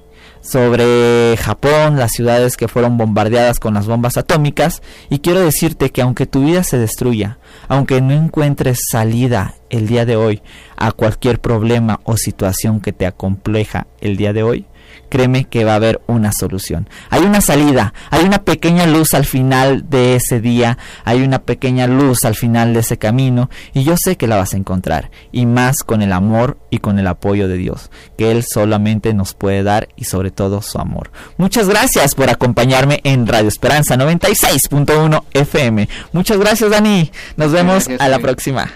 sobre 0.48 1.36
Japón, 1.38 1.98
las 1.98 2.12
ciudades 2.12 2.56
que 2.56 2.68
fueron 2.68 2.98
bombardeadas 2.98 3.60
con 3.60 3.74
las 3.74 3.86
bombas 3.86 4.18
atómicas, 4.18 4.82
y 5.10 5.20
quiero 5.20 5.42
decirte 5.42 5.90
que 5.90 6.02
aunque 6.02 6.26
tu 6.26 6.46
vida 6.46 6.64
se 6.64 6.78
destruya, 6.78 7.38
aunque 7.68 8.02
no 8.02 8.14
encuentres 8.14 8.80
salida 8.90 9.56
el 9.70 9.88
día 9.88 10.06
de 10.06 10.16
hoy 10.16 10.42
a 10.78 10.92
cualquier 10.94 11.40
problema 11.40 12.00
o 12.06 12.16
situación 12.16 12.80
que 12.80 12.94
te 12.94 13.06
acompleja 13.06 13.88
el 14.00 14.16
día 14.16 14.32
de 14.32 14.44
hoy, 14.44 14.66
créeme 15.10 15.46
que 15.46 15.64
va 15.64 15.74
a 15.74 15.76
haber 15.76 16.02
una 16.08 16.32
solución. 16.32 16.90
Hay 17.10 17.22
una 17.22 17.42
salida, 17.42 17.94
hay 18.10 18.26
una 18.26 18.44
pequeña 18.44 18.86
luz 18.86 19.14
al 19.14 19.26
final 19.26 19.90
de 19.90 20.16
ese 20.16 20.40
día, 20.40 20.78
hay 21.04 21.22
una 21.22 21.40
pequeña 21.40 21.88
luz 21.88 22.26
al 22.26 22.36
final 22.36 22.74
de 22.74 22.82
ese 22.82 22.98
camino 22.98 23.50
y 23.74 23.84
yo 23.84 23.98
sé 23.98 24.18
que 24.18 24.28
la 24.28 24.38
vas 24.38 24.54
a 24.54 24.58
encontrar 24.58 25.12
y 25.32 25.46
más 25.46 25.84
con 25.84 26.02
el 26.02 26.14
amor 26.14 26.58
y 26.70 26.80
con 26.80 27.00
el 27.00 27.08
apoyo 27.08 27.48
de 27.48 27.58
Dios, 27.58 27.92
que 28.18 28.32
Él 28.32 28.44
solamente 28.44 29.14
nos 29.14 29.34
puede 29.34 29.64
dar 29.64 29.90
y 29.96 30.06
sobre 30.06 30.32
todo 30.32 30.62
su 30.62 30.80
amor. 30.80 31.12
Muchas 31.38 31.68
gracias 31.68 32.16
por 32.16 32.30
acompañarme 32.30 33.02
en 33.04 33.28
Radio 33.28 33.48
Esperanza 33.48 33.96
96.1 33.96 35.24
FM. 35.34 35.90
Muchas 36.12 36.38
gracias 36.38 36.70
Dani, 36.72 37.12
nos 37.36 37.52
vemos 37.52 37.88
a 38.00 38.08
la 38.08 38.20
próxima. 38.20 38.72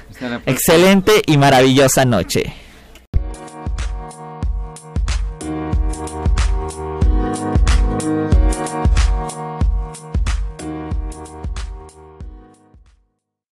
Excelente 0.46 1.22
y 1.26 1.38
maravillosa 1.38 2.06
noche. 2.06 2.54